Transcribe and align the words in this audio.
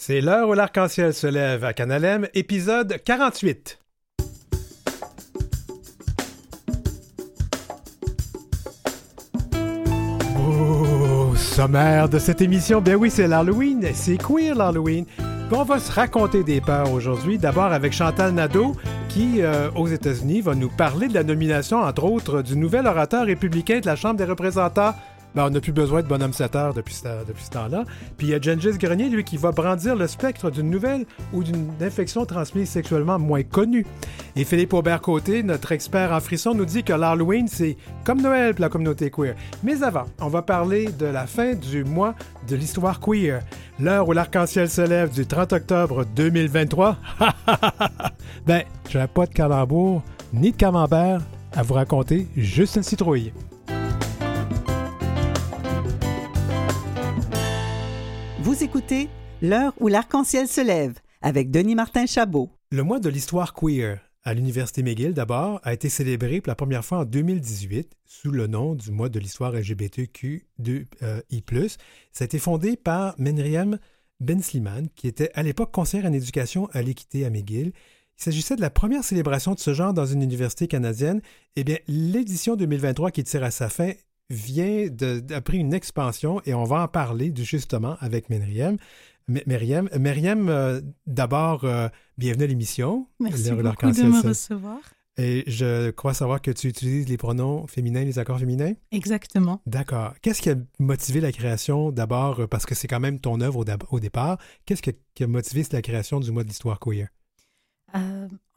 C'est 0.00 0.20
l'heure 0.20 0.48
où 0.48 0.54
l'arc-en-ciel 0.54 1.12
se 1.12 1.26
lève 1.26 1.64
à 1.64 1.72
Canalem, 1.72 2.28
épisode 2.32 3.02
48. 3.04 3.80
Oh, 10.38 11.34
sommaire 11.34 12.08
de 12.08 12.20
cette 12.20 12.40
émission, 12.40 12.80
ben 12.80 12.94
oui, 12.94 13.10
c'est 13.10 13.26
l'Halloween, 13.26 13.88
c'est 13.92 14.18
queer 14.18 14.54
l'Halloween. 14.54 15.04
On 15.50 15.64
va 15.64 15.80
se 15.80 15.90
raconter 15.90 16.44
des 16.44 16.60
peurs 16.60 16.92
aujourd'hui, 16.92 17.36
d'abord 17.36 17.72
avec 17.72 17.92
Chantal 17.92 18.32
Nadeau, 18.32 18.76
qui, 19.08 19.42
euh, 19.42 19.68
aux 19.74 19.88
États-Unis, 19.88 20.42
va 20.42 20.54
nous 20.54 20.68
parler 20.68 21.08
de 21.08 21.14
la 21.14 21.24
nomination, 21.24 21.78
entre 21.78 22.04
autres, 22.04 22.42
du 22.42 22.56
nouvel 22.56 22.86
orateur 22.86 23.26
républicain 23.26 23.80
de 23.80 23.86
la 23.86 23.96
Chambre 23.96 24.16
des 24.16 24.24
représentants, 24.24 24.94
ben, 25.34 25.46
on 25.46 25.50
n'a 25.50 25.60
plus 25.60 25.72
besoin 25.72 26.02
de 26.02 26.06
bonhomme 26.06 26.32
7 26.32 26.56
heures 26.56 26.74
depuis 26.74 26.94
ce, 26.94 27.50
temps-là. 27.50 27.84
Puis 28.16 28.28
il 28.28 28.30
y 28.30 28.34
a 28.34 28.40
Gengis 28.40 28.78
Grenier, 28.78 29.08
lui, 29.08 29.24
qui 29.24 29.36
va 29.36 29.52
brandir 29.52 29.94
le 29.96 30.06
spectre 30.06 30.50
d'une 30.50 30.70
nouvelle 30.70 31.06
ou 31.32 31.42
d'une 31.42 31.70
infection 31.80 32.24
transmise 32.24 32.68
sexuellement 32.68 33.18
moins 33.18 33.42
connue. 33.42 33.86
Et 34.36 34.44
Philippe 34.44 34.72
Aubert-Côté, 34.72 35.42
notre 35.42 35.72
expert 35.72 36.12
en 36.12 36.20
frisson, 36.20 36.54
nous 36.54 36.64
dit 36.64 36.82
que 36.82 36.92
l'Halloween, 36.92 37.48
c'est 37.48 37.76
comme 38.04 38.20
Noël 38.20 38.54
pour 38.54 38.62
la 38.62 38.68
communauté 38.68 39.10
queer. 39.10 39.34
Mais 39.62 39.82
avant, 39.82 40.04
on 40.20 40.28
va 40.28 40.42
parler 40.42 40.90
de 40.90 41.06
la 41.06 41.26
fin 41.26 41.54
du 41.54 41.84
mois 41.84 42.14
de 42.48 42.56
l'histoire 42.56 43.00
queer. 43.00 43.42
L'heure 43.80 44.08
où 44.08 44.12
l'arc-en-ciel 44.12 44.68
se 44.68 44.80
lève 44.80 45.10
du 45.10 45.26
30 45.26 45.52
octobre 45.52 46.04
2023. 46.16 46.96
ben, 48.46 48.62
je 48.88 48.98
pas 49.06 49.26
de 49.26 49.32
calembour 49.32 50.02
ni 50.32 50.52
de 50.52 50.56
camembert 50.56 51.20
à 51.52 51.62
vous 51.62 51.74
raconter, 51.74 52.26
juste 52.36 52.76
une 52.76 52.82
citrouille. 52.82 53.32
Vous 58.48 58.64
écoutez 58.64 59.10
L'heure 59.42 59.74
où 59.78 59.88
l'arc-en-ciel 59.88 60.48
se 60.48 60.62
lève 60.62 60.94
avec 61.20 61.50
Denis 61.50 61.74
Martin 61.74 62.06
Chabot. 62.06 62.48
Le 62.70 62.82
mois 62.82 62.98
de 62.98 63.10
l'histoire 63.10 63.52
queer 63.52 64.00
à 64.24 64.32
l'Université 64.32 64.82
McGill, 64.82 65.12
d'abord, 65.12 65.60
a 65.64 65.74
été 65.74 65.90
célébré 65.90 66.40
pour 66.40 66.48
la 66.48 66.54
première 66.54 66.82
fois 66.82 67.00
en 67.00 67.04
2018 67.04 67.92
sous 68.06 68.30
le 68.30 68.46
nom 68.46 68.74
du 68.74 68.90
mois 68.90 69.10
de 69.10 69.18
l'histoire 69.18 69.52
LGBTQI+. 69.52 70.44
Euh, 71.02 71.20
Ça 72.10 72.22
a 72.22 72.24
été 72.24 72.38
fondé 72.38 72.76
par 72.76 73.14
Menriam 73.18 73.78
Ben 74.18 74.40
Sliman, 74.42 74.88
qui 74.96 75.08
était 75.08 75.30
à 75.34 75.42
l'époque 75.42 75.70
conseillère 75.70 76.06
en 76.06 76.14
éducation 76.14 76.70
à 76.72 76.80
l'équité 76.80 77.26
à 77.26 77.30
McGill. 77.30 77.72
Il 78.18 78.22
s'agissait 78.24 78.56
de 78.56 78.62
la 78.62 78.70
première 78.70 79.04
célébration 79.04 79.52
de 79.52 79.58
ce 79.58 79.74
genre 79.74 79.92
dans 79.92 80.06
une 80.06 80.22
université 80.22 80.68
canadienne. 80.68 81.20
Eh 81.56 81.64
bien, 81.64 81.76
l'édition 81.86 82.56
2023 82.56 83.10
qui 83.10 83.24
tire 83.24 83.44
à 83.44 83.50
sa 83.50 83.68
fin 83.68 83.92
vient 84.30 84.88
d'après 84.88 85.56
une 85.56 85.72
expansion 85.72 86.40
et 86.44 86.54
on 86.54 86.64
va 86.64 86.82
en 86.82 86.88
parler 86.88 87.32
justement 87.36 87.96
avec 88.00 88.28
Myriam. 88.28 88.76
Myriam, 89.28 89.88
Myriam 89.98 90.48
euh, 90.48 90.80
d'abord, 91.06 91.64
euh, 91.64 91.88
bienvenue 92.16 92.44
à 92.44 92.46
l'émission. 92.46 93.06
Merci 93.20 93.50
beaucoup 93.50 93.90
de 93.90 94.02
me 94.02 94.28
recevoir. 94.28 94.78
Et 95.18 95.42
je 95.48 95.90
crois 95.90 96.14
savoir 96.14 96.40
que 96.40 96.50
tu 96.52 96.68
utilises 96.68 97.08
les 97.08 97.16
pronoms 97.16 97.66
féminins, 97.66 98.04
les 98.04 98.20
accords 98.20 98.38
féminins? 98.38 98.74
Exactement. 98.92 99.60
D'accord. 99.66 100.14
Qu'est-ce 100.22 100.40
qui 100.40 100.48
a 100.48 100.54
motivé 100.78 101.20
la 101.20 101.32
création 101.32 101.90
d'abord, 101.90 102.40
euh, 102.40 102.46
parce 102.46 102.66
que 102.66 102.74
c'est 102.74 102.86
quand 102.86 103.00
même 103.00 103.18
ton 103.18 103.40
œuvre 103.40 103.64
au, 103.90 104.00
départ, 104.00 104.38
qu'est-ce 104.64 104.82
qui 104.82 104.90
a 105.22 105.26
motivé 105.26 105.64
la 105.72 105.82
création 105.82 106.20
du 106.20 106.30
mois 106.30 106.44
de 106.44 106.48
l'histoire 106.48 106.78
queer? 106.78 107.08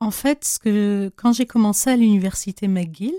en 0.01 0.11
fait, 0.11 0.43
ce 0.43 0.59
que, 0.59 1.09
quand 1.15 1.31
j'ai 1.31 1.45
commencé 1.45 1.89
à 1.89 1.95
l'université 1.95 2.67
McGill, 2.67 3.13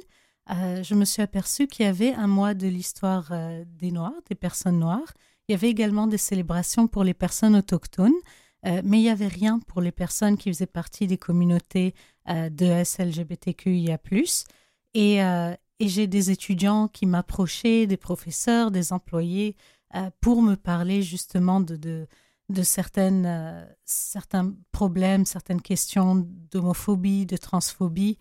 euh, 0.52 0.82
je 0.82 0.94
me 0.94 1.04
suis 1.04 1.22
aperçue 1.22 1.66
qu'il 1.66 1.86
y 1.86 1.88
avait 1.88 2.12
un 2.14 2.26
mois 2.26 2.54
de 2.54 2.66
l'histoire 2.66 3.28
euh, 3.32 3.64
des 3.78 3.90
Noirs, 3.90 4.12
des 4.28 4.34
personnes 4.34 4.78
noires. 4.78 5.14
Il 5.48 5.52
y 5.52 5.54
avait 5.54 5.70
également 5.70 6.06
des 6.06 6.18
célébrations 6.18 6.88
pour 6.88 7.04
les 7.04 7.14
personnes 7.14 7.56
autochtones, 7.56 8.12
euh, 8.66 8.82
mais 8.84 8.98
il 8.98 9.02
n'y 9.02 9.10
avait 9.10 9.28
rien 9.28 9.58
pour 9.60 9.80
les 9.80 9.92
personnes 9.92 10.36
qui 10.36 10.50
faisaient 10.52 10.66
partie 10.66 11.06
des 11.06 11.18
communautés 11.18 11.94
de 12.28 12.84
SLGBTQIA. 12.84 13.98
Et, 14.94 15.20
j'ai 15.80 16.06
des 16.06 16.30
étudiants 16.30 16.86
qui 16.86 17.06
m'approchaient, 17.06 17.88
des 17.88 17.96
professeurs, 17.96 18.70
des 18.70 18.92
employés, 18.92 19.56
pour 20.20 20.40
me 20.40 20.54
parler 20.54 21.02
justement 21.02 21.60
de 21.60 22.06
certaines, 22.62 23.66
certains 23.84 24.54
problèmes, 24.70 25.26
certaines 25.26 25.60
questions 25.60 26.24
d'homophobie, 26.52 27.26
de 27.26 27.36
transphobie. 27.36 28.16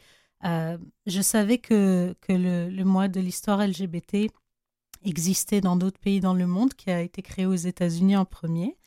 Euh, 0.45 0.77
je 1.05 1.21
savais 1.21 1.57
que, 1.57 2.15
que 2.21 2.33
le, 2.33 2.83
mois 2.83 3.07
de 3.07 3.19
l'histoire 3.19 3.65
LGBT 3.65 4.27
existait 5.03 5.61
dans 5.61 5.75
d'autres 5.75 5.99
pays 5.99 6.19
dans 6.19 6.33
le 6.33 6.47
monde, 6.47 6.73
qui 6.73 6.91
a 6.91 7.01
été 7.01 7.21
créé 7.21 7.45
aux 7.45 7.55
États-Unis 7.55 8.17
en 8.17 8.25
premier. 8.25 8.77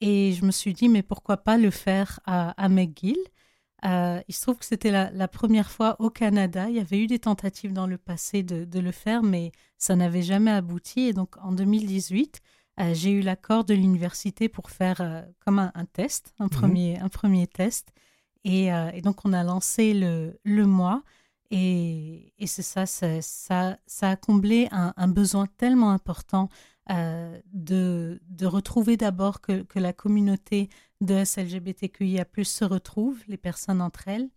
Et 0.00 0.32
je 0.32 0.44
me 0.44 0.50
suis 0.50 0.72
dit, 0.72 0.88
mais 0.88 1.02
pourquoi 1.02 1.36
pas 1.38 1.58
le 1.58 1.70
faire 1.70 2.20
à, 2.24 2.68
McGill? 2.68 3.18
Euh, 3.84 4.20
Il 4.28 4.34
se 4.34 4.42
trouve 4.42 4.56
que 4.56 4.64
c'était 4.64 4.90
la, 4.90 5.28
première 5.28 5.70
fois 5.70 5.96
au 6.00 6.10
Canada. 6.10 6.68
Il 6.68 6.76
y 6.76 6.80
avait 6.80 6.98
eu 6.98 7.06
des 7.06 7.18
tentatives 7.18 7.72
dans 7.72 7.86
le 7.86 7.98
passé 7.98 8.42
de, 8.42 8.64
de 8.64 8.80
le 8.80 8.92
faire, 8.92 9.22
mais 9.22 9.52
ça 9.78 9.96
n'avait 9.96 10.22
jamais 10.22 10.50
abouti. 10.50 11.00
Et 11.00 11.12
donc 11.12 11.36
en 11.42 11.52
2018, 11.52 12.40
euh, 12.80 12.94
j'ai 12.94 13.10
eu 13.10 13.20
l'accord 13.20 13.64
de 13.64 13.74
l'université 13.74 14.48
pour 14.48 14.70
faire 14.70 15.24
comme 15.44 15.58
un, 15.58 15.84
test, 15.92 16.34
un, 16.38 16.48
premier, 16.48 16.98
un 16.98 17.08
premier 17.08 17.46
test. 17.46 17.92
Euh, 18.46 18.90
et, 18.92 19.02
donc, 19.02 19.24
on 19.24 19.32
a 19.32 19.42
lancé 19.42 19.94
le, 19.94 20.38
le 20.44 20.66
mois. 20.66 21.02
Et, 21.50 22.32
et 22.38 22.46
c'est 22.46 22.62
ça, 22.62 22.86
ça, 22.86 23.20
ça, 23.20 24.10
a 24.10 24.16
comblé 24.16 24.68
un, 24.70 25.08
besoin 25.08 25.46
tellement 25.56 25.90
important 25.90 26.48
euh, 26.90 27.40
de, 27.52 28.20
de, 28.28 28.46
retrouver 28.46 28.96
d'abord 28.96 29.40
que, 29.40 29.62
que, 29.62 29.80
la 29.80 29.92
communauté 29.92 30.68
de 31.00 31.24
SLGBTQIA 31.24 32.24
se 32.44 32.64
retrouve, 32.64 33.18
les 33.26 33.36
personnes 33.36 33.80
entre 33.80 34.06
elles, 34.06 34.30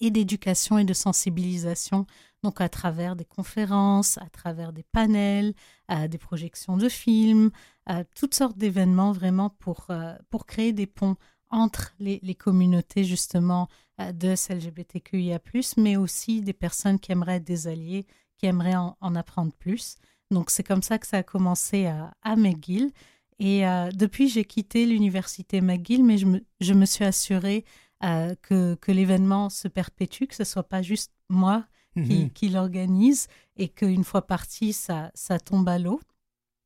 et 0.00 0.10
d'éducation 0.10 0.78
et 0.78 0.84
de 0.84 0.94
sensibilisation, 0.94 2.06
donc 2.42 2.60
à 2.60 2.68
travers 2.68 3.16
des 3.16 3.24
conférences, 3.24 4.18
à 4.18 4.28
travers 4.28 4.72
des 4.72 4.82
panels, 4.82 5.54
à 5.88 6.08
des 6.08 6.18
projections 6.18 6.76
de 6.76 6.88
films, 6.88 7.50
à 7.86 8.04
toutes 8.04 8.34
sortes 8.34 8.58
d'événements 8.58 9.12
vraiment 9.12 9.50
pour, 9.50 9.86
euh, 9.90 10.14
pour 10.30 10.46
créer 10.46 10.72
des 10.72 10.86
ponts 10.86 11.16
entre 11.52 11.94
les, 12.00 12.34
communautés 12.34 13.04
justement 13.04 13.68
euh, 14.00 14.10
de 14.10 14.30
LGBTQIA+, 14.30 15.38
mais 15.76 15.96
aussi 15.96 16.40
des 16.40 16.52
personnes 16.52 16.98
qui 16.98 17.12
aimeraient 17.12 17.36
être 17.36 17.44
des 17.44 17.68
alliés, 17.68 18.06
qui 18.38 18.46
aimeraient 18.46 18.74
en, 18.74 19.14
apprendre 19.14 19.52
plus. 19.52 19.96
Donc 20.30 20.50
c'est 20.50 20.64
comme 20.64 20.82
ça 20.82 20.98
que 20.98 21.06
ça 21.06 21.18
a 21.18 21.22
commencé 21.22 21.86
à, 21.86 22.12
à 22.22 22.34
McGill. 22.34 22.90
Et 23.38 23.66
euh, 23.66 23.90
depuis, 23.90 24.28
j'ai 24.28 24.44
quitté 24.44 24.86
l'université 24.86 25.60
McGill, 25.60 26.04
mais 26.04 26.18
je 26.18 26.26
me, 26.26 26.44
je 26.60 26.72
me 26.74 26.86
suis 26.86 27.04
assurée 27.04 27.64
euh, 28.02 28.34
que, 28.42 28.74
que 28.76 28.90
l'événement 28.90 29.50
se 29.50 29.68
perpétue, 29.68 30.24
que 30.24 30.34
ce 30.34 30.44
soit 30.44 30.68
pas 30.68 30.82
juste 30.82 31.12
moi 31.28 31.64
qui, 31.94 32.24
mhm. 32.24 32.30
qui 32.30 32.48
l'organise 32.48 33.28
et 33.56 33.68
qu'une 33.68 34.04
fois 34.04 34.26
parti, 34.26 34.72
ça, 34.72 35.10
ça 35.14 35.38
tombe 35.38 35.68
à 35.68 35.78
l'eau. 35.78 36.00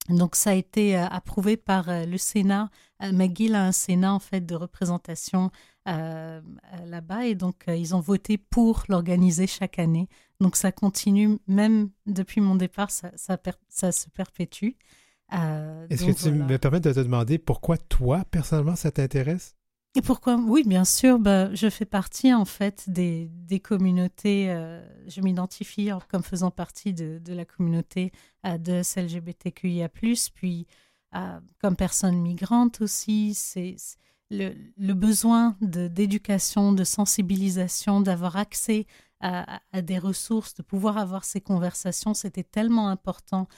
Donc 0.09 0.37
ça 0.37 0.51
a 0.51 0.55
été 0.55 0.97
euh, 0.97 1.07
approuvé 1.07 1.57
par 1.57 1.89
euh, 1.89 2.05
le 2.05 2.19
Sénat. 2.19 2.71
Euh, 3.03 3.13
McGill 3.13 3.55
a 3.55 3.65
un 3.65 3.73
Sénat 3.73 4.13
en 4.13 4.19
fait 4.19 4.45
de 4.45 4.55
représentation 4.55 5.51
là-bas 5.87 7.27
et 7.27 7.37
donc 7.37 7.67
ils 7.69 7.95
ont 7.95 8.01
voté 8.01 8.39
pour 8.39 8.83
l'organiser 8.89 9.47
chaque 9.47 9.79
année. 9.79 10.09
Donc 10.41 10.57
ça 10.57 10.73
continue 10.73 11.39
même 11.47 11.91
depuis 12.07 12.41
mon 12.41 12.57
départ, 12.57 12.91
ça, 12.91 13.13
ça, 13.15 13.93
se 13.93 14.11
perpétue. 14.11 14.71
Est-ce 15.31 16.05
que 16.05 16.11
tu 16.11 16.33
me 16.33 16.59
permets 16.59 16.81
de 16.81 16.93
te 16.93 16.99
demander 16.99 17.39
pourquoi 17.39 17.77
toi 17.79 18.25
personnellement 18.33 18.75
ça 18.75 18.91
t'intéresse? 18.91 19.55
Et 19.97 20.03
pourquoi? 20.03 20.37
Oui, 20.37 20.63
bien 20.67 20.85
sûr. 20.85 21.19
Bah, 21.19 21.55
je 21.55 21.71
fais 21.71 21.87
partie 21.87 22.33
en 22.35 22.45
fait 22.45 22.85
des, 22.89 23.31
des 23.33 23.61
communautés. 23.61 24.51
Euh, 24.51 24.87
je 25.07 25.23
m'identifie 25.23 25.89
comme 26.09 26.23
faisant 26.23 26.51
partie 26.51 26.93
de, 26.93 27.21
la 27.27 27.45
communauté 27.47 28.13
euh, 28.45 28.59
de 28.59 28.83
LGBTQIA+. 29.01 29.89
Puis, 30.35 30.67
euh, 31.15 31.41
comme 31.61 31.77
personne 31.77 32.21
migrante 32.21 32.83
aussi, 32.83 33.33
c'est 33.35 33.77
le, 34.31 34.93
besoin 34.93 35.57
d'éducation, 35.63 36.73
de, 36.73 36.85
sensibilisation, 36.85 38.03
d'avoir 38.03 38.37
accès 38.37 38.87
à, 39.21 39.61
des 39.81 39.99
ressources, 39.99 40.55
de 40.55 40.63
pouvoir 40.63 40.99
avoir 40.99 41.25
ces 41.25 41.41
conversations. 41.41 42.13
C'était 42.13 42.45
tellement 42.45 42.89
important 42.89 43.49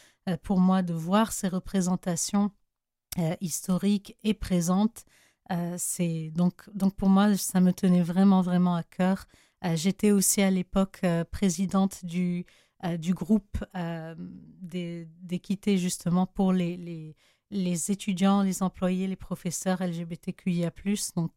pour 0.44 0.60
moi 0.60 0.82
de 0.82 0.94
voir 0.94 1.32
ces 1.32 1.48
représentations 1.48 2.52
historiques 3.40 4.16
et 4.22 4.34
présentes. 4.34 5.04
Euh, 5.50 5.76
c'est 5.78 6.30
donc, 6.34 6.68
donc 6.74 6.94
pour 6.94 7.08
moi, 7.08 7.36
ça 7.36 7.60
me 7.60 7.72
tenait 7.72 8.02
vraiment, 8.02 8.42
vraiment 8.42 8.76
à 8.76 8.82
cœur. 8.82 9.26
Euh, 9.64 9.76
j'étais 9.76 10.10
aussi 10.10 10.42
à 10.42 10.50
l'époque 10.50 11.00
euh, 11.04 11.24
présidente 11.24 12.04
du, 12.04 12.46
du 12.98 13.12
groupe 13.14 13.64
d'équité 14.62 15.78
justement 15.78 16.26
pour 16.26 16.52
les, 16.52 16.76
les, 16.76 17.16
les, 17.50 17.90
étudiants, 17.90 18.42
les 18.42 18.62
employés, 18.62 19.06
les 19.08 19.16
professeurs 19.16 19.82
LGBTQIA. 19.82 20.70
Donc, 21.16 21.32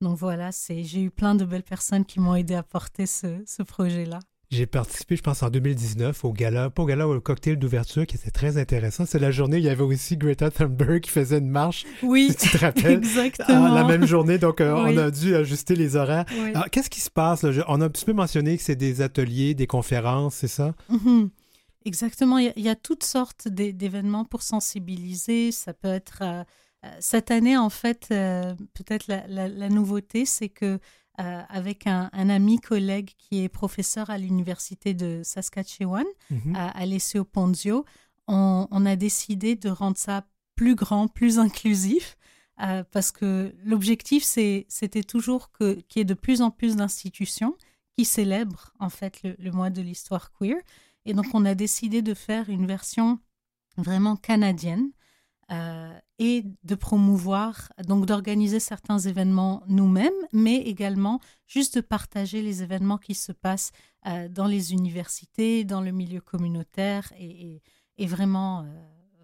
donc 0.00 0.18
voilà, 0.18 0.50
j'ai 0.68 1.02
eu 1.02 1.10
plein 1.10 1.34
de 1.34 1.44
belles 1.44 1.64
personnes 1.64 2.04
qui 2.04 2.20
m'ont 2.20 2.36
aidé 2.36 2.54
à 2.54 2.62
porter 2.62 3.06
ce, 3.06 3.42
ce 3.46 3.62
projet-là. 3.64 4.20
J'ai 4.50 4.66
participé, 4.66 5.16
je 5.16 5.22
pense, 5.22 5.42
en 5.42 5.50
2019 5.50 6.24
au 6.24 6.32
gala, 6.32 6.70
pas 6.70 6.82
au 6.82 6.86
gala, 6.86 7.08
au 7.08 7.20
cocktail 7.20 7.58
d'ouverture 7.58 8.06
qui 8.06 8.16
était 8.16 8.30
très 8.30 8.56
intéressant. 8.56 9.04
C'est 9.06 9.18
la 9.18 9.30
journée 9.30 9.56
où 9.56 9.60
il 9.60 9.64
y 9.64 9.68
avait 9.68 9.82
aussi 9.82 10.16
Greta 10.16 10.50
Thunberg 10.50 11.00
qui 11.00 11.10
faisait 11.10 11.38
une 11.38 11.48
marche. 11.48 11.84
Oui, 12.02 12.28
si 12.38 12.48
tu 12.48 12.58
te 12.58 12.58
rappelles. 12.58 12.98
exactement. 12.98 13.74
la 13.74 13.84
même 13.84 14.06
journée, 14.06 14.38
donc 14.38 14.60
euh, 14.60 14.72
on 14.74 14.96
a 14.96 15.10
dû 15.10 15.34
ajuster 15.34 15.74
les 15.74 15.96
horaires. 15.96 16.24
Oui. 16.38 16.50
Alors, 16.50 16.70
qu'est-ce 16.70 16.90
qui 16.90 17.00
se 17.00 17.10
passe? 17.10 17.42
Là? 17.42 17.64
On 17.68 17.80
a 17.80 17.86
un 17.86 17.90
petit 17.90 18.04
peu 18.04 18.12
mentionné 18.12 18.56
que 18.56 18.62
c'est 18.62 18.76
des 18.76 19.00
ateliers, 19.00 19.54
des 19.54 19.66
conférences, 19.66 20.34
c'est 20.34 20.48
ça? 20.48 20.74
Mhm. 20.88 21.30
Exactement. 21.84 22.38
Il 22.38 22.46
y, 22.46 22.48
a, 22.48 22.52
il 22.56 22.64
y, 22.64 22.68
a, 22.68 22.76
toutes 22.76 23.04
sortes 23.04 23.48
d'événements 23.48 24.24
pour 24.24 24.42
sensibiliser. 24.42 25.52
Ça 25.52 25.72
peut 25.74 25.88
être... 25.88 26.22
Euh, 26.22 26.42
cette 27.00 27.30
année, 27.30 27.56
en 27.56 27.70
fait, 27.70 28.08
euh, 28.10 28.54
peut-être 28.74 29.06
la, 29.08 29.26
la, 29.26 29.48
la, 29.48 29.68
nouveauté, 29.68 30.26
c'est 30.26 30.48
que 30.48 30.78
euh, 31.20 31.42
avec 31.48 31.86
un, 31.86 32.10
un, 32.12 32.28
ami 32.28 32.58
collègue 32.58 33.12
qui 33.18 33.42
est 33.44 33.48
professeur 33.48 34.10
à 34.10 34.18
l'université 34.18 34.94
de 34.94 35.22
Saskatchewan, 35.22 36.04
-hmm. 36.30 36.56
à 36.56 36.70
Alessio 36.70 37.24
Ponzio, 37.24 37.84
on, 38.26 38.66
on, 38.70 38.86
a 38.86 38.96
décidé 38.96 39.54
de 39.54 39.68
rendre 39.68 39.96
ça 39.96 40.26
plus 40.56 40.74
grand, 40.74 41.06
plus 41.08 41.38
inclusif, 41.38 42.16
euh, 42.60 42.82
parce 42.90 43.12
que 43.12 43.54
l'objectif, 43.64 44.24
c'était 44.24 45.02
toujours 45.02 45.50
qu'il 45.52 45.84
y 45.96 46.00
ait 46.00 46.04
de 46.04 46.14
plus 46.14 46.40
en 46.42 46.50
plus 46.50 46.76
d'institutions 46.76 47.56
qui 47.96 48.04
célèbrent 48.04 48.72
en 48.80 48.90
fait 48.90 49.22
le, 49.22 49.36
le 49.38 49.50
mois 49.52 49.70
de 49.70 49.82
l'histoire 49.82 50.32
queer. 50.32 50.56
Et 51.04 51.14
donc, 51.14 51.26
on 51.34 51.44
a 51.44 51.54
décidé 51.54 52.02
de 52.02 52.14
faire 52.14 52.48
une 52.48 52.66
version 52.66 53.18
vraiment 53.76 54.16
canadienne 54.16 54.90
euh, 55.50 55.92
et 56.18 56.44
de 56.62 56.74
promouvoir, 56.74 57.70
donc 57.86 58.06
d'organiser 58.06 58.60
certains 58.60 58.98
événements 58.98 59.62
nous-mêmes, 59.66 60.12
mais 60.32 60.56
également 60.56 61.20
juste 61.46 61.76
de 61.76 61.80
partager 61.82 62.40
les 62.40 62.62
événements 62.62 62.98
qui 62.98 63.14
se 63.14 63.32
passent 63.32 63.72
euh, 64.06 64.28
dans 64.28 64.46
les 64.46 64.72
universités, 64.72 65.64
dans 65.64 65.80
le 65.82 65.90
milieu 65.90 66.20
communautaire 66.20 67.12
et, 67.18 67.54
et, 67.54 67.62
et 67.98 68.06
vraiment, 68.06 68.62
euh, 68.62 68.66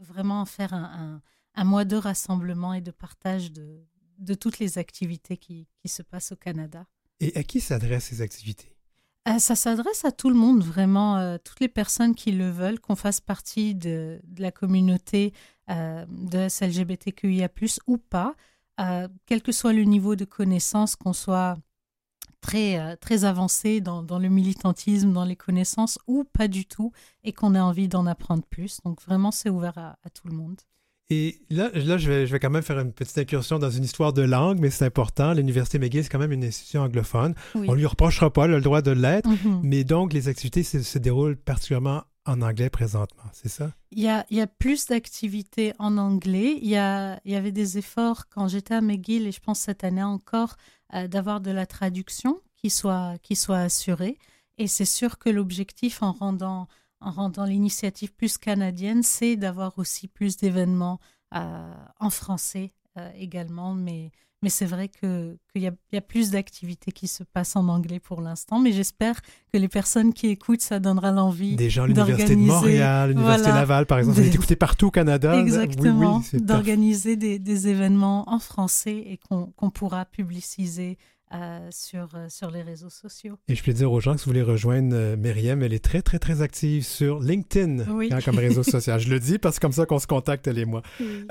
vraiment 0.01 0.45
faire 0.45 0.75
un, 0.75 0.83
un, 0.85 1.23
un, 1.55 1.65
mois 1.65 1.85
de 1.87 1.97
rassemblement 1.97 2.75
et 2.75 2.83
de 2.83 2.91
partage 2.91 3.53
de, 3.53 3.83
de 4.19 4.35
toutes 4.35 4.59
les 4.59 4.77
activités 4.77 5.39
qui, 5.39 5.69
qui, 5.81 5.89
se 5.89 6.03
passent 6.03 6.33
au 6.33 6.37
Canada. 6.37 6.87
Et 7.21 7.35
à 7.37 7.45
qui 7.45 7.61
s'adressent 7.61 8.07
ces 8.07 8.21
activités? 8.21 8.77
Ça 9.39 9.55
s'adresse 9.55 10.05
à 10.05 10.11
tout 10.11 10.29
le 10.29 10.35
monde, 10.35 10.65
vraiment, 10.65 11.39
toutes 11.45 11.61
les 11.61 11.69
personnes 11.69 12.15
qui 12.15 12.33
le 12.33 12.51
veulent, 12.51 12.81
qu'on 12.81 12.97
fasse 12.97 13.21
partie 13.21 13.75
de, 13.75 14.19
de 14.25 14.43
la 14.43 14.51
communauté 14.51 15.35
euh, 15.71 16.05
de 16.09 16.49
SLGBTQIA, 16.49 17.49
ou 17.87 17.99
pas, 17.99 18.35
euh, 18.81 19.09
quel 19.27 19.43
que 19.43 19.53
soit 19.53 19.73
le 19.73 19.83
niveau 19.85 20.17
de 20.17 20.25
connaissance, 20.25 20.97
qu'on 20.97 21.13
soit 21.13 21.57
très, 22.41 22.79
euh, 22.79 22.97
très 22.97 23.25
avancé 23.25 23.81
dans, 23.81 24.03
dans, 24.03 24.19
le 24.19 24.29
militantisme, 24.29 25.13
dans 25.13 25.25
les 25.25 25.37
connaissances, 25.37 25.99
ou 26.07 26.25
pas 26.25 26.49
du 26.49 26.65
tout, 26.65 26.93
et 27.25 27.33
qu'on 27.33 27.55
ait 27.55 27.61
envie 27.61 27.89
d'en 27.89 28.07
apprendre 28.07 28.43
plus. 28.49 28.81
Donc, 28.85 29.01
vraiment, 29.03 29.31
c'est 29.31 29.51
ouvert 29.51 29.77
à, 29.79 29.99
à 30.03 30.11
tout 30.11 30.27
le 30.29 30.35
monde. 30.35 30.61
Et 31.11 31.41
là, 31.51 31.71
là 31.75 31.99
je, 31.99 32.09
vais, 32.09 32.27
je 32.27 32.33
vais 32.33 32.39
quand 32.39 32.51
même 32.51 32.63
faire 32.63 32.79
une 32.79 32.93
petite 32.93 33.19
incursion 33.19 33.59
dans 33.59 33.71
une 33.71 33.83
histoire 33.83 34.13
de 34.13 34.23
langue, 34.23 34.61
mais 34.61 34.71
c'est 34.71 34.85
important. 34.85 35.35
L'Université 35.35 35.81
McGill, 35.81 36.05
c'est 36.05 36.09
quand 36.09 36.21
même 36.21 36.33
une 36.33 36.45
institution 36.45 36.83
anglophone. 36.83 37.35
Oui. 37.57 37.67
On 37.69 37.75
lui 37.75 37.85
reprochera 37.85 38.33
pas 38.33 38.47
le 38.47 38.61
droit 38.61 38.81
de 38.81 38.93
l'être, 38.93 39.29
mm 39.29 39.35
-hmm. 39.35 39.61
mais 39.65 39.83
donc 39.83 40.13
les 40.13 40.29
activités 40.29 40.63
se, 40.63 40.83
se, 40.83 40.99
déroulent 40.99 41.37
particulièrement 41.37 42.05
en 42.31 42.43
anglais 42.43 42.71
présentement, 42.71 43.25
c'est 43.33 43.49
ça? 43.49 43.73
Il 43.91 44.01
y 44.01 44.09
a, 44.09 44.47
plus 44.47 44.87
d'activités 44.87 45.73
en 45.79 45.99
anglais. 45.99 46.59
Il 46.63 46.69
y, 46.69 46.77
avait 46.77 47.53
des 47.53 47.79
efforts 47.79 48.29
quand 48.29 48.49
j'étais 48.49 48.75
à 48.75 48.81
McGill, 48.81 49.27
et 49.27 49.33
je 49.33 49.41
pense 49.41 49.61
cette 49.61 49.85
année 49.85 50.03
encore, 50.03 50.57
euh, 50.95 51.09
d'avoir 51.09 51.41
de 51.41 51.51
la 51.51 51.67
traduction 51.67 52.41
qui 52.57 52.71
soit, 52.71 53.19
assurée. 53.51 54.19
Et 54.59 54.67
c'est 54.67 54.85
sûr 54.85 55.19
que 55.19 55.31
l'objectif 55.31 56.03
en 56.03 56.13
rendant 56.13 56.69
en 57.03 57.13
rendant 57.13 57.45
l'initiative 57.45 58.13
plus 58.13 58.37
canadienne, 58.37 59.03
c'est 59.03 59.37
d'avoir 59.37 59.79
aussi 59.79 60.07
plus 60.07 60.37
d'événements 60.37 61.01
euh, 61.35 61.75
en 61.99 62.11
français 62.11 62.75
euh, 62.99 63.09
également. 63.19 63.75
Mais, 63.75 64.11
mais 64.43 64.49
c'est 64.49 64.67
vrai 64.67 64.89
qu'il 64.89 65.37
que 65.55 65.59
y, 65.59 65.67
a, 65.67 65.73
y 65.93 65.97
a 65.97 66.01
plus 66.01 66.31
d'activités 66.31 66.93
qui 66.93 67.07
se 67.07 67.23
passent 67.23 67.57
en 67.57 67.69
anglais 67.69 68.01
pour 68.01 68.21
l'instant. 68.21 68.59
Mais 68.59 68.73
j'espère 68.73 69.21
que 69.23 69.59
les 69.59 69.69
personnes 69.69 70.13
qui 70.13 70.29
écoutent, 70.29 70.63
ça 70.63 70.81
donnera 70.81 71.13
l'envie 71.13 71.57
Des 71.57 71.71
gens 71.71 71.85
à 71.85 71.87
l'Université 71.87 72.37
de 72.37 72.41
Montréal, 72.41 73.11
l'Université 73.11 73.51
voilà, 73.51 73.61
Laval, 73.61 73.87
par 73.87 73.99
exemple, 73.99 74.21
est 74.21 74.35
écouté 74.35 74.57
partout 74.57 74.87
au 74.87 74.91
Canada. 74.91 75.39
Exactement, 75.39 76.19
oui, 76.19 76.31
oui, 76.35 76.43
d'organiser 76.43 77.17
des, 77.17 77.39
des, 77.39 77.69
événements 77.69 78.29
en 78.33 78.39
français 78.39 78.97
et 78.97 79.19
qu'on 79.29 79.47
qu 79.47 79.71
pourra 79.73 80.05
publiciser 80.05 80.97
euh, 81.33 81.69
sur, 81.71 82.09
euh, 82.17 82.27
sur 82.29 82.51
les 82.51 82.63
réseaux 82.63 82.91
sociaux. 82.91 83.39
Et 83.47 83.55
je 83.55 83.63
peux 83.63 83.73
dire 83.73 83.93
aux 83.93 84.01
gens 84.01 84.15
que 84.15 84.19
si 84.19 84.25
vous 84.25 84.31
voulez 84.31 84.43
rejoindre 84.43 84.97
euh, 84.97 85.17
Myriam, 85.17 85.63
elle 85.63 85.73
est 85.73 85.85
très, 85.85 86.03
très, 86.03 86.19
très 86.19 86.43
active 86.43 86.83
sur 86.83 87.21
LinkedIn 87.21 87.85
oui. 87.89 88.09
hein, 88.11 88.19
comme 88.21 88.37
réseau 88.37 88.65
social. 88.65 88.99
je 88.99 89.09
le 89.09 89.21
dis 89.21 89.39
parce 89.39 89.55
que 89.55 89.57
c'est 89.57 89.61
comme 89.61 89.73
ça 89.73 89.87
qu'on 89.87 90.01
se 90.01 90.09
contacte, 90.09 90.49
elle 90.49 90.59
et 90.59 90.65
moi. 90.65 90.83
Oui. 90.99 91.25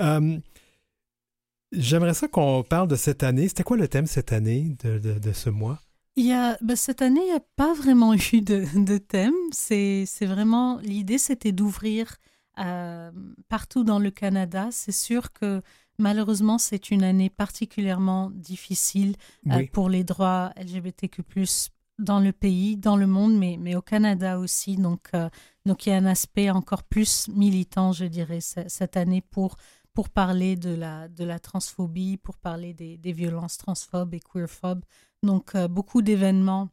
J'aimerais 1.72 2.14
ça 2.14 2.28
qu'on 2.28 2.62
parle 2.62 2.88
de 2.88 2.96
cette 2.96 3.22
année. 3.22 3.48
C'était 3.48 3.62
quoi 3.62 3.76
le 3.76 3.88
thème 3.88 4.06
cette 4.06 4.32
année, 4.32 4.76
de, 4.82 4.98
de, 4.98 5.18
de 5.18 5.32
ce 5.32 5.50
mois? 5.50 5.80
Il 6.16 6.26
y 6.26 6.32
a, 6.32 6.58
ben 6.60 6.76
cette 6.76 7.02
année, 7.02 7.20
il 7.20 7.30
n'y 7.30 7.36
a 7.36 7.42
pas 7.56 7.72
vraiment 7.74 8.14
eu 8.14 8.40
de, 8.40 8.64
de 8.74 8.98
thème. 8.98 9.34
C'est 9.52 10.06
vraiment, 10.22 10.78
l'idée, 10.82 11.18
c'était 11.18 11.52
d'ouvrir 11.52 12.16
euh, 12.58 13.10
partout 13.48 13.84
dans 13.84 13.98
le 13.98 14.10
Canada. 14.10 14.68
C'est 14.70 14.92
sûr 14.92 15.32
que 15.32 15.62
Malheureusement, 16.00 16.56
c'est 16.56 16.90
une 16.90 17.04
année 17.04 17.28
particulièrement 17.28 18.30
difficile 18.30 19.16
oui. 19.44 19.52
euh, 19.52 19.66
pour 19.70 19.90
les 19.90 20.02
droits 20.02 20.50
LGBTQ+, 20.56 21.22
dans 21.98 22.20
le 22.20 22.32
pays, 22.32 22.78
dans 22.78 22.96
le 22.96 23.06
monde, 23.06 23.36
mais, 23.36 23.58
mais 23.60 23.76
au 23.76 23.82
Canada 23.82 24.38
aussi. 24.38 24.76
Donc, 24.76 25.08
euh, 25.14 25.28
donc, 25.66 25.84
il 25.84 25.90
y 25.90 25.92
a 25.92 25.96
un 25.96 26.06
aspect 26.06 26.48
encore 26.48 26.84
plus 26.84 27.28
militant, 27.28 27.92
je 27.92 28.06
dirais, 28.06 28.40
cette 28.40 28.96
année 28.96 29.20
pour, 29.20 29.56
pour 29.92 30.08
parler 30.08 30.56
de 30.56 30.74
la, 30.74 31.08
de 31.08 31.24
la 31.24 31.38
transphobie, 31.38 32.16
pour 32.16 32.38
parler 32.38 32.74
des, 32.74 32.96
des 32.96 33.12
violences 33.12 33.58
transphobes 33.58 34.14
et 34.14 34.20
queerphobes. 34.20 34.84
Donc, 35.22 35.54
euh, 35.54 35.68
beaucoup 35.68 36.02
d'événements 36.02 36.68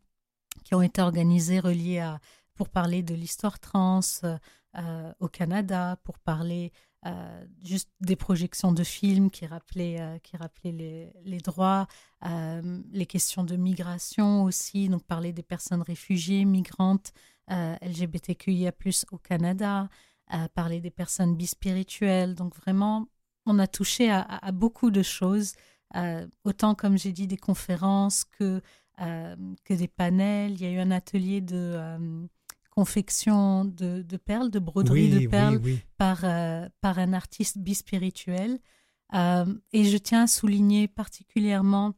qui 0.63 0.75
ont 0.75 0.81
été 0.81 1.01
organisés 1.01 1.59
reliés 1.59 1.99
à, 1.99 2.19
pour 2.55 2.69
parler 2.69 3.03
de 3.03 3.13
l'histoire 3.13 3.59
trans 3.59 4.01
euh, 4.23 5.13
au 5.19 5.27
Canada, 5.27 5.97
pour 6.03 6.19
parler 6.19 6.71
euh, 7.05 7.45
juste 7.63 7.89
des 8.01 8.15
projections 8.15 8.71
de 8.71 8.83
films 8.83 9.29
qui 9.29 9.45
rappelaient, 9.45 9.97
euh, 9.99 10.17
qui 10.19 10.35
rappelaient 10.35 10.71
les, 10.71 11.13
les 11.23 11.37
droits, 11.37 11.87
euh, 12.25 12.81
les 12.91 13.05
questions 13.05 13.43
de 13.43 13.55
migration 13.55 14.43
aussi, 14.43 14.89
donc 14.89 15.03
parler 15.03 15.31
des 15.31 15.43
personnes 15.43 15.83
réfugiées, 15.83 16.43
migrantes, 16.43 17.13
LGBTQIA, 17.49 18.73
au 19.11 19.17
Canada, 19.17 19.87
parler 20.53 20.81
des 20.81 20.91
personnes 20.91 21.35
bispirituelles. 21.35 22.35
Donc 22.35 22.55
vraiment, 22.55 23.07
on 23.45 23.59
a 23.59 23.67
touché 23.67 24.09
à, 24.09 24.21
à, 24.21 24.47
à 24.47 24.51
beaucoup 24.51 24.91
de 24.91 25.03
choses, 25.03 25.53
autant 26.43 26.75
comme 26.75 26.97
j'ai 26.97 27.11
dit, 27.11 27.27
des 27.27 27.37
conférences 27.37 28.25
que, 28.25 28.61
que 28.97 29.73
des 29.73 29.87
panels. 29.87 30.53
Il 30.53 30.61
y 30.61 30.65
a 30.65 30.71
eu 30.71 30.79
un 30.79 30.91
atelier 30.91 31.41
de 31.41 32.27
confection 32.77 33.65
de, 33.65 34.03
de, 34.03 34.17
perles, 34.17 34.51
de 34.51 34.59
broderie 34.59 35.11
oui, 35.11 35.23
de 35.23 35.27
perles 35.27 35.59
oui, 35.63 35.73
oui. 35.73 35.79
Par, 35.97 36.19
euh, 36.23 36.69
par 36.79 36.99
un 36.99 37.11
artiste 37.13 37.57
bispirituel. 37.57 38.59
Euh, 39.15 39.45
et 39.73 39.85
je 39.85 39.97
tiens 39.97 40.25
à 40.25 40.27
souligner 40.27 40.87
particulièrement, 40.87 41.95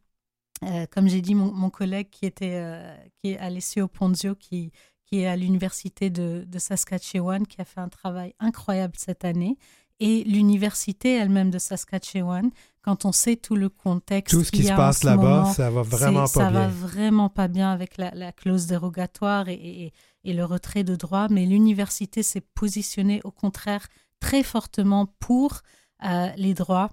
euh, 0.63 0.85
comme 0.89 1.09
j'ai 1.09 1.19
dit, 1.19 1.35
mon, 1.35 1.51
mon, 1.51 1.69
collègue 1.69 2.09
qui, 2.09 2.25
était, 2.25 2.55
euh, 2.55 2.95
qui 3.17 3.31
est 3.31 3.37
Alessio 3.39 3.89
Ponzio, 3.89 4.35
qui, 4.35 4.71
qui 5.09 5.21
est 5.21 5.27
à 5.27 5.35
l'université 5.35 6.09
de, 6.09 6.45
de, 6.47 6.59
Saskatchewan, 6.59 7.47
qui 7.47 7.59
a 7.61 7.65
fait 7.65 7.79
un 7.79 7.89
travail 7.89 8.35
incroyable 8.39 8.93
cette 8.97 9.25
année. 9.25 9.57
Et 9.99 10.23
l'université 10.23 11.15
elle-même 11.15 11.49
de 11.49 11.59
Saskatchewan, 11.59 12.51
quand 12.81 13.05
on 13.05 13.11
sait 13.11 13.35
tout 13.35 13.55
le 13.55 13.67
contexte, 13.69 14.33
tout 14.33 14.43
ce 14.43 14.51
qui 14.51 14.63
se 14.63 14.73
passe 14.73 15.03
là-bas, 15.03 15.51
ça 15.53 15.69
va 15.69 15.81
vraiment 15.81 16.21
pas 16.21 16.27
ça 16.27 16.49
bien. 16.49 16.61
Ça 16.61 16.67
va 16.67 16.67
vraiment 16.67 17.29
pas 17.29 17.47
bien 17.47 17.71
avec 17.71 17.97
la, 17.97 18.11
la 18.11 18.31
clause 18.31 18.67
dérogatoire 18.67 19.49
et, 19.49 19.53
et, 19.53 19.93
et, 20.23 20.33
le 20.33 20.45
retrait 20.45 20.85
de 20.85 20.95
droit. 20.95 21.27
Mais 21.29 21.45
l'université 21.45 22.23
s'est 22.23 22.41
positionnée 22.41 23.19
au 23.25 23.31
contraire 23.31 23.87
très 24.21 24.43
fortement 24.43 25.07
pour 25.19 25.61
euh, 26.05 26.29
les 26.37 26.53
droits 26.53 26.91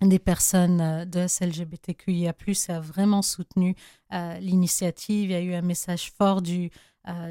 des 0.00 0.18
personnes 0.18 0.80
euh, 0.80 1.04
de 1.04 1.26
SLGBTQIA+, 1.26 2.34
a 2.68 2.80
vraiment 2.80 3.22
soutenu 3.22 3.76
euh, 4.12 4.38
l'initiative. 4.38 5.30
Il 5.30 5.32
y 5.32 5.36
a 5.36 5.40
eu 5.40 5.54
un 5.54 5.62
message 5.62 6.12
fort 6.18 6.42
du, 6.42 6.70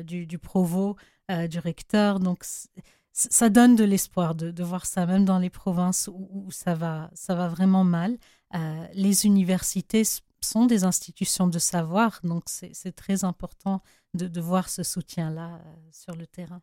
du, 0.03 0.25
du 0.25 0.37
provo, 0.37 0.97
euh, 1.31 1.47
du 1.47 1.59
recteur. 1.59 2.19
Donc, 2.19 2.43
ça 3.13 3.49
donne 3.49 3.75
de 3.75 3.83
l'espoir 3.83 4.35
de, 4.35 4.51
de, 4.51 4.63
voir 4.63 4.85
ça, 4.85 5.05
même 5.05 5.23
dans 5.23 5.39
les 5.39 5.49
provinces 5.49 6.09
où, 6.11 6.27
où 6.31 6.51
ça, 6.51 6.75
va, 6.75 7.09
ça 7.13 7.35
va 7.35 7.47
vraiment 7.47 7.83
mal. 7.83 8.17
Euh, 8.53 8.85
les 8.93 9.25
universités 9.25 10.03
sont 10.41 10.65
des 10.65 10.83
institutions 10.83 11.47
de 11.47 11.59
savoir, 11.59 12.19
donc 12.23 12.43
c'est 12.47 12.95
très 12.95 13.23
important 13.23 13.81
de, 14.13 14.27
de, 14.27 14.41
voir 14.41 14.67
ce 14.67 14.83
soutien-là 14.83 15.55
euh, 15.55 15.73
sur 15.91 16.15
le 16.15 16.25
terrain. 16.27 16.61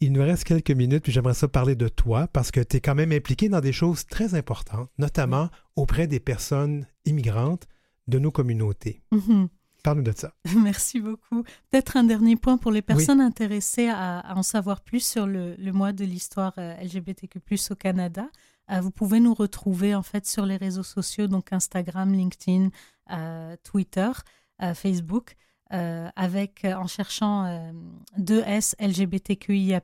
Il 0.00 0.12
nous 0.12 0.22
reste 0.22 0.44
quelques 0.44 0.72
minutes, 0.72 1.04
puis 1.04 1.12
j'aimerais 1.12 1.34
ça 1.34 1.48
parler 1.48 1.76
de 1.76 1.88
toi, 1.88 2.26
parce 2.26 2.50
que 2.50 2.60
tu 2.60 2.78
es 2.78 2.80
quand 2.80 2.96
même 2.96 3.12
impliqué 3.12 3.48
dans 3.48 3.60
des 3.60 3.72
choses 3.72 4.04
très 4.06 4.34
importantes, 4.34 4.90
notamment 4.98 5.48
auprès 5.76 6.06
des 6.06 6.20
personnes 6.20 6.86
immigrantes 7.04 7.66
de 8.08 8.18
nos 8.18 8.32
communautés. 8.32 9.00
Mm 9.12 9.18
-hmm. 9.18 9.48
Parle-nous 9.82 10.04
de 10.04 10.12
ça. 10.12 10.32
Merci 10.56 11.00
beaucoup. 11.00 11.42
Peut-être 11.70 11.96
un 11.96 12.04
dernier 12.04 12.36
point 12.36 12.56
pour 12.56 12.70
les 12.70 12.82
personnes 12.82 13.20
intéressées 13.20 13.88
à, 13.88 14.32
en 14.36 14.42
savoir 14.42 14.80
plus 14.80 15.04
sur 15.04 15.26
le, 15.26 15.56
mois 15.72 15.92
de 15.92 16.04
l'histoire 16.04 16.54
euh, 16.58 16.74
LGBTQ+ 16.76 17.40
au 17.70 17.74
Canada. 17.74 18.28
Euh, 18.70 18.80
vous 18.80 18.92
pouvez 18.92 19.18
nous 19.18 19.34
retrouver 19.34 19.94
en 19.94 20.02
fait 20.02 20.26
sur 20.26 20.46
les 20.46 20.56
réseaux 20.56 20.84
sociaux, 20.84 21.26
donc 21.26 21.52
Instagram, 21.52 22.12
LinkedIn, 22.12 22.68
euh, 23.10 23.56
Twitter, 23.64 24.10
Facebook, 24.74 25.34
avec 25.70 26.64
en 26.64 26.86
cherchant 26.86 27.72
2S 28.16 28.74
LGBTQIA+ 28.78 29.80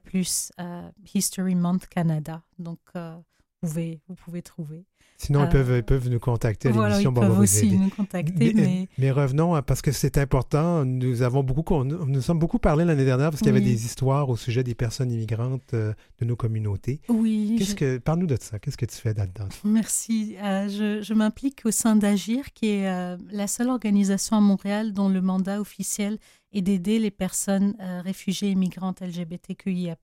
History 1.13 1.55
Month 1.57 1.89
Canada. 1.89 2.43
Donc 2.61 2.79
vous 2.95 3.23
pouvez 3.63 4.01
vous 4.07 4.15
pouvez 4.15 4.43
trouver. 4.43 4.85
Sinon, 5.21 5.47
ils, 5.47 5.49
peuvent, 5.49 5.83
peuvent 5.83 6.09
nous 6.09 6.21
contacter 6.21 6.69
à 6.69 6.71
l'émission. 6.71 7.11
Ils 7.11 7.21
peuvent 7.21 7.41
aussi 7.41 7.77
nous 7.77 7.91
contacter. 7.91 8.55
Mais, 8.55 8.89
mais... 8.99 9.11
revenons, 9.11 9.61
parce 9.63 9.83
que 9.83 9.91
c'est 9.91 10.17
important. 10.17 10.85
Nous 10.85 11.23
avons 11.23 11.43
beaucoup, 11.43 11.83
nous 11.83 12.21
sommes 12.23 12.39
beaucoup 12.39 12.61
parlé 12.61 12.85
l'année 12.85 13.05
dernière 13.05 13.31
parce 13.31 13.41
qu'il 13.41 13.49
y 13.49 13.51
avait 13.51 13.61
des 13.61 13.85
histoires 13.85 14.29
au 14.29 14.37
sujet 14.37 14.63
des 14.63 14.77
personnes 14.77 15.11
immigrantes 15.11 15.75
euh, 15.75 15.93
de 16.21 16.25
nos 16.25 16.37
communautés. 16.37 17.01
Oui. 17.09 17.57
Qu'est-ce 17.59 17.75
que, 17.75 17.99
parle-nous 17.99 18.29
de 18.29 18.39
ça. 18.41 18.61
Qu'est-ce 18.61 18.77
que 18.77 18.87
tu 18.87 18.95
fais 18.95 19.13
là-dedans? 19.13 19.49
Merci. 19.65 20.37
Euh, 20.41 20.69
je, 20.69 21.03
je 21.03 21.15
m'implique 21.15 21.63
au 21.65 21.73
sein 21.73 21.97
d'Agir, 21.97 22.53
qui 22.55 22.69
est 22.69 22.89
euh, 22.89 23.17
la 23.33 23.49
seule 23.49 23.71
organisation 23.71 24.37
à 24.37 24.41
Montréal 24.41 24.93
dont 24.93 25.09
le 25.09 25.21
mandat 25.21 25.61
officiel 25.61 26.19
est 26.53 26.63
d'aider 26.63 27.01
les 27.01 27.11
personnes 27.11 27.75
réfugiées 28.05 28.51
immigrantes 28.51 29.03
LGBTQIA+. 29.03 29.97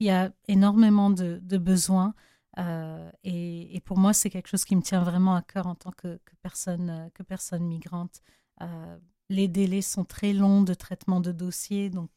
Il 0.00 0.06
y 0.06 0.10
a 0.10 0.32
énormément 0.48 1.10
de, 1.10 1.40
de 1.42 1.58
besoins. 1.58 2.14
Euh, 2.58 3.10
et, 3.24 3.80
pour 3.84 3.98
moi, 3.98 4.12
c'est 4.12 4.30
quelque 4.30 4.48
chose 4.48 4.64
qui 4.64 4.76
me 4.76 4.82
tient 4.82 5.02
vraiment 5.02 5.34
à 5.34 5.42
cœur 5.42 5.66
en 5.66 5.74
tant 5.74 5.92
que, 5.92 6.18
personne, 6.42 6.90
euh, 6.90 7.08
que 7.14 7.22
personne 7.22 7.64
migrante. 7.64 8.20
Euh, 8.62 8.98
les 9.28 9.48
délais 9.48 9.82
sont 9.82 10.04
très 10.04 10.32
longs 10.32 10.62
de 10.62 10.74
traitement 10.74 11.20
de 11.20 11.32
dossiers, 11.32 11.88
donc 11.88 12.10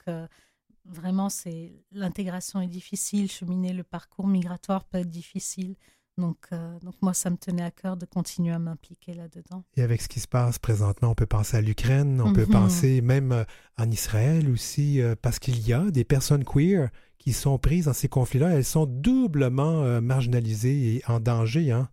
vraiment, 0.86 1.30
c'est 1.30 1.86
l'intégration 1.92 2.60
est 2.60 2.68
difficile. 2.68 3.30
Cheminer 3.30 3.72
le 3.72 3.84
parcours 3.84 4.28
migratoire 4.28 4.84
peut 4.86 4.98
être 4.98 5.12
difficile. 5.12 5.76
Donc, 6.18 6.38
donc 6.82 6.94
moi, 7.02 7.14
ça 7.14 7.32
me 7.32 7.38
tenait 7.38 7.64
à 7.64 7.72
cœur 7.72 7.98
de 7.98 8.06
continuer 8.06 8.54
à 8.54 8.60
m'impliquer 8.60 9.16
là-dedans. 9.16 9.64
Et 9.76 9.82
avec 9.82 10.02
ce 10.02 10.08
qui 10.08 10.20
se 10.20 10.28
passe 10.28 10.60
présentement, 10.60 11.10
on 11.10 11.16
peut 11.16 11.26
penser 11.26 11.58
à 11.58 11.62
l'Ukraine, 11.62 12.22
on 12.22 12.34
peut 12.34 12.46
mhm. 12.46 12.52
penser 12.52 13.02
même 13.02 13.46
en 13.78 13.90
Israël 13.90 14.48
aussi, 14.50 15.02
parce 15.24 15.40
qu'il 15.40 15.60
y 15.68 15.74
a 15.74 15.90
des 15.90 16.04
personnes 16.04 16.44
queer 16.44 16.90
qui 17.24 17.32
sont 17.32 17.58
prises 17.58 17.86
dans 17.86 17.94
ces 17.94 18.10
conflits-là, 18.10 18.50
elles 18.50 18.66
sont 18.66 18.86
doublement 18.86 19.82
euh, 19.84 20.02
marginalisées 20.02 20.96
et 20.96 21.04
en 21.08 21.22
danger. 21.22 21.72
Hein? 21.72 21.90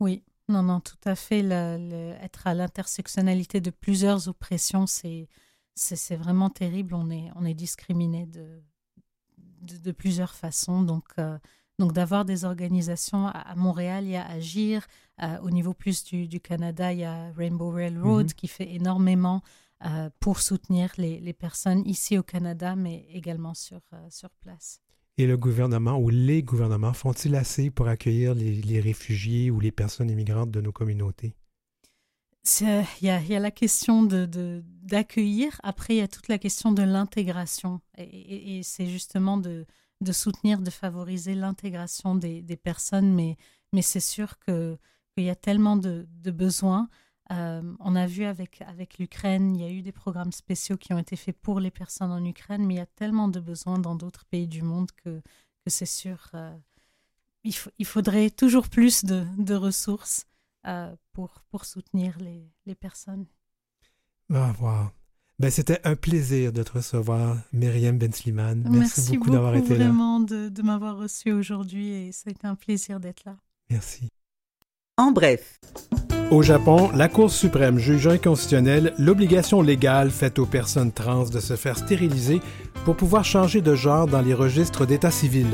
Oui, 0.00 0.24
non, 0.48 0.64
non, 0.64 0.80
tout 0.80 0.96
à 1.04 1.14
fait. 1.14 1.44
être 1.44 2.46
à 2.48 2.54
l'intersectionnalité 2.54 3.60
de 3.60 3.70
plusieurs 3.70 4.26
oppressions, 4.26 4.88
c'est, 4.88 5.28
c'est, 5.76 6.16
vraiment 6.16 6.50
terrible. 6.50 6.94
On 6.94 7.08
est, 7.08 7.30
on 7.36 7.44
est 7.44 7.54
discriminé 7.54 8.26
de, 8.26 8.64
de, 9.60 9.92
plusieurs 9.92 10.34
façons. 10.34 10.82
Donc, 10.82 11.04
euh, 11.20 11.38
donc 11.78 11.92
d'avoir 11.92 12.24
des 12.24 12.44
organisations 12.44 13.26
à, 13.26 13.54
Montréal, 13.56 14.04
il 14.04 14.10
y 14.10 14.16
a 14.16 14.26
Agir. 14.26 14.86
Euh, 15.22 15.38
au 15.42 15.50
niveau 15.50 15.74
plus 15.74 16.04
du, 16.04 16.26
du, 16.26 16.40
Canada, 16.40 16.92
il 16.92 17.00
y 17.00 17.04
a 17.04 17.30
Rainbow 17.36 17.70
Railroad 17.70 18.26
mm-hmm. 18.26 18.34
qui 18.34 18.48
fait 18.48 18.74
énormément 18.74 19.42
euh, 19.86 20.08
pour 20.18 20.40
soutenir 20.40 20.92
les, 20.96 21.32
personnes 21.34 21.86
ici 21.86 22.16
au 22.16 22.22
Canada, 22.22 22.74
mais 22.74 23.06
également 23.12 23.54
sur, 23.54 23.80
euh, 23.92 24.06
sur 24.08 24.30
place. 24.40 24.80
Et 25.18 25.26
le 25.26 25.36
gouvernement 25.36 25.98
ou 25.98 26.08
les 26.08 26.42
gouvernements 26.42 26.94
font-ils 26.94 27.34
assez 27.34 27.70
pour 27.70 27.88
accueillir 27.88 28.34
les, 28.34 28.80
réfugiés 28.80 29.50
ou 29.50 29.60
les 29.60 29.70
personnes 29.70 30.10
immigrantes 30.10 30.50
de 30.50 30.60
nos 30.60 30.72
communautés? 30.72 31.34
Il 32.60 32.84
y, 33.02 33.10
a, 33.10 33.40
la 33.40 33.50
question 33.50 34.02
d'accueillir, 34.02 35.50
de, 35.50 35.68
après 35.68 35.94
il 35.94 35.98
y 35.98 36.02
a 36.02 36.08
toute 36.08 36.28
la 36.28 36.38
question 36.38 36.72
de 36.72 36.82
l'intégration. 36.82 37.80
Et, 37.96 38.62
c'est 38.62 38.86
justement 38.86 39.38
de, 39.38 39.66
de, 40.04 40.12
soutenir, 40.12 40.60
de 40.60 40.70
favoriser 40.70 41.34
l'intégration 41.34 42.14
des, 42.14 42.42
personnes, 42.62 43.12
mais, 43.12 43.36
mais 43.72 43.82
c'est 43.82 44.00
sûr 44.00 44.38
qu'il 44.40 44.78
y 45.16 45.30
a 45.30 45.34
tellement 45.34 45.76
de, 45.76 46.06
besoins. 46.26 46.88
Euh, 47.32 47.74
on 47.80 47.96
a 47.96 48.06
vu 48.06 48.24
avec, 48.24 48.62
avec 48.62 48.98
l'Ukraine, 48.98 49.56
il 49.56 49.62
y 49.62 49.64
a 49.64 49.70
eu 49.70 49.82
des 49.82 49.92
programmes 49.92 50.32
spéciaux 50.32 50.76
qui 50.76 50.92
ont 50.92 50.98
été 50.98 51.16
faits 51.16 51.36
pour 51.40 51.58
les 51.58 51.70
personnes 51.70 52.12
en 52.12 52.24
Ukraine, 52.24 52.66
mais 52.66 52.74
il 52.74 52.78
y 52.78 52.80
a 52.80 52.86
tellement 52.86 53.28
de 53.28 53.40
besoins 53.40 53.78
dans 53.78 53.94
d'autres 53.94 54.26
pays 54.26 54.46
du 54.46 54.62
monde 54.62 54.90
que, 54.92 55.20
que 55.64 55.70
c'est 55.70 55.86
sûr, 55.86 56.30
euh, 56.34 56.54
il, 57.44 57.86
faudrait 57.86 58.30
toujours 58.30 58.68
plus 58.68 59.04
de, 59.04 59.26
de 59.38 59.54
ressources 59.54 60.26
euh, 60.66 60.94
pour, 61.12 61.42
pour 61.50 61.64
soutenir 61.64 62.18
les, 62.18 62.50
les 62.66 62.74
personnes. 62.74 63.26
Ah. 64.32 64.92
Ben, 65.38 65.50
C'était 65.50 65.80
un 65.84 65.96
plaisir 65.96 66.52
de 66.52 66.62
te 66.62 66.72
recevoir, 66.72 67.36
Myriam 67.52 67.98
Bensliman. 67.98 68.54
Merci, 68.64 68.78
Merci 68.78 69.16
beaucoup, 69.18 69.30
d'avoir 69.30 69.56
été 69.56 69.76
là. 69.76 69.86
vraiment 69.86 70.20
de, 70.20 70.48
de 70.48 70.62
m'avoir 70.62 70.96
reçu 70.96 71.32
aujourd'hui 71.32 71.88
et 71.90 72.12
c'est 72.12 72.44
un 72.44 72.54
plaisir 72.54 73.00
d'être 73.00 73.24
là. 73.24 73.36
Merci. 73.70 74.08
En 74.96 75.10
bref. 75.10 75.58
Au 76.30 76.42
Japon, 76.42 76.90
la 76.94 77.08
Cour 77.08 77.30
suprême 77.30 77.78
juge 77.78 78.06
inconstitutionnelle 78.06 78.94
l'obligation 78.98 79.60
légale 79.60 80.10
faite 80.10 80.38
aux 80.38 80.46
personnes 80.46 80.90
trans 80.90 81.24
de 81.24 81.38
se 81.38 81.54
faire 81.54 81.76
stériliser 81.76 82.40
pour 82.86 82.96
pouvoir 82.96 83.24
changer 83.24 83.60
de 83.60 83.74
genre 83.74 84.06
dans 84.06 84.22
les 84.22 84.34
registres 84.34 84.86
d'état 84.86 85.10
civil. 85.10 85.46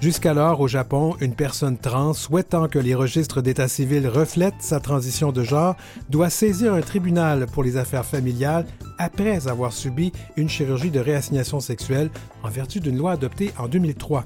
Jusqu'alors, 0.00 0.60
au 0.60 0.68
Japon, 0.68 1.16
une 1.20 1.34
personne 1.34 1.78
trans 1.78 2.12
souhaitant 2.12 2.68
que 2.68 2.78
les 2.78 2.94
registres 2.94 3.40
d'état 3.40 3.68
civil 3.68 4.06
reflètent 4.06 4.54
sa 4.60 4.80
transition 4.80 5.32
de 5.32 5.42
genre 5.42 5.76
doit 6.10 6.30
saisir 6.30 6.74
un 6.74 6.82
tribunal 6.82 7.46
pour 7.46 7.64
les 7.64 7.78
affaires 7.78 8.06
familiales 8.06 8.66
après 8.98 9.48
avoir 9.48 9.72
subi 9.72 10.12
une 10.36 10.48
chirurgie 10.48 10.90
de 10.90 11.00
réassignation 11.00 11.58
sexuelle 11.58 12.10
en 12.42 12.48
vertu 12.48 12.80
d'une 12.80 12.98
loi 12.98 13.12
adoptée 13.12 13.50
en 13.58 13.66
2003. 13.66 14.24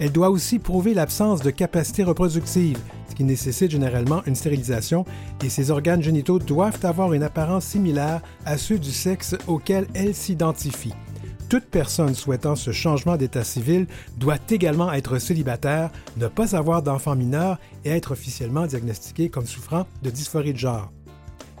Elle 0.00 0.12
doit 0.12 0.30
aussi 0.30 0.58
prouver 0.58 0.92
l'absence 0.92 1.40
de 1.40 1.50
capacité 1.50 2.02
reproductive, 2.02 2.78
ce 3.08 3.14
qui 3.14 3.24
nécessite 3.24 3.70
généralement 3.70 4.22
une 4.26 4.34
stérilisation, 4.34 5.04
et 5.44 5.48
ses 5.48 5.70
organes 5.70 6.02
génitaux 6.02 6.38
doivent 6.38 6.84
avoir 6.84 7.12
une 7.12 7.22
apparence 7.22 7.64
similaire 7.64 8.20
à 8.44 8.58
ceux 8.58 8.78
du 8.78 8.90
sexe 8.90 9.36
auquel 9.46 9.86
elle 9.94 10.14
s'identifie. 10.14 10.94
Toute 11.48 11.66
personne 11.66 12.14
souhaitant 12.14 12.56
ce 12.56 12.72
changement 12.72 13.16
d'état 13.16 13.44
civil 13.44 13.86
doit 14.16 14.38
également 14.50 14.92
être 14.92 15.18
célibataire, 15.18 15.90
ne 16.16 16.26
pas 16.26 16.56
avoir 16.56 16.82
d'enfants 16.82 17.14
mineurs 17.14 17.58
et 17.84 17.90
être 17.90 18.12
officiellement 18.12 18.66
diagnostiquée 18.66 19.28
comme 19.28 19.46
souffrant 19.46 19.86
de 20.02 20.10
dysphorie 20.10 20.54
de 20.54 20.58
genre. 20.58 20.90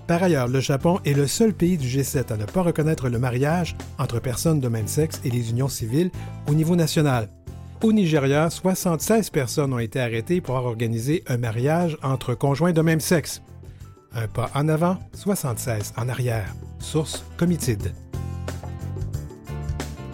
Par 0.06 0.22
ailleurs, 0.22 0.48
le 0.48 0.60
Japon 0.60 0.98
est 1.04 1.14
le 1.14 1.26
seul 1.26 1.54
pays 1.54 1.78
du 1.78 1.86
G7 1.86 2.32
à 2.32 2.36
ne 2.36 2.44
pas 2.44 2.62
reconnaître 2.62 3.08
le 3.08 3.18
mariage 3.18 3.76
entre 3.98 4.20
personnes 4.20 4.60
de 4.60 4.68
même 4.68 4.88
sexe 4.88 5.20
et 5.24 5.30
les 5.30 5.50
unions 5.50 5.68
civiles 5.68 6.10
au 6.48 6.54
niveau 6.54 6.76
national. 6.76 7.28
Au 7.82 7.92
Nigeria, 7.92 8.48
76 8.48 9.30
personnes 9.30 9.72
ont 9.72 9.78
été 9.78 10.00
arrêtées 10.00 10.40
pour 10.40 10.56
avoir 10.56 10.72
organisé 10.72 11.22
un 11.26 11.36
mariage 11.36 11.98
entre 12.02 12.34
conjoints 12.34 12.72
de 12.72 12.80
même 12.80 13.00
sexe. 13.00 13.42
Un 14.14 14.28
pas 14.28 14.50
en 14.54 14.68
avant, 14.68 14.98
76 15.12 15.92
en 15.96 16.08
arrière. 16.08 16.54
Source 16.78 17.24
Comitide. 17.36 17.92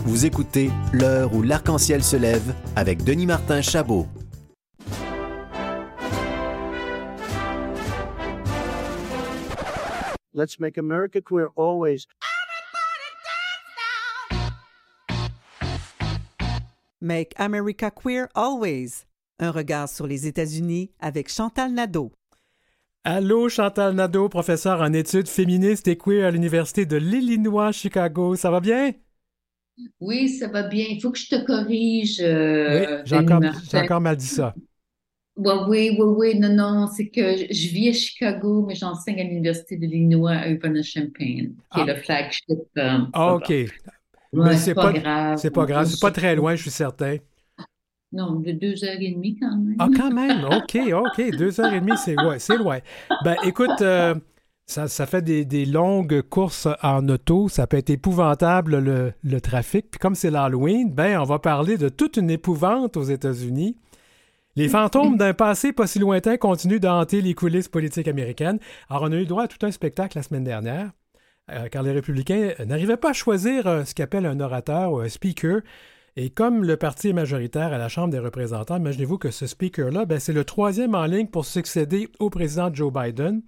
Vous 0.01 0.25
écoutez 0.25 0.71
L'heure 0.93 1.35
où 1.35 1.43
l'arc-en-ciel 1.43 2.03
se 2.03 2.17
lève 2.17 2.55
avec 2.75 3.05
Denis 3.05 3.27
Martin 3.27 3.61
Chabot. 3.61 4.07
Let's 10.33 10.59
make 10.59 10.79
America 10.79 11.21
queer 11.21 11.49
always. 11.57 12.07
Make 17.03 17.33
America 17.37 17.91
Queer 17.91 18.29
Always. 18.35 19.07
Un 19.39 19.51
regard 19.51 19.89
sur 19.89 20.07
les 20.07 20.27
États-Unis 20.27 20.91
avec 21.01 21.31
Chantal 21.31 21.73
Nadeau. 21.73 22.13
Allô, 23.05 23.49
Chantal 23.49 23.95
Nadeau, 23.95 24.29
professeur 24.29 24.83
en 24.83 24.93
études 24.93 25.29
féministes 25.29 25.89
et 25.89 25.97
queer 25.97 26.27
à 26.27 26.31
l'Université 26.31 26.85
de 26.85 26.99
l'Illinois, 26.99 27.73
Chicago. 27.73 28.37
Ça 28.37 28.51
va 28.51 28.61
bien? 28.61 28.93
Oui, 29.99 30.29
ça 30.29 30.49
va 30.49 30.65
bien. 30.65 30.85
Il 30.91 31.01
faut 31.01 31.11
que 31.11 31.19
je 31.19 31.29
te 31.29 31.43
corrige. 31.47 32.21
Euh, 32.21 32.99
oui, 32.99 33.03
j'ai 33.07 33.17
encore, 33.17 33.41
encore, 33.73 34.01
mal 34.03 34.17
dit 34.17 34.27
ça. 34.27 34.55
Oui, 35.37 35.55
oui, 35.69 35.97
oui, 35.99 36.05
oui. 36.19 36.39
Non, 36.39 36.55
non, 36.55 36.87
c'est 36.87 37.09
que 37.09 37.37
je 37.37 37.69
vis 37.69 37.89
à 37.89 37.93
Chicago, 37.95 38.67
mais 38.69 38.75
j'enseigne 38.75 39.21
à 39.21 39.25
l'Université 39.25 39.77
de 39.77 39.87
l'Illinois 39.87 40.33
à 40.33 40.51
Urbana-Champaign, 40.51 41.55
qui 41.73 41.81
est 41.81 41.83
ah. 41.83 41.85
le 41.87 41.95
flagship. 41.95 42.59
Euh, 42.77 42.99
ah, 43.15 43.37
OK 43.37 43.51
mais 44.33 44.57
c'est 44.57 44.75
pas, 44.75 44.93
grave. 44.93 45.39
C'est 45.39 45.51
pas 45.51 45.67
grave. 45.67 45.87
C'est 45.87 46.01
pas 46.01 46.11
très 46.11 46.37
loin, 46.37 46.55
je 46.55 46.63
suis 46.63 46.71
certain. 46.71 47.17
Non, 48.13 48.35
de 48.35 48.51
deux 48.53 48.85
heures 48.85 49.01
et 49.01 49.13
demie 49.13 49.37
quand 49.39 49.57
même. 49.57 49.77
Ah, 49.79 49.89
quand 49.97 50.11
même. 50.11 50.45
OK, 50.45 50.79
OK. 50.93 51.37
Deux 51.37 51.61
heures 51.61 51.73
et 51.73 51.81
demie, 51.81 51.97
c'est 51.97 52.21
ouais, 52.21 52.41
c'est 52.41 52.57
loin. 52.57 52.79
Ben, 53.25 53.37
écoute, 53.45 53.83
euh, 53.83 54.17
ça, 54.67 54.89
ça, 54.89 55.07
fait 55.07 55.23
des, 55.23 55.45
des, 55.45 55.65
longues 55.65 56.23
courses 56.23 56.67
en 56.83 57.09
auto. 57.09 57.49
Ça 57.49 57.69
peut 57.69 57.77
être 57.77 57.91
épouvantable, 57.91 58.79
le, 58.79 59.13
le 59.23 59.41
trafic. 59.41 59.93
Puis 59.93 60.01
comme 60.01 60.17
c'est 60.17 60.31
l'Halloween, 60.31 60.93
ben, 60.93 61.21
on 61.21 61.25
va 61.25 61.39
parler 61.39 61.79
de 61.79 61.89
toute 61.89 62.17
une 62.17 62.31
épouvante 62.31 62.97
aux 62.97 63.05
États-Unis. 63.05 63.77
Les 64.57 64.69
fantômes 64.69 65.17
d'un 65.17 65.33
passé 65.33 65.73
pas 65.73 65.87
si 65.87 66.01
lointain 66.01 66.37
continuent 66.37 66.81
de 66.81 66.89
hanter 66.89 67.21
les 67.21 67.35
coulisses 67.35 67.69
politiques 67.69 68.09
américaines. 68.09 68.59
Alors, 68.89 69.05
on 69.05 69.13
a 69.13 69.17
eu 69.17 69.25
droit 69.25 69.45
à 69.45 69.49
tout 69.49 69.65
un 69.65 69.71
spectacle 69.71 70.19
la 70.19 70.25
semaine 70.25 70.45
dernière 70.45 70.91
car 71.71 71.83
les 71.83 71.93
républicains 71.93 72.53
n'arrivaient 72.65 72.97
pas 72.97 73.11
à 73.11 73.13
choisir 73.13 73.65
ce 73.87 73.95
qu'appelle 73.95 74.27
un 74.27 74.39
orateur 74.41 74.93
ou 74.93 74.99
un 75.01 75.09
speaker. 75.09 75.63
Et 76.17 76.31
comme 76.31 76.65
le 76.65 76.77
parti 76.77 77.09
est 77.09 77.13
majoritaire 77.13 77.73
à 77.73 77.79
la 77.79 77.89
Chambre 77.89 78.11
des 78.11 78.19
représentants, 78.19 78.77
imaginez-vous 78.77 79.19
que 79.19 79.31
ce 79.31 79.47
speaker-là, 79.47 80.05
ben, 80.05 80.19
c'est 80.19 80.33
le 80.33 80.45
troisième 80.45 80.95
en 80.95 81.07
ligne 81.07 81.29
pour 81.29 81.45
succéder 81.47 82.09
au 82.19 82.31
président 82.31 82.73
Joe 82.73 82.93
Biden. 82.93 83.43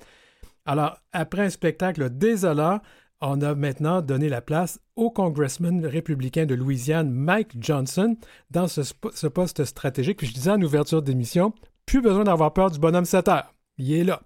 Alors, 0.65 0.97
après 1.13 1.43
un 1.43 1.51
spectacle 1.51 2.09
désolant, 2.11 2.81
on 3.21 3.41
a 3.41 3.55
maintenant 3.55 4.03
donné 4.03 4.29
la 4.29 4.41
place 4.41 4.81
au 4.97 5.11
congressman 5.11 5.85
républicain 5.85 6.47
de 6.47 6.55
Louisiane, 6.55 7.11
Mike 7.11 7.53
Johnson, 7.59 8.17
dans 8.51 8.69
ce, 8.69 9.27
poste 9.27 9.65
stratégique. 9.65 10.19
Puis 10.19 10.29
je 10.29 10.35
disais 10.35 10.51
en 10.51 10.63
ouverture 10.63 11.03
d'émission, 11.03 11.55
plus 11.87 12.01
besoin 12.01 12.25
d'avoir 12.25 12.53
peur 12.53 12.71
du 12.71 12.79
bonhomme 12.79 13.05
7 13.05 13.29
heures. 13.29 13.55
Il 13.79 13.93
est 13.93 14.05
là. 14.05 14.23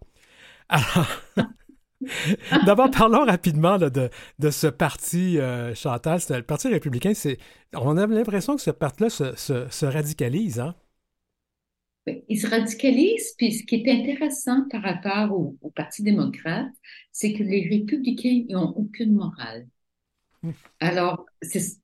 Alors, 0.69 1.07
D'abord, 2.67 2.91
parlons 2.91 3.25
rapidement 3.25 3.79
de, 3.79 4.11
ce 4.51 4.67
parti, 4.67 5.39
euh, 5.39 5.75
Chantal. 5.75 6.21
Le 6.31 6.43
Parti 6.43 6.69
républicain, 6.69 7.15
c'est, 7.15 7.39
on 7.75 7.97
a 7.97 8.07
l'impression 8.07 8.57
que 8.57 8.63
ce 8.63 8.71
parti-là 8.71 9.11
se, 9.11 9.85
radicalise. 9.85 10.61
Hein? 10.61 10.75
Il 12.29 12.39
se 12.39 12.47
radicalise, 12.47 13.35
puis 13.37 13.53
ce 13.53 13.65
qui 13.65 13.77
est 13.77 13.91
intéressant 13.91 14.69
par 14.71 14.83
rapport 14.83 15.33
au, 15.37 15.71
Parti 15.75 16.03
démocrate, 16.03 16.73
c'est 17.13 17.33
que 17.33 17.43
les 17.43 17.69
républicains 17.69 18.45
n'ont 18.49 18.73
aucune 18.77 19.15
morale. 19.15 19.67
Hmm. 20.43 20.53
Alors, 20.81 21.27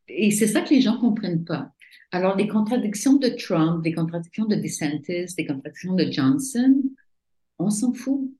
et 0.08 0.30
c'est 0.30 0.46
ça 0.46 0.60
que 0.60 0.70
les 0.70 0.80
gens 0.80 0.94
ne 0.94 1.00
comprennent 1.00 1.44
pas. 1.44 1.72
Alors, 2.12 2.36
les 2.36 2.46
contradictions 2.46 3.16
de 3.16 3.28
Trump, 3.28 3.84
les 3.84 3.94
contradictions 3.94 4.44
de 4.44 4.54
DeSantis, 4.54 5.34
les 5.36 5.46
contradictions 5.46 5.94
de 5.94 6.10
Johnson, 6.10 6.82
on 7.58 7.70
s'en 7.70 7.92
fout 7.92 8.30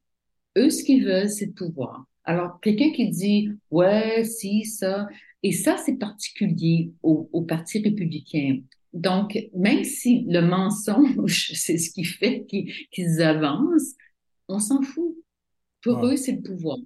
eux, 0.57 0.71
ce 0.71 0.85
qu'ils 0.85 1.05
veulent, 1.05 1.31
c'est 1.31 1.47
le 1.47 1.53
pouvoir. 1.53 2.05
Alors, 2.25 2.61
quelqu'un 2.61 2.93
qui 2.93 3.09
dit, 3.11 3.51
ouais, 3.71 4.25
si, 4.25 4.65
ça, 4.65 5.09
et 5.43 5.53
ça, 5.53 5.77
c'est 5.77 5.97
particulier 5.97 6.93
au, 7.03 7.43
Parti 7.43 7.81
républicain. 7.81 8.61
Donc, 8.93 9.39
même 9.55 9.85
si 9.85 10.25
le 10.29 10.41
mensonge, 10.41 11.53
c'est 11.55 11.79
ce 11.79 11.91
qui 11.91 12.05
fait 12.05 12.45
qu'ils 12.47 13.23
avancent, 13.23 13.95
on 14.49 14.59
s'en 14.59 14.83
fout. 14.83 15.17
Pour 15.83 16.07
eux, 16.07 16.17
c'est 16.17 16.33
le 16.33 16.43
pouvoir. 16.43 16.79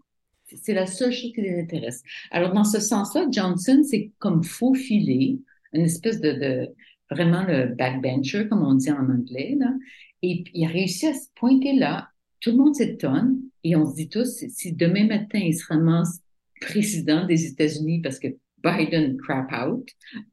C'est 0.47 0.73
la 0.73 0.87
seule 0.87 1.13
chose 1.13 1.33
qui 1.35 1.43
les 1.43 1.61
intéresse. 1.61 2.03
Alors, 2.31 2.53
dans 2.53 2.65
ce 2.65 2.81
sens-là, 2.81 3.27
Johnson, 3.31 3.83
c'est 3.83 4.13
comme 4.19 4.43
faufilé, 4.43 5.41
une 5.73 5.83
espèce 5.83 6.21
de, 6.21 6.33
de, 6.33 6.69
vraiment 7.11 7.45
le 7.45 7.75
backbencher, 7.75 8.49
comme 8.49 8.63
on 8.63 8.75
dit 8.75 8.91
en 8.91 9.11
anglais, 9.11 9.57
là. 9.59 9.75
Et 10.23 10.45
il 10.55 10.65
a 10.65 10.69
réussi 10.69 11.07
à 11.09 11.15
se 11.15 11.27
pointer 11.35 11.75
là 11.75 12.09
tout 12.41 12.51
le 12.51 12.57
monde 12.57 12.75
s'étonne 12.75 13.41
et 13.67 13.75
on 13.75 13.91
se 13.91 13.97
dit 13.97 14.09
tous, 14.09 14.45
si 14.49 14.73
demain 14.73 15.07
matin 15.07 15.39
il 15.39 15.55
se 15.55 15.67
ramasse 15.67 16.21
président 16.61 17.27
des 17.27 17.47
États-Unis 17.47 18.01
parce 18.01 18.21
que 18.21 18.29
Biden 18.63 19.17
crap 19.17 19.51
out, 19.53 19.89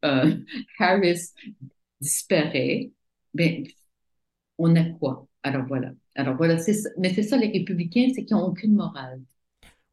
euh, 0.05 0.35
Harris 0.79 1.31
disparaît, 1.99 2.91
ben, 3.33 3.63
on 4.59 4.75
a 4.75 4.83
quoi? 4.83 5.27
Alors 5.41 5.65
voilà. 5.67 5.93
Alors 6.15 6.37
voilà, 6.37 6.57
mais 6.99 7.13
c'est 7.13 7.23
ça, 7.23 7.37
les 7.37 7.47
républicains, 7.47 8.09
c'est 8.13 8.23
qu'ils 8.23 8.37
n'ont 8.37 8.45
aucune 8.45 8.75
morale. 8.75 9.19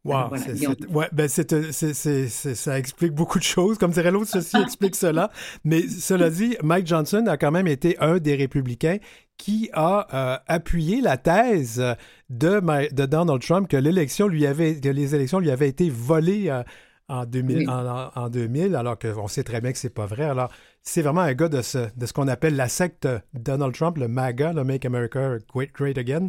Wow, 0.03 0.31
ouais, 0.31 1.09
ben 1.13 1.29
ça 1.29 2.79
explique 2.79 3.13
beaucoup 3.13 3.39
de 3.39 3.45
choses. 3.45 3.77
Comme 3.77 3.91
dirait 3.91 4.11
l'autre, 4.11 4.31
ceci 4.31 4.57
explique 4.63 4.97
cela. 4.97 5.31
Mais 5.63 5.83
cela 5.89 6.31
dit, 6.31 6.57
Mike 6.63 6.87
Johnson 6.87 7.25
a 7.27 7.37
quand 7.37 7.51
même 7.51 7.67
été 7.67 7.99
un 7.99 8.19
des 8.19 8.35
républicains 8.35 8.97
qui 9.41 9.71
a 9.73 10.07
euh, 10.13 10.39
appuyé 10.49 11.01
la 11.01 11.17
thèse 11.17 11.83
de, 12.29 12.61
de, 12.93 13.07
Donald 13.07 13.41
Trump 13.41 13.69
que 13.69 13.77
l'élection 13.79 14.29
lui 14.29 14.47
avait, 14.47 14.79
que 14.79 14.91
les 14.91 15.15
élections 15.15 15.39
lui 15.39 15.51
avaient 15.51 15.69
été 15.69 15.89
volées 15.89 16.51
euh, 16.51 16.63
en, 17.09 17.25
2000, 17.25 17.69
en, 17.71 18.29
2000, 18.29 18.77
alors 18.77 18.99
qu'on 18.99 19.29
sait 19.29 19.43
très 19.43 19.63
bien 19.63 19.73
que 19.73 19.79
c'est 19.79 19.95
pas 19.95 20.05
vrai. 20.05 20.25
Alors, 20.25 20.53
c'est 20.83 21.01
vraiment 21.01 21.23
un 21.23 21.33
gars 21.33 21.49
de 21.49 21.63
ce, 21.63 21.89
de 21.97 22.05
ce 22.05 22.13
qu'on 22.13 22.29
appelle 22.29 22.55
la 22.55 22.69
secte 22.69 23.09
Donald 23.33 23.75
Trump, 23.75 23.97
le 23.97 24.09
MAGA, 24.09 24.53
le 24.53 24.63
Make 24.63 24.85
America 24.85 25.39
Great, 25.55 25.73
Great 25.73 25.97
Again. 25.97 26.29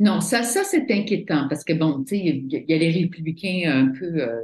Non, 0.00 0.20
ça, 0.20 0.42
ça 0.42 0.64
c'est 0.64 0.90
inquiétant 0.90 1.46
parce 1.48 1.62
que, 1.62 1.74
bon, 1.74 2.02
tu 2.02 2.16
sais, 2.16 2.18
il 2.18 2.64
y, 2.68 2.74
a 2.74 2.78
les 2.78 2.90
républicains 2.90 3.70
un 3.72 3.92
peu 3.96 4.20
euh, 4.20 4.40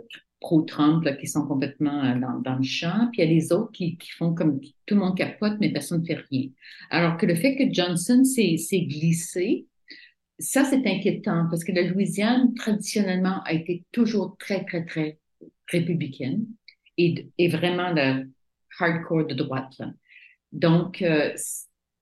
pro-Trump 0.46 1.04
qui 1.18 1.26
sont 1.26 1.44
complètement 1.44 2.04
euh, 2.04 2.20
dans, 2.44 2.54
le 2.54 2.62
champ, 2.62 3.08
puis 3.10 3.20
il 3.20 3.28
y 3.28 3.28
a 3.28 3.34
les 3.34 3.52
autres 3.52 3.72
qui, 3.72 3.98
font 4.16 4.32
comme 4.32 4.60
tout 4.60 4.94
le 4.94 5.00
monde 5.00 5.16
capote, 5.16 5.54
mais 5.58 5.72
personne 5.72 6.02
ne 6.02 6.06
fait 6.06 6.22
rien. 6.30 6.48
Alors 6.90 7.16
que 7.16 7.26
le 7.26 7.34
fait 7.34 7.56
que 7.56 7.64
Johnson 7.72 8.22
s'est 8.22 8.86
glissé, 8.86 9.66
ça 10.38 10.64
c'est 10.64 10.86
inquiétant 10.86 11.48
parce 11.50 11.64
que 11.64 11.72
la 11.72 11.82
Louisiane, 11.82 12.54
traditionnellement, 12.54 13.42
a 13.42 13.54
été 13.54 13.82
toujours 13.90 14.36
très, 14.38 14.64
très, 14.64 14.84
très 14.84 15.18
républicaine 15.68 16.46
et, 16.96 17.28
et 17.38 17.48
vraiment 17.48 17.90
le 17.92 18.30
hardcore 18.78 19.26
de 19.26 19.34
droite. 19.34 19.80
Donc, 20.52 21.02
euh, 21.02 21.34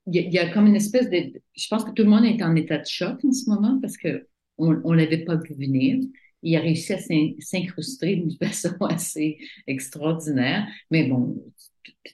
il 0.05 0.31
y, 0.31 0.37
a 0.37 0.53
comme 0.53 0.67
une 0.67 0.75
espèce 0.75 1.09
de... 1.09 1.41
Je 1.55 1.67
pense 1.67 1.83
que 1.83 1.89
tout 1.89 2.03
le 2.03 2.09
monde 2.09 2.25
est 2.25 2.43
en 2.43 2.55
état 2.55 2.77
de 2.77 2.85
choc 2.85 3.25
en 3.25 3.31
ce 3.31 3.49
moment 3.49 3.79
parce 3.81 3.97
que 3.97 4.27
on 4.59 4.71
ne 4.71 4.95
l'avait 4.95 5.25
pas 5.25 5.35
vu 5.35 5.55
venir. 5.55 5.97
Il 6.45 6.55
a 6.55 6.61
réussi 6.61 6.93
à 6.93 6.99
s'incruster 7.39 8.15
d'une 8.15 8.37
façon 8.41 8.75
assez 8.81 9.37
extraordinaire. 9.67 10.65
Mais 10.91 11.07
bon, 11.07 11.35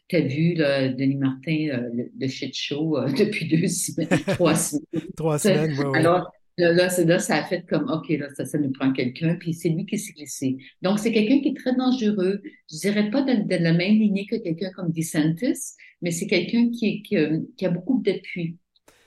tu 0.07 0.15
as 0.15 0.21
vu, 0.21 0.53
là, 0.55 0.89
Denis 0.89 1.17
Martin, 1.17 1.67
euh, 1.69 2.03
le, 2.17 2.27
shit 2.27 2.55
show 2.55 2.97
euh, 2.97 3.11
depuis 3.17 3.47
deux 3.47 3.67
semaines, 3.67 4.07
trois 4.27 4.55
semaines. 4.55 4.85
trois 5.15 5.37
semaines, 5.37 5.75
oui, 5.77 5.97
Alors, 5.97 6.31
là, 6.57 6.73
là, 6.73 7.19
ça 7.19 7.35
a 7.35 7.43
fait 7.43 7.65
comme, 7.67 7.89
OK, 7.89 8.09
là, 8.09 8.27
ça, 8.35 8.45
ça 8.45 8.57
nous 8.57 8.71
prend 8.71 8.91
quelqu'un, 8.93 9.35
puis 9.35 9.53
c'est 9.53 9.69
lui 9.69 9.85
qui 9.85 9.99
s'est 9.99 10.13
glissé. 10.13 10.57
Donc, 10.81 10.99
c'est 10.99 11.11
quelqu'un 11.11 11.41
qui 11.41 11.49
est 11.49 11.57
très 11.57 11.75
dangereux. 11.75 12.41
Je 12.71 12.77
dirais 12.77 13.09
pas 13.09 13.21
de, 13.21 13.43
de 13.47 13.63
la 13.63 13.73
même 13.73 13.99
lignée 13.99 14.25
que 14.25 14.37
quelqu'un 14.37 14.71
comme 14.71 14.91
DeSantis, 14.91 15.75
mais 16.01 16.11
c'est 16.11 16.27
quelqu'un 16.27 16.69
qui, 16.71 17.03
qui, 17.03 17.15
a 17.17 17.69
beaucoup 17.69 18.01
d'appui, 18.01 18.57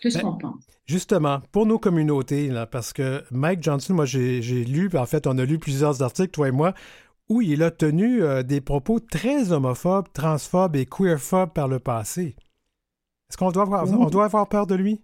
plus 0.04 0.14
ben, 0.14 0.22
qu'on 0.22 0.38
pense? 0.38 0.66
Justement, 0.86 1.40
pour 1.50 1.66
nos 1.66 1.78
communautés, 1.78 2.48
là, 2.48 2.66
parce 2.66 2.92
que 2.92 3.24
Mike 3.30 3.62
Johnson, 3.62 3.94
moi 3.94 4.04
j'ai 4.04 4.40
lu, 4.40 4.90
en 4.94 5.06
fait 5.06 5.26
on 5.26 5.38
a 5.38 5.44
lu 5.44 5.58
plusieurs 5.58 6.02
articles, 6.02 6.30
toi 6.30 6.48
et 6.48 6.52
moi, 6.52 6.74
où 7.30 7.40
il 7.40 7.62
a 7.62 7.70
tenu 7.70 8.22
euh, 8.22 8.42
des 8.42 8.60
propos 8.60 9.00
très 9.00 9.52
homophobes, 9.52 10.12
transphobes 10.12 10.76
et 10.76 10.84
queerphobes 10.84 11.54
par 11.54 11.68
le 11.68 11.78
passé. 11.78 12.36
Est-ce 13.30 13.38
qu'on 13.38 13.50
doit, 13.50 13.62
avoir, 13.62 13.90
on 13.90 14.10
doit 14.10 14.26
avoir 14.26 14.48
peur 14.48 14.66
de 14.66 14.74
lui? 14.74 15.00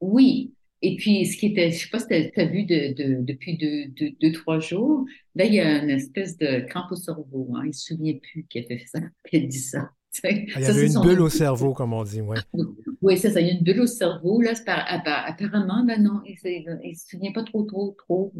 Oui. 0.00 0.54
Et 0.82 0.94
puis, 0.96 1.26
ce 1.26 1.36
qui 1.36 1.46
était, 1.46 1.70
je 1.70 1.76
ne 1.76 1.80
sais 1.80 1.88
pas 1.88 1.98
si 1.98 2.06
tu 2.06 2.40
as, 2.40 2.44
vu 2.44 2.64
de, 2.64 3.24
depuis 3.24 3.56
deux, 3.58 4.10
deux, 4.20 4.32
trois 4.32 4.60
jours, 4.60 5.04
là, 5.34 5.44
il 5.46 5.54
y 5.54 5.60
a 5.60 5.82
une 5.82 5.90
espèce 5.90 6.36
de 6.36 6.60
crampe 6.68 6.92
au 6.92 6.96
cerveau. 6.96 7.50
Hein. 7.56 7.62
Il 7.64 7.68
ne 7.68 7.72
se 7.72 7.86
souvient 7.86 8.14
plus 8.22 8.46
qu'il 8.48 8.62
a 8.62 8.66
fait 8.66 8.84
ça, 8.86 9.00
qu'il 9.28 9.42
a 9.42 9.46
dit 9.46 9.58
ça. 9.58 9.90
Ah, 10.24 10.60
il 10.60 10.62
y 10.62 10.66
avait 10.66 10.86
une 10.86 11.00
bulle 11.00 11.20
au 11.20 11.28
cerveau, 11.28 11.72
comme 11.72 11.92
on 11.92 12.04
dit, 12.04 12.20
oui. 12.20 12.36
Oui, 13.02 13.18
c'est 13.18 13.30
ça. 13.30 13.40
Il 13.40 13.46
y 13.46 13.50
a 13.50 13.52
une 13.52 13.62
bulle 13.62 13.80
au 13.80 13.86
cerveau. 13.86 14.40
Là, 14.40 14.52
apparemment, 14.66 15.84
ben 15.84 16.02
non, 16.02 16.22
il 16.24 16.34
ne 16.34 16.94
se 16.94 17.08
souvient 17.08 17.32
pas 17.32 17.44
trop, 17.44 17.64
trop, 17.64 17.94
trop. 17.98 18.32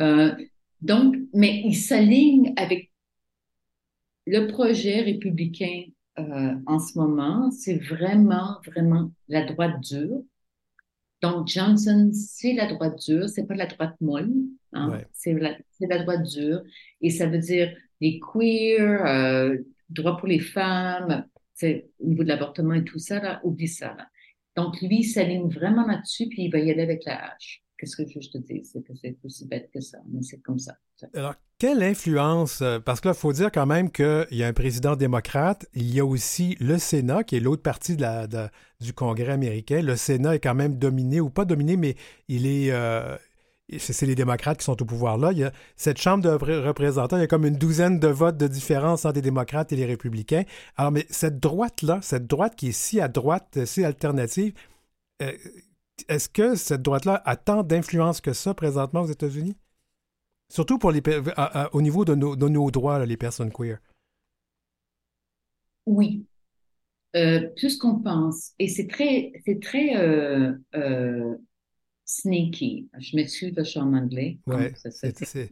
Euh, 0.00 0.32
donc, 0.80 1.16
mais 1.32 1.62
il 1.64 1.74
s'aligne 1.74 2.52
avec 2.56 2.90
le 4.26 4.46
projet 4.46 5.00
républicain 5.02 5.84
euh, 6.18 6.54
en 6.66 6.78
ce 6.78 6.98
moment. 6.98 7.50
C'est 7.50 7.78
vraiment, 7.78 8.58
vraiment 8.66 9.10
la 9.28 9.44
droite 9.44 9.80
dure. 9.80 10.22
Donc, 11.22 11.48
Johnson, 11.48 12.10
c'est 12.12 12.52
la 12.52 12.66
droite 12.66 12.98
dure, 13.06 13.28
c'est 13.28 13.46
pas 13.46 13.54
la 13.54 13.66
droite 13.66 13.96
molle, 14.00 14.30
hein. 14.74 15.00
c'est 15.14 15.32
la, 15.32 15.56
la, 15.80 16.02
droite 16.02 16.22
dure. 16.22 16.62
Et 17.00 17.08
ça 17.08 17.26
veut 17.26 17.38
dire 17.38 17.74
les 18.02 18.20
queers, 18.20 19.06
euh, 19.06 19.56
droit 19.88 20.16
pour 20.16 20.28
les 20.28 20.40
femmes, 20.40 21.26
au 21.62 22.06
niveau 22.06 22.24
de 22.24 22.28
l'avortement 22.28 22.74
et 22.74 22.84
tout 22.84 22.98
ça, 22.98 23.40
oublie 23.44 23.68
ça. 23.68 23.96
Donc, 24.56 24.80
lui, 24.80 25.00
il 25.00 25.04
s'aligne 25.04 25.48
vraiment 25.48 25.86
là-dessus, 25.86 26.28
puis 26.28 26.44
il 26.44 26.50
va 26.50 26.58
y 26.58 26.70
aller 26.70 26.82
avec 26.82 27.04
la 27.04 27.32
hache. 27.32 27.62
Qu'est-ce 27.76 27.96
que 27.96 28.04
je 28.04 28.30
te 28.30 28.38
dis? 28.38 28.64
C'est 28.64 28.82
que 28.82 28.94
c'est 28.94 29.16
aussi 29.24 29.46
bête 29.48 29.68
que 29.72 29.80
ça, 29.80 29.98
mais 30.08 30.22
c'est 30.22 30.40
comme 30.40 30.58
ça. 30.58 30.76
Alors, 31.12 31.34
quelle 31.58 31.82
influence, 31.82 32.62
euh, 32.62 32.78
parce 32.78 33.00
que 33.00 33.08
là, 33.08 33.14
il 33.16 33.20
faut 33.20 33.32
dire 33.32 33.50
quand 33.50 33.66
même 33.66 33.90
qu'il 33.90 34.26
y 34.30 34.44
a 34.44 34.46
un 34.46 34.52
président 34.52 34.96
démocrate, 34.96 35.66
il 35.74 35.92
y 35.92 35.98
a 35.98 36.04
aussi 36.04 36.56
le 36.60 36.78
Sénat, 36.78 37.24
qui 37.24 37.36
est 37.36 37.40
l'autre 37.40 37.62
partie 37.62 37.96
du 37.96 38.92
Congrès 38.92 39.32
américain. 39.32 39.82
Le 39.82 39.96
Sénat 39.96 40.36
est 40.36 40.40
quand 40.40 40.54
même 40.54 40.78
dominé, 40.78 41.20
ou 41.20 41.30
pas 41.30 41.44
dominé, 41.44 41.76
mais 41.76 41.96
il 42.28 42.46
est, 42.46 42.70
euh, 42.70 43.16
c'est 43.78 44.06
les 44.06 44.14
démocrates 44.14 44.58
qui 44.58 44.64
sont 44.64 44.80
au 44.80 44.84
pouvoir 44.84 45.16
là. 45.18 45.32
Il 45.32 45.38
y 45.38 45.44
a 45.44 45.52
cette 45.76 45.98
Chambre 45.98 46.22
de 46.22 46.28
représentants, 46.28 47.16
il 47.16 47.20
y 47.20 47.24
a 47.24 47.26
comme 47.26 47.46
une 47.46 47.56
douzaine 47.56 47.98
de 47.98 48.08
votes 48.08 48.36
de 48.36 48.46
différence 48.46 49.04
entre 49.04 49.16
les 49.16 49.22
démocrates 49.22 49.72
et 49.72 49.76
les 49.76 49.86
républicains. 49.86 50.44
Alors, 50.76 50.92
mais 50.92 51.06
cette 51.10 51.40
droite-là, 51.40 52.00
cette 52.02 52.26
droite 52.26 52.56
qui 52.56 52.68
est 52.68 52.72
si 52.72 53.00
à 53.00 53.08
droite, 53.08 53.64
si 53.64 53.84
alternative, 53.84 54.52
euh, 55.22 55.32
est-ce 56.08 56.28
que 56.28 56.56
cette 56.56 56.82
droite-là 56.82 57.22
a 57.24 57.36
tant 57.36 57.62
d'influence 57.62 58.20
que 58.20 58.32
ça 58.32 58.54
présentement 58.54 59.02
aux 59.02 59.06
États-Unis? 59.06 59.56
Surtout 60.52 60.78
pour 60.78 60.92
les, 60.92 61.02
au 61.72 61.82
niveau 61.82 62.04
de 62.04 62.14
nos, 62.14 62.70
droits, 62.70 63.04
les 63.06 63.16
personnes 63.16 63.50
queer. 63.50 63.78
Oui, 65.86 66.26
euh, 67.16 67.48
plus 67.56 67.76
qu'on 67.78 68.00
pense. 68.00 68.52
Et 68.58 68.68
c'est 68.68 68.88
très, 68.88 69.32
euh, 69.96 70.54
sneaky. 72.04 72.88
Je 72.98 73.16
m'excuse, 73.16 73.52
je 73.56 73.62
suis 73.62 73.80
en 73.80 73.92
anglais. 73.94 74.38
Ouais, 74.46 74.72
c'est 74.76 75.50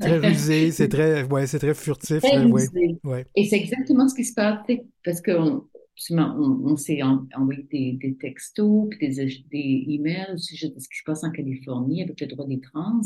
très 0.00 0.18
rusé, 0.18 0.70
c'est 0.70 0.88
très, 0.88 1.22
ouais, 1.24 1.46
c'est 1.46 1.58
très 1.58 1.74
furtif. 1.74 2.20
Très 2.20 2.38
rusé. 2.38 2.98
ouais. 3.04 3.26
Et 3.36 3.44
c'est 3.44 3.58
exactement 3.58 4.08
ce 4.08 4.14
qui 4.14 4.24
se 4.24 4.34
passe, 4.34 4.58
parce 5.04 5.20
qu'on 5.20 5.68
on, 6.10 6.62
on 6.64 6.76
s'est 6.76 7.02
envoyé 7.02 7.66
des, 7.70 7.92
des, 7.92 8.16
textos, 8.16 8.88
puis 8.90 9.08
des, 9.08 9.44
des 9.50 9.84
emails 9.88 10.32
au 10.34 10.38
sujet 10.38 10.70
de 10.70 10.78
ce 10.78 10.88
qui 10.88 10.98
se 10.98 11.04
passe 11.04 11.24
en 11.24 11.30
Californie 11.30 12.02
avec 12.02 12.20
le 12.20 12.26
droit 12.26 12.46
des 12.46 12.60
trans, 12.60 13.00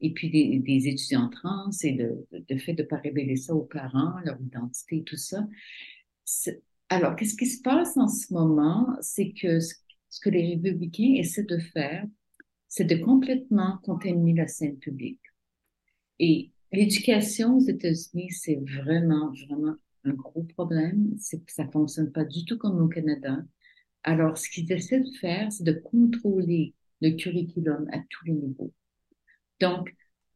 et 0.00 0.12
puis 0.12 0.30
des, 0.30 0.58
des 0.58 0.88
étudiants 0.88 1.30
trans, 1.30 1.70
et 1.82 1.92
le, 1.92 2.26
le 2.48 2.58
fait 2.58 2.74
de 2.74 2.82
ne 2.82 2.88
pas 2.88 2.96
révéler 2.96 3.36
ça 3.36 3.54
aux 3.54 3.64
parents, 3.64 4.14
leur 4.24 4.38
identité, 4.40 5.02
tout 5.04 5.16
ça. 5.16 5.46
Alors, 6.90 7.16
qu'est-ce 7.16 7.36
qui 7.36 7.46
se 7.46 7.62
passe 7.62 7.96
en 7.96 8.08
ce 8.08 8.32
moment? 8.32 8.86
C'est 9.00 9.32
que 9.32 9.60
ce, 9.60 9.74
ce 10.10 10.20
que 10.20 10.30
les 10.30 10.54
républicains 10.54 11.14
essaient 11.16 11.44
de 11.44 11.58
faire, 11.58 12.04
c'est 12.78 12.84
de 12.84 12.94
complètement 12.94 13.78
contaminer 13.82 14.34
la 14.34 14.46
scène 14.46 14.78
publique. 14.78 15.20
Et 16.20 16.52
l'éducation 16.70 17.56
aux 17.56 17.66
États-Unis, 17.66 18.30
c'est 18.30 18.54
vraiment, 18.54 19.32
vraiment 19.48 19.74
un 20.04 20.12
gros 20.12 20.44
problème. 20.44 21.16
Ça 21.18 21.66
fonctionne 21.72 22.12
pas 22.12 22.24
du 22.24 22.44
tout 22.44 22.56
comme 22.56 22.80
au 22.80 22.86
Canada. 22.86 23.38
Alors, 24.04 24.38
ce 24.38 24.48
qu'ils 24.48 24.70
essaient 24.70 25.00
de 25.00 25.10
faire, 25.20 25.50
c'est 25.50 25.64
de 25.64 25.72
contrôler 25.72 26.72
le 27.00 27.16
curriculum 27.16 27.88
à 27.90 27.98
tous 27.98 28.26
les 28.26 28.34
niveaux. 28.34 28.72
Donc, 29.58 29.92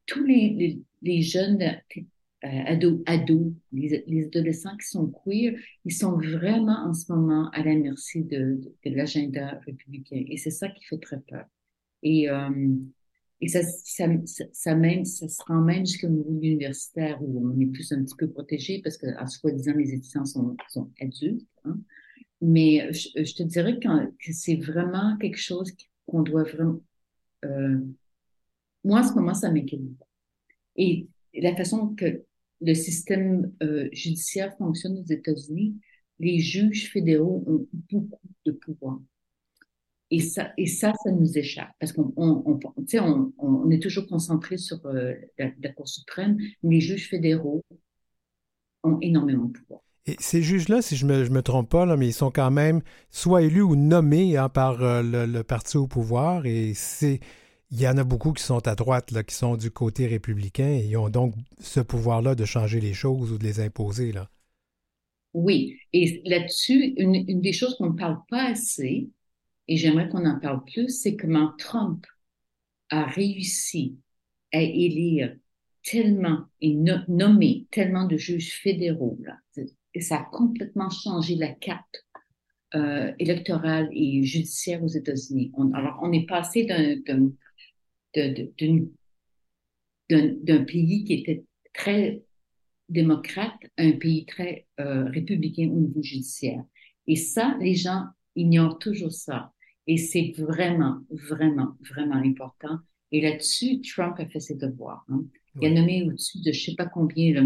tous 0.07 0.25
les, 0.25 0.83
les, 1.01 1.23
jeunes 1.23 1.63
euh, 1.63 2.99
ados, 3.07 3.53
les, 3.71 4.03
les, 4.09 4.25
adolescents 4.25 4.77
qui 4.79 4.89
sont 4.89 5.07
queer, 5.07 5.55
ils 5.85 5.95
sont 5.95 6.19
vraiment 6.19 6.89
en 6.89 6.93
ce 6.93 7.13
moment 7.13 7.51
à 7.51 7.63
la 7.63 7.77
merci 7.77 8.25
de 8.25 8.59
l'agenda 8.85 9.61
républicain. 9.65 10.25
Et 10.27 10.39
c'est 10.39 10.51
ça 10.51 10.69
qui 10.69 10.85
fait 10.85 10.99
très 10.99 11.21
peur. 11.21 11.45
Et, 12.03 12.29
euh, 12.29 12.75
et 13.41 13.49
ça, 13.49 13.63
ça, 13.63 14.07
ça, 14.53 14.75
même, 14.75 15.05
ça 15.05 15.29
se 15.29 15.43
rend 15.47 15.61
même 15.61 15.87
jusqu'au 15.87 16.09
niveau 16.09 16.31
universitaire 16.31 17.23
où 17.23 17.49
on 17.49 17.61
est 17.61 17.67
plus 17.67 17.93
un 17.93 18.05
petit 18.05 18.15
peu 18.17 18.29
protégé 18.31 18.81
parce 18.83 18.97
que, 18.97 19.07
à 19.17 19.27
soi-disant, 19.27 19.75
les 19.77 19.95
étudiants 19.95 20.25
sont, 20.25 20.57
sont 20.69 20.91
adultes. 21.01 21.47
Hein. 21.65 21.79
Mais 22.41 22.93
je, 22.93 23.25
je, 23.25 23.35
te 23.35 23.43
dirais 23.43 23.79
que, 23.79 24.07
que 24.07 24.33
c'est 24.33 24.57
vraiment 24.57 25.17
quelque 25.19 25.39
chose 25.39 25.73
qu'on 26.07 26.23
doit 26.23 26.45
vraiment. 26.45 26.81
Euh, 27.45 27.79
moi, 28.85 29.01
à 29.01 29.03
ce 29.03 29.15
moment, 29.15 29.35
ça 29.35 29.51
m'inquiète. 29.51 29.81
Et 30.77 31.09
la 31.35 31.55
façon 31.55 31.95
que 31.95 32.25
le 32.61 32.75
système 32.75 33.53
euh, 33.63 33.89
judiciaire 33.93 34.57
fonctionne 34.57 34.99
aux 34.99 35.05
États-Unis, 35.05 35.77
les 36.19 36.39
juges 36.39 36.91
fédéraux 36.91 37.45
ont 37.47 37.67
beaucoup 37.91 38.21
de 38.47 38.53
pouvoir. 38.53 39.01
Et 40.15 40.21
ça, 40.21 40.53
et 40.59 40.67
ça, 40.67 40.93
ça 41.03 41.11
nous 41.11 41.39
échappe 41.39 41.71
parce 41.81 41.93
qu'on 41.93 42.13
on, 42.19 42.43
on, 42.45 42.61
on, 42.77 43.33
on, 43.39 43.71
est 43.71 43.83
toujours 43.83 44.07
concentré 44.07 44.59
sur 44.59 44.85
euh, 44.85 45.15
la, 45.39 45.47
la, 45.63 45.73
Cour 45.73 45.89
suprême, 45.89 46.37
mais 46.63 46.75
les 46.75 46.81
juges 46.83 47.09
fédéraux 47.09 47.65
ont 48.83 48.99
énormément 49.01 49.47
de 49.47 49.53
pouvoir. 49.53 49.81
Et 50.05 50.17
ces 50.19 50.43
juges-là, 50.43 50.83
si 50.83 50.97
je 50.97 51.07
me, 51.07 51.25
je 51.25 51.31
me 51.31 51.41
trompe 51.41 51.71
pas, 51.71 51.87
là, 51.87 51.97
mais 51.97 52.09
ils 52.09 52.13
sont 52.13 52.31
quand 52.31 52.51
même 52.51 52.83
soit 53.11 53.41
élus 53.41 53.63
ou 53.63 53.75
nommés 53.75 54.37
hein, 54.37 54.51
par 54.51 54.83
euh, 54.83 55.03
le, 55.03 55.25
le, 55.25 55.43
parti 55.45 55.79
au 55.79 55.87
pouvoir. 55.87 56.45
Et 56.45 56.75
c'est, 56.75 57.21
il 57.71 57.81
y 57.81 57.89
en 57.89 57.97
a 57.97 58.05
beaucoup 58.05 58.35
qui 58.35 58.43
sont 58.43 58.69
à 58.69 58.75
droite, 58.75 59.13
là, 59.13 59.23
qui 59.23 59.35
sont 59.35 59.57
du 59.57 59.71
côté 59.71 60.07
républicain, 60.07 60.75
et 60.75 60.89
ils 60.91 60.97
ont 60.99 61.09
donc 61.09 61.33
ce 61.59 61.81
pouvoir-là 61.81 62.35
de 62.35 62.45
changer 62.45 62.81
les 62.81 62.93
choses 62.93 63.33
ou 63.33 63.39
de 63.39 63.45
les 63.45 63.61
imposer. 63.61 64.13
Là. 64.13 64.29
Oui, 65.33 65.79
et 65.95 66.21
là-dessus, 66.27 66.93
une, 66.99 67.15
une 67.15 67.41
des 67.41 67.55
choses 67.55 67.77
qu'on 67.77 67.93
ne 67.93 67.99
parle 67.99 68.19
pas 68.29 68.51
assez, 68.51 69.09
et 69.69 69.77
j'aimerais 69.77 70.09
qu'on 70.09 70.27
en 70.27 70.39
parle 70.41 70.65
plus, 70.65 70.89
c'est 70.89 71.17
comment 71.17 71.53
Trump 71.59 72.07
a 72.91 73.07
réussi 73.07 73.97
à 74.53 74.61
élire 74.61 75.37
tellement 75.85 76.45
et 76.61 76.75
no 76.75 76.97
nommer 77.09 77.67
tellement 77.71 78.07
de 78.07 78.17
juges 78.17 78.53
fédéraux. 78.53 79.19
Et 79.95 80.01
ça 80.01 80.21
a 80.21 80.25
complètement 80.25 80.91
changé 80.91 81.35
la 81.35 81.49
carte 81.49 82.05
euh, 82.75 83.13
électorale 83.19 83.89
et 83.93 84.23
judiciaire 84.25 84.83
aux 84.83 84.89
États-Unis. 84.89 85.53
alors, 85.75 86.01
on 86.03 86.13
est 86.13 86.27
passé 86.27 86.65
d'un 86.65 86.97
d'un 90.11 90.65
pays 90.65 91.05
qui 91.05 91.15
était 91.15 91.45
très 91.73 92.23
démocrate 92.89 93.59
à 93.79 93.83
un 93.83 93.93
pays 93.93 94.27
très 94.27 94.67
euh, 94.81 95.05
républicain 95.05 95.71
au 95.73 95.81
niveau 95.81 96.03
judiciaire. 96.03 96.63
Et 97.07 97.17
ça, 97.17 97.57
les 97.61 97.75
gens 97.75 98.05
ignorent 98.37 98.79
toujours 98.79 99.13
ça. 99.13 99.53
Et 99.87 99.97
c'est 99.97 100.35
vraiment, 100.39 101.01
vraiment, 101.11 101.77
vraiment 101.81 102.17
important. 102.17 102.79
Et 103.11 103.21
là-dessus, 103.21 103.81
Trump 103.83 104.15
a 104.19 104.27
fait 104.27 104.41
ses 104.41 104.55
devoirs. 104.55 105.05
Hein. 105.09 105.25
Il 105.61 105.69
a 105.69 105.71
nommé 105.71 106.05
au-dessus 106.05 106.41
de 106.41 106.53
je 106.53 106.65
sais 106.65 106.75
pas 106.75 106.87
combien, 106.87 107.35
là, 107.35 107.43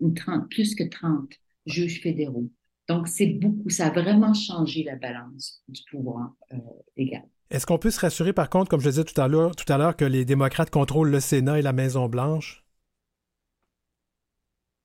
une 0.00 0.14
30, 0.14 0.48
plus 0.50 0.74
que 0.74 0.84
30 0.84 1.30
juges 1.64 2.02
fédéraux. 2.02 2.50
Donc, 2.88 3.08
c'est 3.08 3.26
beaucoup, 3.26 3.68
ça 3.70 3.86
a 3.86 3.90
vraiment 3.90 4.34
changé 4.34 4.84
la 4.84 4.96
balance 4.96 5.62
du 5.68 5.80
pouvoir 5.90 6.34
euh, 6.52 6.56
légal. 6.96 7.24
Est-ce 7.50 7.66
qu'on 7.66 7.78
peut 7.78 7.90
se 7.90 8.00
rassurer, 8.00 8.32
par 8.32 8.50
contre, 8.50 8.68
comme 8.68 8.80
je 8.80 8.90
disais 8.90 9.04
tout 9.04 9.20
à 9.20 9.28
l'heure, 9.28 9.56
tout 9.56 9.70
à 9.72 9.78
l'heure, 9.78 9.96
que 9.96 10.04
les 10.04 10.24
démocrates 10.24 10.70
contrôlent 10.70 11.10
le 11.10 11.20
Sénat 11.20 11.58
et 11.58 11.62
la 11.62 11.72
Maison-Blanche? 11.72 12.64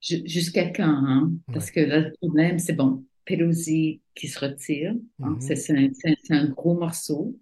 Jusqu'à 0.02 0.70
quand, 0.70 0.84
hein? 0.84 1.32
Parce 1.54 1.68
ouais. 1.68 1.72
que 1.74 1.80
là, 1.82 2.00
le 2.00 2.14
problème, 2.20 2.58
c'est 2.58 2.74
bon. 2.74 3.06
Pelosi 3.26 4.02
qui 4.16 4.28
se 4.28 4.40
retire. 4.40 4.92
Hein, 5.20 5.30
mm 5.32 5.40
-hmm. 5.40 5.56
C'est 5.56 6.32
un, 6.32 6.44
un, 6.44 6.50
gros 6.50 6.78
morceau. 6.78 7.38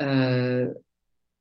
Euh, 0.00 0.72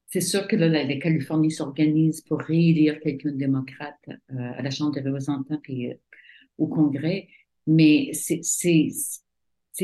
c'est 0.07 0.21
sûr 0.21 0.47
que 0.47 0.55
là, 0.55 0.67
la, 0.67 0.83
la 0.83 0.97
Californie 0.97 1.51
s'organise 1.51 2.21
pour 2.21 2.39
réélire 2.39 2.99
quelqu'un 2.99 3.31
de 3.31 3.37
démocrate 3.37 4.05
euh, 4.09 4.59
à 4.59 4.61
la 4.61 4.69
Chambre 4.69 4.93
des 4.93 5.01
représentants 5.01 5.61
et 5.67 5.91
euh, 5.91 5.95
au 6.57 6.67
Congrès, 6.67 7.27
mais 7.65 8.11
c'est 8.13 8.41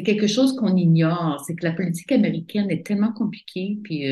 quelque 0.04 0.28
chose 0.28 0.56
qu'on 0.56 0.76
ignore. 0.78 1.44
C'est 1.46 1.56
que 1.56 1.66
la 1.66 1.74
politique 1.74 2.12
américaine 2.12 2.70
est 2.70 2.86
tellement 2.86 3.14
compliquée, 3.22 3.80
puis 3.84 4.04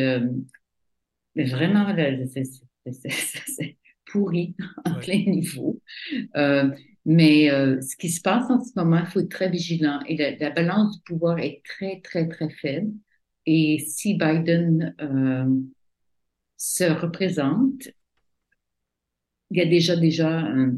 vraiment, 1.53 1.85
c'est 2.91 3.77
pourri 4.11 4.55
à 4.85 4.91
ouais. 4.93 4.99
plein 5.01 5.23
niveau. 5.31 5.81
Euh, 6.35 6.69
mais 7.07 7.49
euh, 7.49 7.79
ce 7.81 7.95
qui 7.95 8.09
se 8.09 8.19
passe 8.21 8.49
en 8.51 8.61
ce 8.61 8.73
moment, 8.75 8.99
il 8.99 9.05
faut 9.05 9.21
être 9.21 9.29
très 9.29 9.49
vigilant. 9.49 10.01
Et 10.07 10.17
la, 10.17 10.35
la, 10.35 10.49
balance 10.51 10.97
du 10.97 11.03
pouvoir 11.05 11.39
est 11.39 11.61
très, 11.63 12.01
très, 12.01 12.27
très 12.27 12.49
faible. 12.49 12.91
Et 13.45 13.79
si 13.79 14.15
Biden 14.15 14.93
euh, 14.99 15.45
se 16.57 16.83
représente, 16.83 17.87
il 19.51 19.57
y 19.57 19.61
a 19.61 19.65
déjà, 19.65 19.95
déjà, 19.95 20.47
euh, 20.47 20.73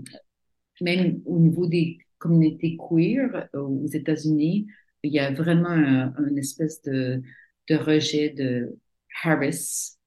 même 0.82 1.20
au 1.26 1.40
niveau 1.40 1.66
des 1.66 1.98
communautés 2.20 2.78
queer 2.78 3.50
euh, 3.56 3.62
aux 3.62 3.88
États-Unis, 3.88 4.68
il 5.02 5.12
y 5.12 5.18
a 5.18 5.32
vraiment 5.32 5.70
un, 5.70 6.14
un 6.16 6.36
espèce 6.36 6.84
de, 6.84 7.24
de, 7.70 7.76
rejet 7.76 8.30
de 8.30 8.78
Harris 9.24 9.98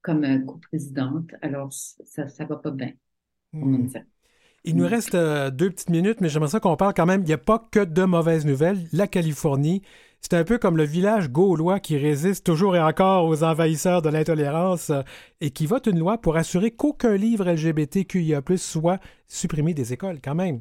comme 0.00 0.46
coprésidente. 0.46 1.30
Alors, 1.42 1.72
ça 1.72 2.24
ne 2.24 2.46
va 2.46 2.56
pas 2.56 2.70
bien. 2.70 2.92
Mmh. 3.52 3.88
Il 4.64 4.76
nous 4.76 4.86
reste 4.86 5.16
euh, 5.16 5.50
deux 5.50 5.70
petites 5.70 5.90
minutes, 5.90 6.20
mais 6.20 6.28
j'aimerais 6.28 6.50
ça 6.50 6.60
qu'on 6.60 6.76
parle 6.76 6.94
quand 6.94 7.06
même. 7.06 7.22
Il 7.22 7.26
n'y 7.26 7.32
a 7.32 7.38
pas 7.38 7.68
que 7.70 7.84
de 7.84 8.04
mauvaises 8.04 8.46
nouvelles. 8.46 8.78
La 8.92 9.08
Californie, 9.08 9.82
c'est 10.20 10.34
un 10.34 10.44
peu 10.44 10.56
comme 10.58 10.76
le 10.76 10.84
village 10.84 11.30
gaulois 11.30 11.80
qui 11.80 11.98
résiste 11.98 12.46
toujours 12.46 12.76
et 12.76 12.80
encore 12.80 13.26
aux 13.26 13.42
envahisseurs 13.42 14.02
de 14.02 14.08
l'intolérance 14.08 14.90
euh, 14.90 15.02
et 15.40 15.50
qui 15.50 15.66
vote 15.66 15.88
une 15.88 15.98
loi 15.98 16.18
pour 16.18 16.36
assurer 16.36 16.70
qu'aucun 16.70 17.16
livre 17.16 17.50
LGBTQIA 17.50 18.40
soit 18.56 19.00
supprimé 19.26 19.74
des 19.74 19.92
écoles, 19.92 20.20
quand 20.22 20.36
même. 20.36 20.60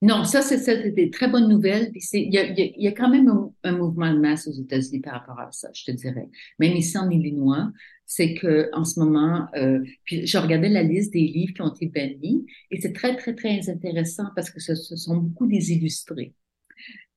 Non, 0.00 0.24
ça, 0.24 0.42
c'est 0.42 0.94
des 0.94 1.10
très 1.10 1.28
bonnes 1.28 1.48
nouvelles. 1.48 1.90
Il 2.12 2.32
y, 2.32 2.38
a, 2.38 2.44
il 2.44 2.82
y 2.82 2.88
a 2.88 2.92
quand 2.92 3.10
même 3.10 3.28
un, 3.28 3.52
un, 3.64 3.72
mouvement 3.72 4.12
de 4.12 4.18
masse 4.18 4.46
aux 4.46 4.52
États-Unis 4.52 5.00
par 5.00 5.14
rapport 5.14 5.40
à 5.40 5.50
ça, 5.50 5.68
je 5.74 5.84
te 5.84 5.90
dirais. 5.90 6.28
Même 6.58 6.74
ici 6.74 6.96
en 6.96 7.10
Illinois, 7.10 7.70
c'est 8.10 8.32
que 8.32 8.70
en 8.72 8.84
ce 8.84 8.98
moment, 8.98 9.46
euh, 9.54 9.80
puis 10.04 10.26
je 10.26 10.38
regardais 10.38 10.70
la 10.70 10.82
liste 10.82 11.12
des 11.12 11.20
livres 11.20 11.52
qui 11.52 11.60
ont 11.60 11.72
été 11.72 11.86
bannis 11.86 12.46
et 12.70 12.80
c'est 12.80 12.94
très, 12.94 13.14
très, 13.16 13.34
très 13.34 13.68
intéressant 13.68 14.24
parce 14.34 14.50
que 14.50 14.60
ce, 14.60 14.74
sont 14.74 15.18
beaucoup 15.18 15.46
des 15.46 15.72
illustrés. 15.72 16.32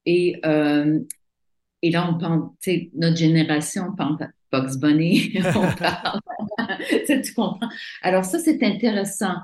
Et, 0.05 0.39
euh, 0.45 0.99
et 1.81 1.91
là, 1.91 2.17
on 2.21 2.51
sais, 2.59 2.91
notre 2.93 3.15
génération, 3.15 3.85
on 3.93 3.95
parle 3.95 4.17
Bugs 4.51 4.77
Bunny, 4.79 5.33
on 5.55 5.75
parle, 5.77 6.19
tu 7.07 7.33
comprends? 7.33 7.69
Alors 8.01 8.25
ça, 8.25 8.39
c'est 8.39 8.61
intéressant. 8.61 9.35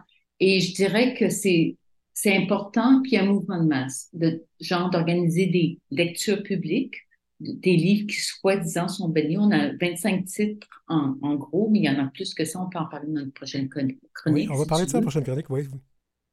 Et 0.42 0.60
je 0.60 0.76
dirais 0.76 1.16
que 1.16 1.30
c'est 1.30 1.78
c'est 2.14 2.36
important, 2.36 3.04
puis 3.04 3.16
un 3.16 3.26
mouvement 3.26 3.62
de 3.62 3.68
masse, 3.68 4.10
de 4.12 4.44
genre 4.60 4.90
d'organiser 4.90 5.46
des 5.46 5.80
lectures 5.92 6.42
publiques, 6.42 7.07
des 7.40 7.76
livres 7.76 8.08
qui 8.08 8.18
soi-disant 8.18 8.88
sont 8.88 9.10
bannis. 9.10 9.38
On 9.38 9.52
a 9.52 9.74
25 9.74 10.26
titres 10.26 10.68
en, 10.88 11.16
en, 11.22 11.36
gros, 11.36 11.70
mais 11.70 11.80
il 11.80 11.86
y 11.86 11.90
en 11.90 12.00
a 12.04 12.08
plus 12.08 12.34
que 12.34 12.46
ça. 12.46 12.60
On 12.62 12.70
peut 12.70 12.80
en 12.80 12.88
parler 12.88 13.08
dans 13.08 13.22
notre 13.22 13.34
prochaine 13.34 13.70
chronique. 13.70 14.00
Oui, 14.26 14.48
on 14.50 14.56
va 14.56 14.66
parler 14.66 14.86
de 14.86 14.90
ça 14.90 15.00
dans 15.00 15.02
la 15.02 15.12
prochaine 15.12 15.24
chronique, 15.24 15.50
oui. 15.50 15.68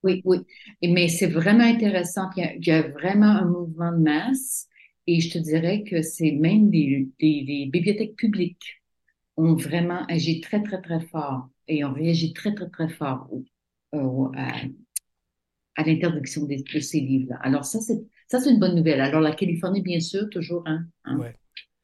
Oui, 0.03 0.23
oui. 0.25 0.39
Et, 0.83 0.93
mais 0.93 1.09
c'est 1.09 1.27
vraiment 1.27 1.65
intéressant. 1.65 2.29
Il 2.37 2.41
y, 2.41 2.47
a, 2.47 2.55
il 2.55 2.67
y, 2.67 2.71
a, 2.71 2.83
vraiment 2.83 3.27
un 3.27 3.47
mouvement 3.47 3.93
de 3.93 4.03
masse. 4.03 4.69
Et 5.07 5.21
je 5.21 5.31
te 5.31 5.39
dirais 5.39 5.83
que 5.85 6.03
c'est 6.03 6.33
même 6.33 6.71
des, 6.71 7.09
des, 7.19 7.45
des 7.45 7.69
bibliothèques 7.71 8.17
publiques 8.17 8.83
ont 9.37 9.55
vraiment 9.55 10.05
agi 10.07 10.41
très, 10.41 10.63
très, 10.63 10.81
très 10.81 11.01
fort 11.01 11.49
et 11.69 11.85
ont 11.85 11.93
réagi 11.93 12.33
très, 12.33 12.55
très, 12.55 12.69
très 12.69 12.89
fort 12.89 13.29
à, 13.93 15.83
l'interdiction 15.85 16.47
de, 16.47 16.81
ces 16.81 17.01
livres-là. 17.01 17.39
Alors, 17.43 17.65
ça, 17.65 17.81
c'est 17.81 18.05
ça, 18.27 18.41
c'est 18.41 18.51
une 18.51 18.59
bonne 18.59 18.75
nouvelle. 18.75 19.01
Alors, 19.01 19.21
la 19.21 19.33
Californie, 19.33 19.83
bien 19.83 20.01
sûr, 20.01 20.29
toujours 20.31 20.63
hein, 20.67 20.85
hein 21.05 21.19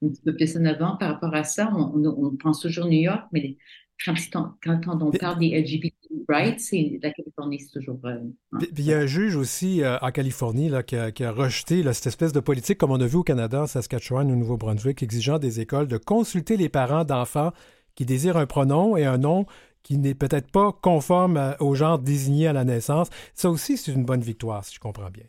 un 0.02 0.08
petit 0.08 0.22
peu 0.22 0.34
plus 0.34 0.56
en 0.56 0.64
avant 0.64 0.96
par 0.96 1.12
rapport 1.12 1.34
à 1.34 1.44
ça. 1.44 1.70
On, 1.74 2.36
pense 2.36 2.60
toujours 2.60 2.86
New 2.86 3.00
York, 3.00 3.24
mais 3.32 3.56
quand, 4.04 4.14
on 4.86 5.10
parle 5.10 5.38
des 5.38 5.60
LGBT 5.60 5.94
rights, 6.28 6.62
la 7.02 7.10
Californie, 7.10 7.60
c'est 7.60 7.78
toujours. 7.78 8.00
Euh, 8.04 8.18
il 8.76 8.84
y 8.84 8.92
a 8.92 8.98
un 8.98 9.06
juge 9.06 9.36
aussi 9.36 9.82
euh, 9.82 9.98
en 10.00 10.10
Californie 10.10 10.68
là, 10.68 10.82
qui, 10.82 10.96
a, 10.96 11.32
rejeté 11.32 11.82
cette 11.92 12.06
espèce 12.06 12.32
de 12.32 12.40
politique, 12.40 12.78
comme 12.78 12.92
on 12.92 13.00
a 13.00 13.06
vu 13.06 13.16
au 13.16 13.22
Canada, 13.22 13.66
Saskatchewan, 13.66 14.30
au 14.30 14.36
Nouveau-Brunswick, 14.36 15.02
exigeant 15.02 15.38
des 15.38 15.60
écoles 15.60 15.86
de 15.86 15.98
consulter 15.98 16.56
les 16.56 16.68
parents 16.68 17.04
d'enfants 17.04 17.52
qui 17.94 18.06
désirent 18.06 18.38
un 18.38 18.46
pronom 18.46 18.96
et 18.96 19.04
un 19.04 19.18
nom 19.18 19.44
qui 19.82 19.98
n'est 19.98 20.14
peut-être 20.14 20.50
pas 20.50 20.72
conforme 20.72 21.36
euh, 21.36 21.52
au 21.60 21.74
genre 21.74 21.98
désigné 21.98 22.46
à 22.46 22.52
la 22.52 22.64
naissance. 22.64 23.08
Ça 23.34 23.50
aussi, 23.50 23.76
c'est 23.76 23.92
une 23.92 24.04
bonne 24.04 24.22
victoire, 24.22 24.64
si 24.64 24.74
je 24.74 24.80
comprends 24.80 25.10
bien. 25.10 25.24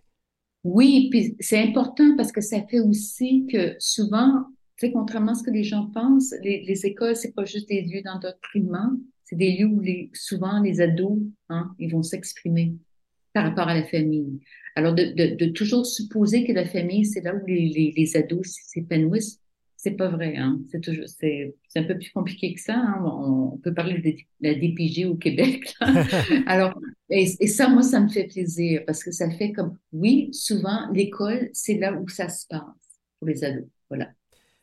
Oui, 0.64 1.10
puis 1.10 1.36
c'est 1.40 1.60
important 1.60 2.16
parce 2.16 2.32
que 2.32 2.42
ça 2.42 2.62
fait 2.68 2.80
aussi 2.80 3.48
que 3.52 3.76
souvent, 3.80 4.46
sais, 4.78 4.92
contrairement 4.92 5.32
à 5.32 5.36
ce 5.36 5.44
que 5.44 5.52
les 5.52 5.64
gens 5.64 5.88
pensent, 5.88 6.34
les, 6.44 6.64
les 6.64 6.86
écoles, 6.86 7.16
c'est 7.16 7.34
pas 7.34 7.46
juste 7.46 7.70
des 7.70 7.82
lieux 7.82 8.02
d'endoctrinement, 8.04 8.92
c'est 9.24 9.36
des 9.36 9.58
lieux 9.58 9.68
où 9.68 9.80
les, 9.80 10.10
souvent 10.14 10.62
les 10.62 10.82
ados, 10.82 11.20
hein, 11.50 11.74
ils 11.80 11.92
vont 11.92 12.04
s'exprimer 12.04 12.76
par 13.34 13.46
rapport 13.46 13.68
à 13.68 13.76
la 13.76 13.84
famille. 13.84 14.40
Alors, 14.76 14.94
de, 14.94 15.46
toujours 15.52 15.86
supposer 15.86 16.46
que 16.46 16.54
la 16.54 16.66
famille, 16.66 17.06
c'est 17.06 17.22
là 17.22 17.36
où 17.36 17.46
les, 17.46 17.94
les 17.96 18.18
ados 18.18 18.48
s'épanouissent, 18.68 19.41
c'est 19.82 19.92
pas 19.98 20.10
vrai. 20.10 20.36
Hein. 20.38 20.60
C'est 20.70 20.80
toujours, 20.80 21.06
c'est, 21.08 21.56
un 21.76 21.84
peu 21.84 21.98
plus 21.98 22.12
compliqué 22.12 22.54
que 22.54 22.62
ça. 22.62 22.76
Hein. 22.76 23.04
On, 23.04 23.58
peut 23.58 23.74
parler 23.74 23.98
de 23.98 24.14
la 24.40 24.54
DPG 24.54 25.06
au 25.06 25.16
Québec. 25.16 25.74
Alors, 26.46 26.80
et, 27.10 27.26
ça, 27.48 27.68
moi, 27.68 27.82
ça 27.82 28.00
me 28.00 28.08
fait 28.08 28.26
plaisir 28.26 28.84
parce 28.86 29.04
que 29.04 29.12
ça 29.12 29.30
fait 29.32 29.52
comme, 29.52 29.78
oui, 29.92 30.30
souvent, 30.34 30.88
l'école, 30.94 31.50
c'est 31.54 31.80
là 31.80 31.94
où 31.94 32.08
ça 32.10 32.30
se 32.30 32.46
passe 32.48 32.62
pour 33.18 33.28
les 33.28 33.44
ados. 33.44 33.66
Voilà. 33.90 34.12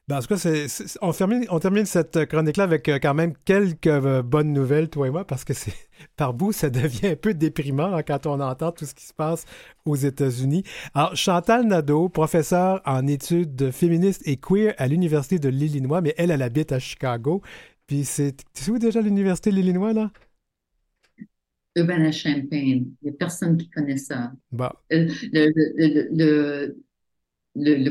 Ben, 0.08 0.16
en 0.16 0.20
tout 0.22 0.28
cas, 0.28 0.96
on, 1.02 1.12
termine, 1.12 1.44
on, 1.50 1.58
termine, 1.58 1.84
cette 1.84 2.24
chronique-là 2.24 2.64
avec 2.64 2.88
euh, 2.88 2.98
quand 3.00 3.12
même 3.12 3.34
quelques 3.44 3.86
euh, 3.86 4.22
bonnes 4.22 4.54
nouvelles, 4.54 4.88
toi 4.88 5.06
et 5.06 5.10
moi, 5.10 5.26
parce 5.26 5.44
que 5.44 5.52
c'est 5.52 5.74
par 6.16 6.32
bout, 6.32 6.52
ça 6.52 6.70
devient 6.70 7.08
un 7.08 7.16
peu 7.16 7.34
déprimant 7.34 7.94
hein, 7.94 8.02
quand 8.02 8.24
on 8.26 8.40
entend 8.40 8.72
tout 8.72 8.86
ce 8.86 8.94
qui 8.94 9.04
se 9.04 9.12
passe 9.12 9.44
aux 9.84 9.96
États-Unis. 9.96 10.62
Alors, 10.94 11.14
Chantal 11.14 11.66
Nadeau, 11.66 12.08
professeure 12.08 12.80
en 12.86 13.06
études 13.06 13.70
féministes 13.70 14.22
et 14.24 14.38
queer 14.38 14.74
à 14.78 14.88
l'Université 14.88 15.38
de 15.38 15.50
l'Illinois, 15.50 16.00
mais 16.00 16.14
elle, 16.16 16.30
elle 16.30 16.42
habite 16.42 16.72
à 16.72 16.78
Chicago. 16.78 17.42
Puis 17.86 18.04
c'est. 18.04 18.34
Tu 18.54 18.64
sais 18.64 18.70
où 18.70 18.78
déjà 18.78 19.02
l'Université 19.02 19.50
de 19.50 19.56
l'Illinois, 19.56 19.92
là? 19.92 20.10
Urbana-Champaign. 21.76 22.94
Il 23.02 23.04
n'y 23.04 23.10
a 23.10 23.12
personne 23.12 23.56
qui 23.56 23.68
connaît 23.68 23.98
ça. 23.98 24.32
Bon. 24.52 24.70
Euh, 24.92 25.08
le 25.32 26.08
le, 26.10 26.76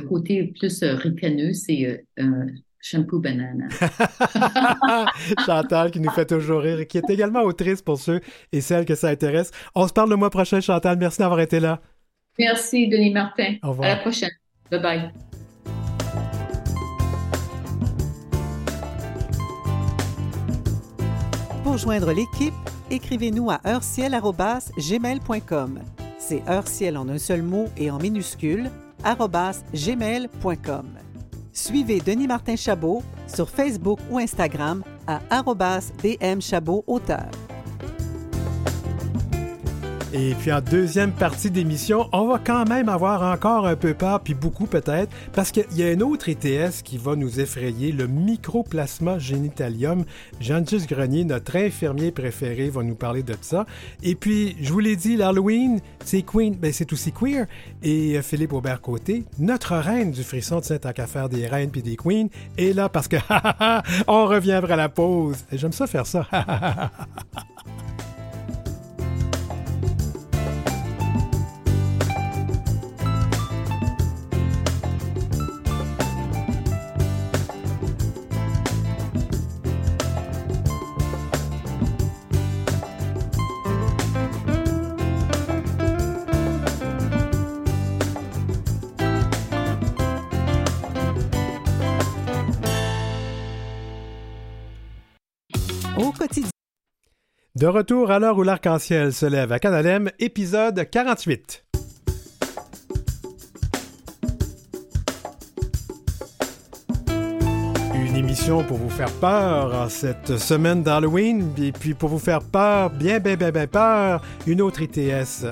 côté 0.07 0.53
plus 0.59 0.83
euh, 0.83 0.95
ricaneux, 0.95 1.53
c'est 1.53 2.03
euh, 2.19 2.45
shampoo 2.81 3.19
banana. 3.19 3.67
Chantal 5.45 5.91
qui 5.91 5.99
nous 5.99 6.11
fait 6.11 6.25
toujours 6.25 6.61
rire 6.61 6.79
et 6.79 6.87
qui 6.87 6.97
est 6.97 7.09
également 7.09 7.43
autrice 7.43 7.81
pour 7.81 7.99
ceux 7.99 8.21
et 8.51 8.61
celles 8.61 8.85
que 8.85 8.95
ça 8.95 9.09
intéresse. 9.09 9.51
On 9.75 9.87
se 9.87 9.93
parle 9.93 10.09
le 10.09 10.15
mois 10.15 10.29
prochain, 10.29 10.61
Chantal. 10.61 10.97
Merci 10.97 11.19
d'avoir 11.19 11.39
été 11.39 11.59
là. 11.59 11.81
Merci, 12.39 12.87
Denis 12.87 13.11
Martin. 13.11 13.55
Au 13.63 13.69
revoir. 13.69 13.89
À 13.89 13.95
la 13.95 14.01
prochaine. 14.01 14.29
Bye 14.71 14.81
bye. 14.81 15.11
Pour 21.63 21.77
joindre 21.77 22.13
l'équipe, 22.13 22.53
écrivez-nous 22.89 23.51
à 23.51 23.59
heurciel.gmail.com. 23.65 25.79
C'est 26.17 26.41
heurciel 26.47 26.97
en 26.97 27.09
un 27.09 27.17
seul 27.17 27.41
mot 27.41 27.65
et 27.77 27.91
en 27.91 27.99
minuscule 27.99 28.69
gmail.com. 29.73 30.85
Suivez 31.53 32.01
Denis 32.01 32.27
Martin 32.27 32.55
Chabot 32.55 33.01
sur 33.27 33.49
Facebook 33.49 33.99
ou 34.11 34.19
Instagram 34.19 34.83
à 35.07 35.19
DM 36.03 36.39
Chabot 36.39 36.83
auteur. 36.85 37.29
Et 40.13 40.35
puis 40.35 40.53
en 40.53 40.61
deuxième 40.61 41.11
partie 41.11 41.51
d'émission, 41.51 42.07
on 42.13 42.27
va 42.27 42.39
quand 42.39 42.67
même 42.67 42.87
avoir 42.87 43.23
encore 43.23 43.67
un 43.67 43.75
peu 43.75 43.93
peur, 43.93 44.21
puis 44.21 44.33
beaucoup 44.33 44.65
peut-être, 44.65 45.11
parce 45.33 45.51
qu'il 45.51 45.65
y 45.75 45.83
a 45.83 45.87
un 45.87 45.99
autre 45.99 46.29
ETS 46.29 46.81
qui 46.81 46.97
va 46.97 47.17
nous 47.17 47.41
effrayer, 47.41 47.91
le 47.91 48.07
microplasma 48.07 49.19
génitalium. 49.19 50.05
Jean-Gilles 50.39 50.87
Grenier, 50.87 51.25
notre 51.25 51.57
infirmier 51.57 52.11
préféré, 52.11 52.69
va 52.69 52.83
nous 52.83 52.95
parler 52.95 53.21
de 53.21 53.35
ça. 53.41 53.65
Et 54.01 54.15
puis, 54.15 54.55
je 54.61 54.71
vous 54.71 54.79
l'ai 54.79 54.95
dit, 54.95 55.17
l'Halloween, 55.17 55.81
c'est 56.05 56.21
Queen, 56.21 56.55
ben 56.55 56.71
c'est 56.71 56.93
aussi 56.93 57.11
queer. 57.11 57.45
Et 57.83 58.17
euh, 58.17 58.21
Philippe 58.21 58.53
Aubert-Côté, 58.53 59.25
notre 59.39 59.75
reine 59.75 60.11
du 60.11 60.23
frisson 60.23 60.59
de 60.59 60.65
saint 60.65 60.79
faire 61.05 61.27
des 61.27 61.47
reines 61.47 61.69
puis 61.69 61.83
des 61.83 61.97
queens, 61.97 62.27
est 62.57 62.73
là 62.73 62.87
parce 62.87 63.09
que 63.09 63.17
on 64.07 64.25
reviendra 64.25 64.75
à 64.75 64.77
la 64.77 64.89
pause. 64.89 65.43
J'aime 65.51 65.73
ça 65.73 65.85
faire 65.85 66.07
ça. 66.07 66.25
De 97.57 97.65
retour 97.65 98.11
à 98.11 98.19
l'heure 98.19 98.37
où 98.37 98.43
l'arc-en-ciel 98.43 99.11
se 99.11 99.25
lève 99.25 99.51
à 99.51 99.57
Canalem, 99.57 100.11
épisode 100.19 100.87
48. 100.91 101.65
Une 107.95 108.15
émission 108.15 108.63
pour 108.63 108.77
vous 108.77 108.91
faire 108.91 109.11
peur 109.13 109.89
cette 109.89 110.37
semaine 110.37 110.83
d'Halloween, 110.83 111.51
et 111.59 111.71
puis 111.71 111.95
pour 111.95 112.09
vous 112.09 112.19
faire 112.19 112.41
peur, 112.43 112.91
bien, 112.91 113.17
bien, 113.17 113.35
bien, 113.35 113.49
bien 113.49 113.65
peur, 113.65 114.21
une 114.45 114.61
autre 114.61 114.83
ITS. 114.83 115.47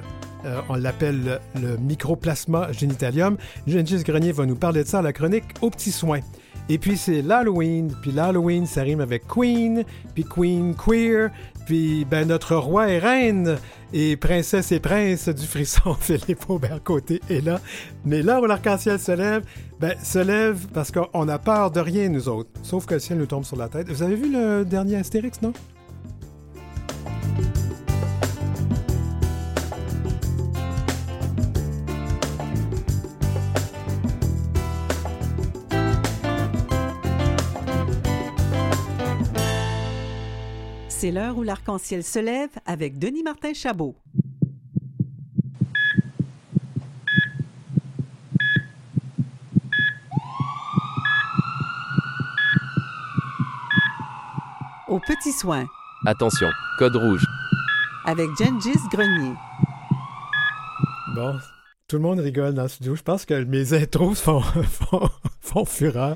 Euh, 0.46 0.62
on 0.70 0.76
l'appelle 0.76 1.40
le, 1.60 1.76
microplasma 1.78 2.72
génitalium. 2.72 3.36
Gengis 3.66 4.04
Grenier 4.04 4.32
va 4.32 4.46
nous 4.46 4.56
parler 4.56 4.84
de 4.84 4.88
ça 4.88 5.00
à 5.00 5.02
la 5.02 5.12
chronique 5.12 5.46
aux 5.62 5.72
petits 5.72 5.92
soins. 5.92 6.20
Et 6.68 6.78
puis 6.80 6.98
c'est 6.98 7.22
l'Halloween, 7.22 7.94
puis 8.02 8.12
l'Halloween 8.12 8.66
ça 8.66 8.82
rime 8.82 9.00
avec 9.00 9.28
Queen, 9.28 9.84
puis 10.16 10.24
Queen 10.24 10.76
queer, 10.76 11.30
puis 11.66 12.06
ben 12.06 12.28
notre 12.28 12.56
roi 12.56 12.90
et 12.90 12.98
reine 12.98 13.58
et 13.94 14.18
princesse 14.18 14.72
et 14.72 14.80
prince 14.80 15.30
du 15.30 15.46
frisson 15.46 15.94
Philippe 16.00 16.50
Aubert-Côté 16.50 17.22
est 17.30 17.46
là. 17.46 17.60
Mais 18.04 18.24
là 18.24 18.42
où 18.42 18.46
l'arc-en-ciel 18.46 19.00
se 19.00 19.12
lève, 19.12 19.44
ben 19.80 19.94
se 20.04 20.20
lève 20.20 20.68
parce 20.74 20.92
qu'on 20.92 21.30
a 21.30 21.38
peur 21.38 21.70
de 21.70 21.80
rien 21.80 22.10
nous 22.10 22.28
autres, 22.30 22.50
sauf 22.64 22.86
que 22.86 22.96
le 22.96 23.00
ciel 23.00 23.20
nous 23.20 23.28
tombe 23.28 23.46
sur 23.46 23.58
la 23.58 23.70
tête. 23.70 23.88
Vous 23.90 24.02
avez 24.02 24.16
vu 24.16 24.32
le 24.32 24.66
dernier 24.66 24.96
Astérix, 24.96 25.42
non? 25.44 25.54
C'est 40.98 41.12
l'heure 41.12 41.38
où 41.38 41.44
l'arc-en-ciel 41.44 42.06
se 42.06 42.20
lève 42.20 42.52
avec 42.66 42.98
Denis 42.98 43.22
Martin 43.22 43.52
Chabot. 43.54 43.98
Au 54.88 55.00
petit 55.00 55.34
soin. 55.34 55.66
Attention, 56.06 56.48
code 56.80 56.96
rouge. 56.96 57.26
Avec 58.06 58.30
Gengis 58.40 58.80
Grenier. 58.90 59.34
Bon, 61.14 61.38
tout 61.90 61.98
le 61.98 62.04
monde 62.04 62.20
rigole 62.20 62.54
dans 62.54 62.64
le 62.64 62.70
studio. 62.70 62.96
Je 62.96 63.04
pense 63.04 63.26
que 63.26 63.44
mes 63.44 63.74
intros 63.74 64.22
font, 64.22 64.40
font, 64.64 65.10
font 65.42 65.66
fureur. 65.66 66.16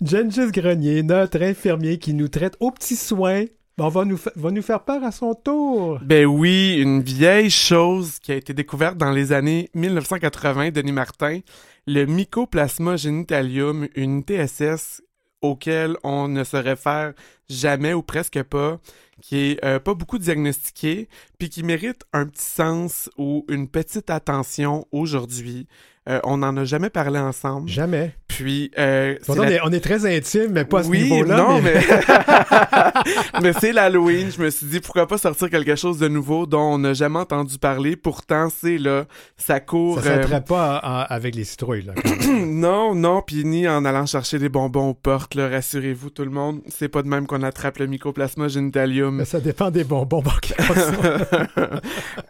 Gengis 0.00 0.52
Grenier, 0.52 1.02
notre 1.02 1.42
infirmier 1.42 1.98
qui 1.98 2.14
nous 2.14 2.28
traite 2.28 2.56
au 2.60 2.70
petit 2.70 2.94
soin 2.94 3.46
on 3.78 3.88
va 3.88 4.04
nous, 4.04 4.18
va 4.36 4.50
nous 4.50 4.62
faire 4.62 4.84
peur 4.84 5.02
à 5.04 5.12
son 5.12 5.34
tour. 5.34 5.98
Ben 6.02 6.26
oui, 6.26 6.78
une 6.78 7.02
vieille 7.02 7.50
chose 7.50 8.18
qui 8.18 8.32
a 8.32 8.36
été 8.36 8.54
découverte 8.54 8.96
dans 8.96 9.10
les 9.10 9.32
années 9.32 9.70
1980, 9.74 10.70
Denis 10.70 10.92
Martin, 10.92 11.40
le 11.86 12.04
Mycoplasma 12.04 12.96
genitalium, 12.96 13.88
une 13.96 14.22
TSS 14.22 15.02
auquel 15.40 15.96
on 16.04 16.28
ne 16.28 16.44
se 16.44 16.56
réfère 16.56 17.14
jamais 17.48 17.94
ou 17.94 18.02
presque 18.02 18.42
pas, 18.44 18.78
qui 19.20 19.36
est 19.38 19.64
euh, 19.64 19.78
pas 19.80 19.94
beaucoup 19.94 20.18
diagnostiqué, 20.18 21.08
puis 21.38 21.50
qui 21.50 21.62
mérite 21.62 22.04
un 22.12 22.26
petit 22.26 22.44
sens 22.44 23.10
ou 23.18 23.44
une 23.48 23.68
petite 23.68 24.10
attention 24.10 24.86
aujourd'hui. 24.92 25.66
Euh, 26.08 26.18
on 26.24 26.38
n'en 26.38 26.56
a 26.56 26.64
jamais 26.64 26.90
parlé 26.90 27.18
ensemble. 27.20 27.68
Jamais. 27.68 28.12
Puis, 28.26 28.72
euh, 28.76 29.14
c'est 29.20 29.26
Pourtant, 29.26 29.42
la- 29.42 29.48
on, 29.48 29.52
est, 29.52 29.60
on 29.66 29.72
est 29.72 29.80
très 29.80 30.04
intime, 30.16 30.48
mais 30.50 30.64
pas 30.64 30.80
à 30.80 30.82
ce 30.82 30.88
oui, 30.88 31.04
niveau-là. 31.04 31.36
non, 31.36 31.60
mais- 31.62 31.74
mais, 31.74 33.40
mais 33.42 33.52
c'est 33.52 33.72
l'Halloween. 33.72 34.30
Je 34.36 34.42
me 34.42 34.50
suis 34.50 34.66
dit, 34.66 34.80
pourquoi 34.80 35.06
pas 35.06 35.16
sortir 35.18 35.48
quelque 35.48 35.76
chose 35.76 35.98
de 35.98 36.08
nouveau 36.08 36.46
dont 36.46 36.74
on 36.74 36.78
n'a 36.78 36.92
jamais 36.92 37.20
entendu 37.20 37.56
parler. 37.58 37.94
Pourtant, 37.94 38.48
c'est 38.50 38.78
là, 38.78 39.04
ça 39.36 39.60
court. 39.60 40.00
ça 40.02 40.16
ne 40.16 40.32
euh, 40.34 40.40
pas 40.40 40.76
avec 40.78 41.36
les 41.36 41.44
citrouilles. 41.44 41.82
Là, 41.82 41.92
quand 41.94 42.10
même. 42.26 42.46
non, 42.62 42.94
non, 42.94 43.22
puis 43.22 43.44
ni 43.44 43.66
en 43.68 43.84
allant 43.84 44.06
chercher 44.06 44.38
des 44.38 44.48
bonbons 44.48 44.90
aux 44.90 44.94
portes, 44.94 45.34
là, 45.34 45.48
rassurez-vous 45.48 46.10
tout 46.10 46.22
le 46.24 46.30
monde. 46.30 46.60
C'est 46.68 46.88
pas 46.88 47.02
de 47.02 47.08
même 47.08 47.26
qu'on 47.26 47.42
attrape 47.42 47.78
le 47.78 47.86
mycoplasma 47.88 48.46
genitalium. 48.48 49.16
Mais 49.16 49.24
ça 49.24 49.40
dépend 49.40 49.70
des 49.70 49.84
bonbons. 49.84 50.22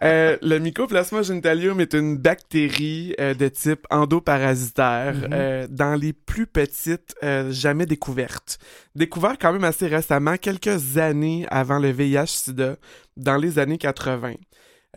Euh, 0.01 0.37
le 0.41 0.57
mycoplasma 0.59 1.21
genitalium 1.21 1.79
est 1.79 1.93
une 1.93 2.17
bactérie 2.17 3.13
euh, 3.19 3.33
de 3.33 3.47
type 3.47 3.85
endoparasitaire 3.89 5.13
Mhm. 5.15 5.29
euh, 5.33 5.67
dans 5.69 5.95
les 5.95 6.11
plus 6.13 6.45
petites 6.47 7.15
euh, 7.23 7.51
jamais 7.51 7.85
découvertes. 7.85 8.57
Découvert 8.95 9.37
quand 9.39 9.53
même 9.53 9.63
assez 9.63 9.87
récemment, 9.87 10.35
quelques 10.37 10.97
années 10.97 11.45
avant 11.49 11.79
le 11.79 11.89
VIH-Sida, 11.91 12.75
dans 13.17 13.37
les 13.37 13.59
années 13.59 13.77
80. 13.77 14.33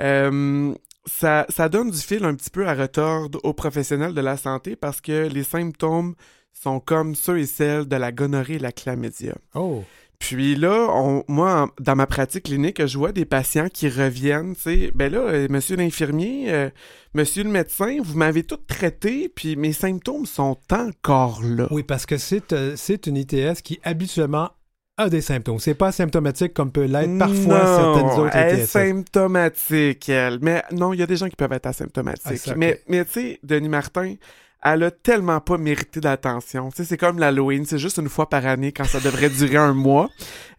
Euh, 0.01 0.75
ça, 1.07 1.47
ça 1.49 1.69
donne 1.69 1.91
du 1.91 1.99
fil 1.99 2.25
un 2.25 2.35
petit 2.35 2.51
peu 2.51 2.67
à 2.69 2.75
retordre 2.75 3.39
aux 3.45 3.53
professionnels 3.55 4.15
de 4.15 4.21
la 4.21 4.37
santé 4.37 4.77
parce 4.77 5.01
que 5.01 5.29
les 5.29 5.45
symptômes 5.45 6.15
sont 6.53 6.81
comme 6.81 7.15
ceux 7.15 7.39
et 7.39 7.47
celles 7.47 7.87
de 7.87 7.97
la 7.97 8.13
gonorrhée 8.13 8.55
et 8.55 8.59
la 8.59 8.73
chlamydia. 8.73 9.35
oh. 9.55 9.85
Puis 10.19 10.57
là, 10.57 10.89
on- 10.95 11.25
moi, 11.29 11.65
en- 11.65 11.69
dans 11.83 11.95
ma 11.95 12.07
pratique 12.07 12.45
clinique, 12.45 12.87
je 12.87 12.97
vois 12.97 13.13
des 13.13 13.27
patients 13.27 13.69
qui 13.69 13.87
reviennent, 13.91 14.55
tu 14.57 14.63
sais, 14.63 14.91
ben 14.95 15.13
là, 15.13 15.19
euh, 15.19 15.47
monsieur 15.51 15.77
l'infirmier, 15.77 16.51
euh, 16.51 16.71
monsieur 17.13 17.45
le 17.45 17.51
médecin, 17.51 17.99
vous 18.03 18.17
m'avez 18.17 18.43
tout 18.43 18.57
traité, 18.57 19.29
puis 19.29 19.57
mes 19.57 19.75
symptômes 19.75 20.25
sont 20.25 20.57
encore 20.73 21.43
là. 21.43 21.69
Oui, 21.71 21.83
parce 21.83 22.07
que 22.07 22.17
c'est 22.17 22.55
euh, 22.55 22.73
c'est 22.77 23.07
une 23.07 23.19
ITS 23.19 23.61
qui 23.63 23.79
habituellement 23.83 24.49
a 24.97 25.09
des 25.09 25.21
symptômes. 25.21 25.59
C'est 25.59 25.75
pas 25.75 25.89
asymptomatique 25.89 26.55
comme 26.55 26.73
peut 26.73 26.85
l'être 26.85 27.19
parfois 27.19 27.35
Non, 27.35 27.95
certaines 27.95 28.21
autres 28.21 28.37
elle 28.37 28.61
est 28.61 28.67
symptomatique, 28.67 30.09
elle. 30.09 30.39
Mais 30.41 30.63
non, 30.73 30.93
il 30.93 31.01
y 31.01 31.03
a 31.03 31.07
des 31.07 31.17
gens 31.17 31.29
qui 31.29 31.37
peuvent 31.37 31.53
être 31.53 31.67
asymptomatiques. 31.67 32.25
Ah, 32.25 32.37
ça. 32.37 32.55
Mais, 32.57 32.83
mais 32.89 33.05
tu 33.05 33.13
sais, 33.13 33.41
Denis 33.43 33.69
Martin, 33.69 34.15
elle 34.63 34.83
a 34.83 34.91
tellement 34.91 35.41
pas 35.41 35.59
mérité 35.59 36.01
d'attention. 36.01 36.71
Tu 36.71 36.79
sais, 36.79 36.85
c'est 36.85 36.97
comme 36.97 37.19
l'Halloween, 37.19 37.65
c'est 37.67 37.79
juste 37.79 37.99
une 37.99 38.09
fois 38.09 38.29
par 38.29 38.47
année 38.47 38.73
quand 38.73 38.85
ça 38.85 38.99
devrait 38.99 39.31
durer 39.39 39.59
un 39.59 39.75
mois. 39.75 40.11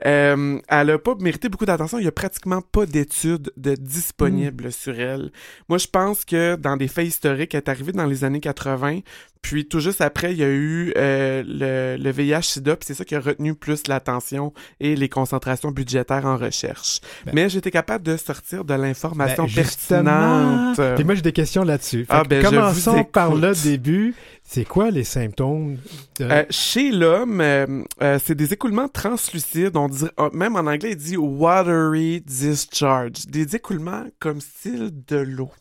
Euh, 0.05 0.59
elle 0.69 0.91
a 0.91 0.99
pas 0.99 1.15
mérité 1.19 1.49
beaucoup 1.49 1.65
d'attention. 1.65 1.97
Il 1.97 2.05
y 2.05 2.07
a 2.07 2.11
pratiquement 2.11 2.61
pas 2.61 2.85
d'études 2.85 3.51
de 3.57 3.75
disponibles 3.75 4.71
sur 4.71 4.97
elle. 4.99 5.31
Moi, 5.67 5.77
je 5.77 5.87
pense 5.87 6.23
que 6.23 6.55
dans 6.55 6.77
des 6.77 6.87
faits 6.87 7.07
historiques, 7.07 7.53
elle 7.55 7.63
est 7.65 7.69
arrivée 7.69 7.91
dans 7.91 8.05
les 8.05 8.23
années 8.23 8.39
80. 8.39 8.99
Puis 9.49 9.65
tout 9.65 9.79
juste 9.79 10.01
après, 10.01 10.33
il 10.33 10.37
y 10.39 10.43
a 10.43 10.49
eu 10.49 10.91
euh, 10.97 11.41
le, 11.47 12.03
le 12.03 12.11
VIH-Sida, 12.11 12.75
puis 12.75 12.85
c'est 12.85 12.93
ça 12.93 13.05
qui 13.05 13.15
a 13.15 13.19
retenu 13.21 13.55
plus 13.55 13.87
l'attention 13.87 14.53
et 14.81 14.95
les 14.97 15.07
concentrations 15.09 15.71
budgétaires 15.71 16.25
en 16.25 16.35
recherche. 16.37 16.99
Ben- 17.25 17.31
Mais 17.33 17.49
j'étais 17.49 17.71
capable 17.71 18.03
de 18.03 18.17
sortir 18.17 18.65
de 18.65 18.73
l'information 18.73 19.45
Ben, 19.45 19.53
pertinente. 19.53 20.81
Puis 20.95 21.03
moi, 21.05 21.15
j'ai 21.15 21.21
des 21.21 21.31
questions 21.31 21.63
là-dessus. 21.63 22.05
Ah, 22.09 22.23
ben, 22.27 22.43
commençons 22.43 23.03
par 23.05 23.35
le 23.35 23.53
début. 23.63 24.15
C'est 24.49 24.63
quoi 24.65 24.91
les 24.91 25.03
symptômes? 25.03 25.77
de- 26.19 26.23
Euh, 26.23 26.45
chez 26.49 26.91
l'homme, 26.91 27.41
euh, 27.41 27.83
euh, 28.01 28.17
c'est 28.23 28.33
des 28.33 28.53
écoulements 28.53 28.87
translucides. 28.87 29.75
On 29.75 29.89
dit, 29.89 30.05
euh, 30.19 30.29
même 30.33 30.55
en 30.55 30.59
anglais, 30.61 30.91
il 30.91 30.95
dit 30.95 31.17
watery 31.17 32.21
discharge. 32.21 33.25
Des 33.27 33.55
écoulements 33.57 34.05
comme 34.19 34.39
style 34.39 34.91
de 35.07 35.17
l'eau 35.17 35.51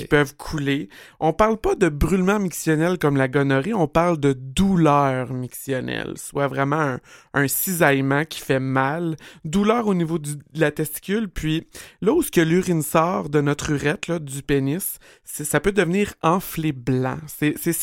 qui 0.00 0.06
peuvent 0.06 0.34
couler. 0.36 0.88
On 1.18 1.32
parle 1.34 1.58
pas 1.58 1.74
de 1.74 1.88
brûlement 1.90 2.38
mictionnel 2.38 2.96
comme 2.98 3.16
la 3.18 3.28
gonorrhée, 3.28 3.74
on 3.74 3.88
parle 3.88 4.18
de 4.18 4.32
douleur 4.32 5.34
mictionnelle, 5.34 6.14
soit 6.16 6.46
vraiment 6.48 6.80
un, 6.80 7.00
un 7.34 7.46
cisaillement 7.48 8.24
qui 8.24 8.40
fait 8.40 8.60
mal, 8.60 9.16
douleur 9.44 9.86
au 9.86 9.92
niveau 9.94 10.18
du- 10.18 10.36
de 10.36 10.60
la 10.60 10.70
testicule, 10.70 11.28
puis 11.28 11.66
là 12.00 12.12
où 12.14 12.22
ce 12.22 12.30
que 12.30 12.40
l'urine 12.40 12.82
sort 12.82 13.28
de 13.28 13.42
notre 13.42 13.70
urètre, 13.70 14.10
là, 14.10 14.18
du 14.18 14.42
pénis, 14.42 14.98
ça 15.24 15.60
peut 15.60 15.72
devenir 15.72 16.14
enflé 16.22 16.72
blanc. 16.72 17.18
C'est 17.26 17.54
c'est 17.58 17.74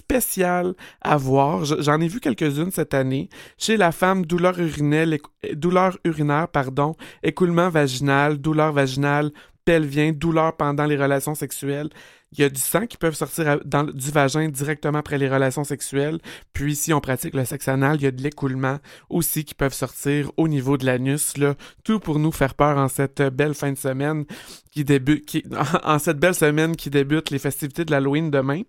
à 0.43 1.17
voir. 1.17 1.65
Je- 1.65 1.81
J'en 1.81 1.99
ai 1.99 2.07
vu 2.07 2.19
quelques-unes 2.19 2.71
cette 2.71 2.93
année. 2.93 3.29
Chez 3.57 3.77
la 3.77 3.91
femme, 3.91 4.25
douleur 4.25 4.59
urinelle, 4.59 5.13
écou- 5.13 5.31
douleur 5.55 5.97
urinaire, 6.03 6.47
pardon, 6.47 6.95
écoulement 7.23 7.69
vaginal, 7.69 8.37
douleur 8.37 8.73
vaginale, 8.73 9.31
pelvien, 9.67 10.13
douleur 10.13 10.55
pendant 10.55 10.85
les 10.85 10.95
relations 10.95 11.35
sexuelles. 11.35 11.89
Il 12.31 12.39
y 12.39 12.43
a 12.43 12.49
du 12.49 12.59
sang 12.59 12.87
qui 12.87 12.95
peut 12.97 13.11
sortir 13.11 13.47
à- 13.49 13.57
dans, 13.65 13.83
du 13.83 14.11
vagin 14.11 14.47
directement 14.47 14.99
après 14.99 15.17
les 15.17 15.27
relations 15.29 15.63
sexuelles. 15.65 16.19
Puis 16.53 16.75
si 16.75 16.93
on 16.93 17.01
pratique 17.01 17.33
le 17.33 17.43
sexe 17.45 17.67
anal, 17.67 17.97
il 17.97 18.03
y 18.03 18.07
a 18.07 18.11
de 18.11 18.21
l'écoulement 18.21 18.79
aussi 19.09 19.43
qui 19.43 19.53
peuvent 19.55 19.73
sortir 19.73 20.31
au 20.37 20.47
niveau 20.47 20.77
de 20.77 20.85
l'anus. 20.85 21.37
Là, 21.37 21.55
tout 21.83 21.99
pour 21.99 22.17
nous 22.19 22.31
faire 22.31 22.53
peur 22.53 22.77
en 22.77 22.87
cette 22.87 23.21
belle 23.21 23.53
fin 23.53 23.71
de 23.73 23.77
semaine 23.77 24.23
qui 24.71 24.83
débute, 24.85 25.25
qui, 25.25 25.43
en 25.83 25.99
cette 25.99 26.19
belle 26.19 26.35
semaine 26.35 26.75
qui 26.77 26.89
débute 26.89 27.29
les 27.29 27.39
festivités 27.39 27.83
de 27.85 27.91
l'Halloween 27.91 28.31
demain. 28.31 28.61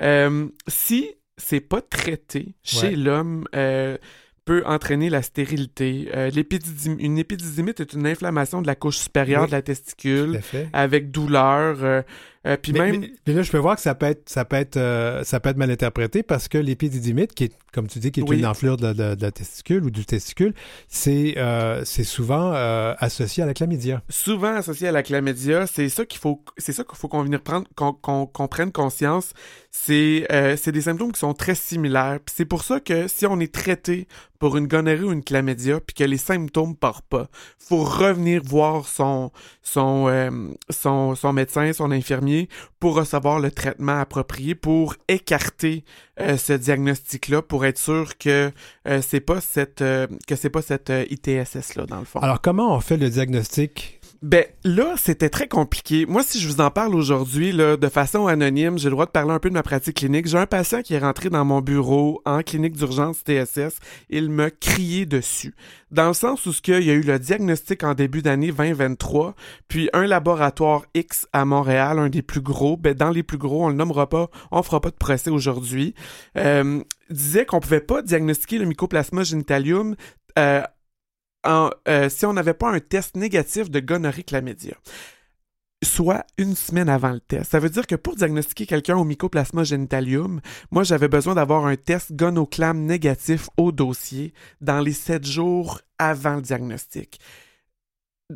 Euh, 0.00 0.48
si 0.66 1.10
c'est 1.36 1.60
pas 1.60 1.80
traité 1.82 2.54
chez 2.62 2.88
Ouais. 2.88 2.96
l'homme, 2.96 3.46
euh, 3.54 3.96
peut 4.48 4.62
entraîner 4.66 5.10
la 5.10 5.20
stérilité. 5.20 6.08
Euh, 6.16 6.30
une 6.98 7.18
épididymite 7.18 7.80
est 7.80 7.92
une 7.92 8.06
inflammation 8.06 8.62
de 8.62 8.66
la 8.66 8.74
couche 8.74 8.96
supérieure 8.96 9.42
Oui. 9.42 9.48
de 9.48 9.52
la 9.52 9.60
testicule 9.62 10.40
avec 10.72 11.10
douleur. 11.10 11.76
euh, 11.84 12.02
euh, 12.46 12.56
puis 12.56 12.72
Mais, 12.72 12.78
même... 12.92 13.00
mais- 13.00 13.10
mais 13.26 13.32
là, 13.34 13.42
je 13.42 13.50
peux 13.50 13.58
voir 13.58 13.74
que 13.76 13.82
ça 13.82 13.94
peut 13.94 14.06
être, 14.06 14.26
ça 14.28 14.44
peut 14.46 14.56
être, 14.56 14.76
euh, 14.78 15.22
ça 15.24 15.38
peut 15.40 15.50
être 15.50 15.56
mal 15.58 15.70
interprété 15.70 16.22
parce 16.22 16.48
que 16.48 16.56
l'épididymite, 16.56 17.34
qui 17.34 17.44
est, 17.44 17.52
comme 17.74 17.88
tu 17.88 17.98
dis, 17.98 18.10
qui 18.10 18.20
est 18.20 18.28
Oui. 18.30 18.38
une 18.38 18.46
enflure 18.46 18.76
de, 18.78 18.92
de- 18.94 19.14
de 19.16 19.22
la 19.22 19.32
testicule 19.32 19.84
ou 19.84 19.90
du 19.90 20.06
testicule, 20.06 20.54
c'est, 20.88 21.34
euh, 21.36 21.82
c'est 21.84 22.04
souvent 22.04 22.52
associé 22.98 23.42
à 23.42 23.46
la 23.46 23.52
chlamydia. 23.54 24.02
souvent 24.08 24.54
associé 24.54 24.88
à 24.88 24.92
la 24.92 25.02
chlamydia, 25.02 25.66
c'est 25.66 25.88
ça 25.90 26.06
qu'il 26.06 26.20
faut, 26.20 26.42
c'est 26.56 26.72
ça 26.72 26.84
qu'il 26.84 26.96
faut 26.96 27.08
qu'on 27.08 27.28
prendre, 27.38 27.66
qu'on 27.76 28.48
prenne 28.48 28.72
conscience. 28.72 29.32
C'est, 29.70 30.26
euh, 30.32 30.56
des 30.66 30.80
symptômes 30.82 31.12
qui 31.12 31.20
sont 31.20 31.34
très 31.34 31.54
similaires. 31.54 32.18
C'est 32.26 32.44
pour 32.44 32.64
ça 32.64 32.80
que 32.80 33.06
si 33.06 33.26
on 33.26 33.38
est 33.38 33.52
traité 33.52 34.08
pour 34.38 34.56
une 34.56 34.66
gonorrhée 34.66 35.02
ou 35.02 35.12
une 35.12 35.24
chlamydia, 35.24 35.80
puis 35.80 35.94
que 35.94 36.04
les 36.04 36.16
symptômes 36.16 36.76
partent 36.76 37.06
pas, 37.08 37.28
faut 37.58 37.82
revenir 37.82 38.42
voir 38.44 38.86
son, 38.86 39.32
son, 39.62 40.08
euh, 40.08 40.30
son, 40.70 41.14
son 41.14 41.32
médecin, 41.32 41.72
son 41.72 41.90
infirmier, 41.90 42.48
pour 42.78 42.94
recevoir 42.94 43.40
le 43.40 43.50
traitement 43.50 43.98
approprié, 44.00 44.54
pour 44.54 44.94
écarter 45.08 45.84
euh, 46.20 46.36
ce 46.36 46.52
diagnostic-là, 46.52 47.42
pour 47.42 47.64
être 47.66 47.78
sûr 47.78 48.16
que 48.16 48.52
euh, 48.86 49.02
c'est 49.06 49.20
pas 49.20 49.40
cette, 49.40 49.82
euh, 49.82 50.06
que 50.26 50.36
c'est 50.36 50.50
pas 50.50 50.62
cette 50.62 50.90
euh, 50.90 51.04
ITSS 51.10 51.74
là 51.74 51.86
dans 51.86 51.98
le 51.98 52.04
fond. 52.04 52.20
Alors, 52.20 52.40
comment 52.40 52.74
on 52.74 52.80
fait 52.80 52.96
le 52.96 53.10
diagnostic? 53.10 53.97
Ben 54.20 54.44
là, 54.64 54.94
c'était 54.96 55.28
très 55.28 55.46
compliqué. 55.46 56.04
Moi, 56.04 56.24
si 56.24 56.40
je 56.40 56.48
vous 56.48 56.60
en 56.60 56.72
parle 56.72 56.96
aujourd'hui, 56.96 57.52
là, 57.52 57.76
de 57.76 57.88
façon 57.88 58.26
anonyme, 58.26 58.76
j'ai 58.76 58.86
le 58.86 58.90
droit 58.90 59.06
de 59.06 59.12
parler 59.12 59.30
un 59.30 59.38
peu 59.38 59.48
de 59.48 59.54
ma 59.54 59.62
pratique 59.62 59.98
clinique. 59.98 60.26
J'ai 60.26 60.38
un 60.38 60.46
patient 60.46 60.82
qui 60.82 60.94
est 60.94 60.98
rentré 60.98 61.30
dans 61.30 61.44
mon 61.44 61.60
bureau 61.60 62.20
en 62.24 62.42
clinique 62.42 62.76
d'urgence 62.76 63.18
TSS. 63.22 63.78
Il 64.10 64.28
m'a 64.30 64.50
crié 64.50 65.06
dessus. 65.06 65.54
Dans 65.92 66.08
le 66.08 66.14
sens 66.14 66.46
où 66.46 66.52
ce 66.52 66.60
qu'il 66.60 66.82
y 66.82 66.90
a 66.90 66.94
eu 66.94 67.02
le 67.02 67.20
diagnostic 67.20 67.84
en 67.84 67.94
début 67.94 68.20
d'année 68.20 68.50
2023, 68.50 69.36
puis 69.68 69.88
un 69.92 70.08
laboratoire 70.08 70.84
X 70.94 71.28
à 71.32 71.44
Montréal, 71.44 72.00
un 72.00 72.08
des 72.08 72.22
plus 72.22 72.40
gros, 72.40 72.76
ben 72.76 72.94
dans 72.94 73.10
les 73.10 73.22
plus 73.22 73.38
gros, 73.38 73.66
on 73.66 73.68
le 73.68 73.76
nommera 73.76 74.08
pas, 74.08 74.30
on 74.50 74.64
fera 74.64 74.80
pas 74.80 74.90
de 74.90 74.96
procès 74.96 75.30
aujourd'hui, 75.30 75.94
euh, 76.36 76.82
disait 77.08 77.46
qu'on 77.46 77.60
pouvait 77.60 77.80
pas 77.80 78.02
diagnostiquer 78.02 78.58
le 78.58 78.64
mycoplasma 78.64 79.22
genitalium 79.22 79.94
euh, 80.38 80.62
euh, 81.48 82.08
si 82.08 82.26
on 82.26 82.32
n'avait 82.32 82.54
pas 82.54 82.70
un 82.70 82.80
test 82.80 83.16
négatif 83.16 83.70
de 83.70 83.80
gonorrhée 83.80 84.22
chlamydia. 84.22 84.76
Soit 85.84 86.24
une 86.38 86.56
semaine 86.56 86.88
avant 86.88 87.12
le 87.12 87.20
test. 87.20 87.52
Ça 87.52 87.60
veut 87.60 87.70
dire 87.70 87.86
que 87.86 87.94
pour 87.94 88.16
diagnostiquer 88.16 88.66
quelqu'un 88.66 88.96
au 88.96 89.04
mycoplasma 89.04 89.62
genitalium, 89.62 90.40
moi 90.72 90.82
j'avais 90.82 91.08
besoin 91.08 91.36
d'avoir 91.36 91.66
un 91.66 91.76
test 91.76 92.12
gonoclam 92.12 92.84
négatif 92.84 93.48
au 93.56 93.70
dossier 93.70 94.34
dans 94.60 94.80
les 94.80 94.92
sept 94.92 95.24
jours 95.24 95.80
avant 95.98 96.36
le 96.36 96.42
diagnostic. 96.42 97.20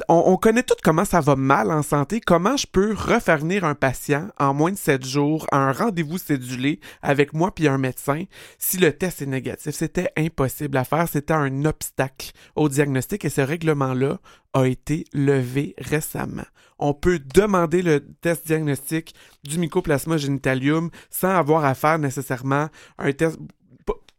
On, 0.09 0.23
on 0.27 0.37
connaît 0.39 0.63
tout 0.63 0.75
comment 0.83 1.05
ça 1.05 1.21
va 1.21 1.37
mal 1.37 1.71
en 1.71 1.83
santé, 1.83 2.23
comment 2.23 2.57
je 2.57 2.67
peux 2.67 2.95
refaire 2.95 3.37
venir 3.37 3.65
un 3.65 3.75
patient 3.75 4.29
en 4.39 4.55
moins 4.55 4.73
de 4.73 4.79
sept 4.79 5.05
jours 5.05 5.47
à 5.53 5.59
un 5.59 5.73
rendez-vous 5.73 6.17
cédulé 6.17 6.81
avec 7.03 7.35
moi 7.35 7.55
puis 7.55 7.69
un 7.69 7.77
médecin 7.77 8.25
si 8.57 8.79
le 8.79 8.97
test 8.97 9.21
est 9.21 9.27
négatif. 9.27 9.75
C'était 9.75 10.11
impossible 10.17 10.79
à 10.79 10.85
faire, 10.85 11.07
c'était 11.11 11.35
un 11.35 11.67
obstacle 11.67 12.33
au 12.57 12.71
diagnostic 12.71 13.27
et 13.27 13.29
ce 13.29 13.43
règlement-là 13.43 14.19
a 14.55 14.65
été 14.65 15.05
levé 15.13 15.75
récemment. 15.77 16.47
On 16.79 16.95
peut 16.95 17.19
demander 17.19 17.83
le 17.83 18.01
test 18.01 18.47
diagnostic 18.47 19.15
du 19.45 19.59
mycoplasma 19.59 20.17
genitalium 20.17 20.89
sans 21.11 21.37
avoir 21.37 21.67
à 21.67 21.75
faire 21.75 21.99
nécessairement 21.99 22.71
un 22.97 23.13
test 23.13 23.39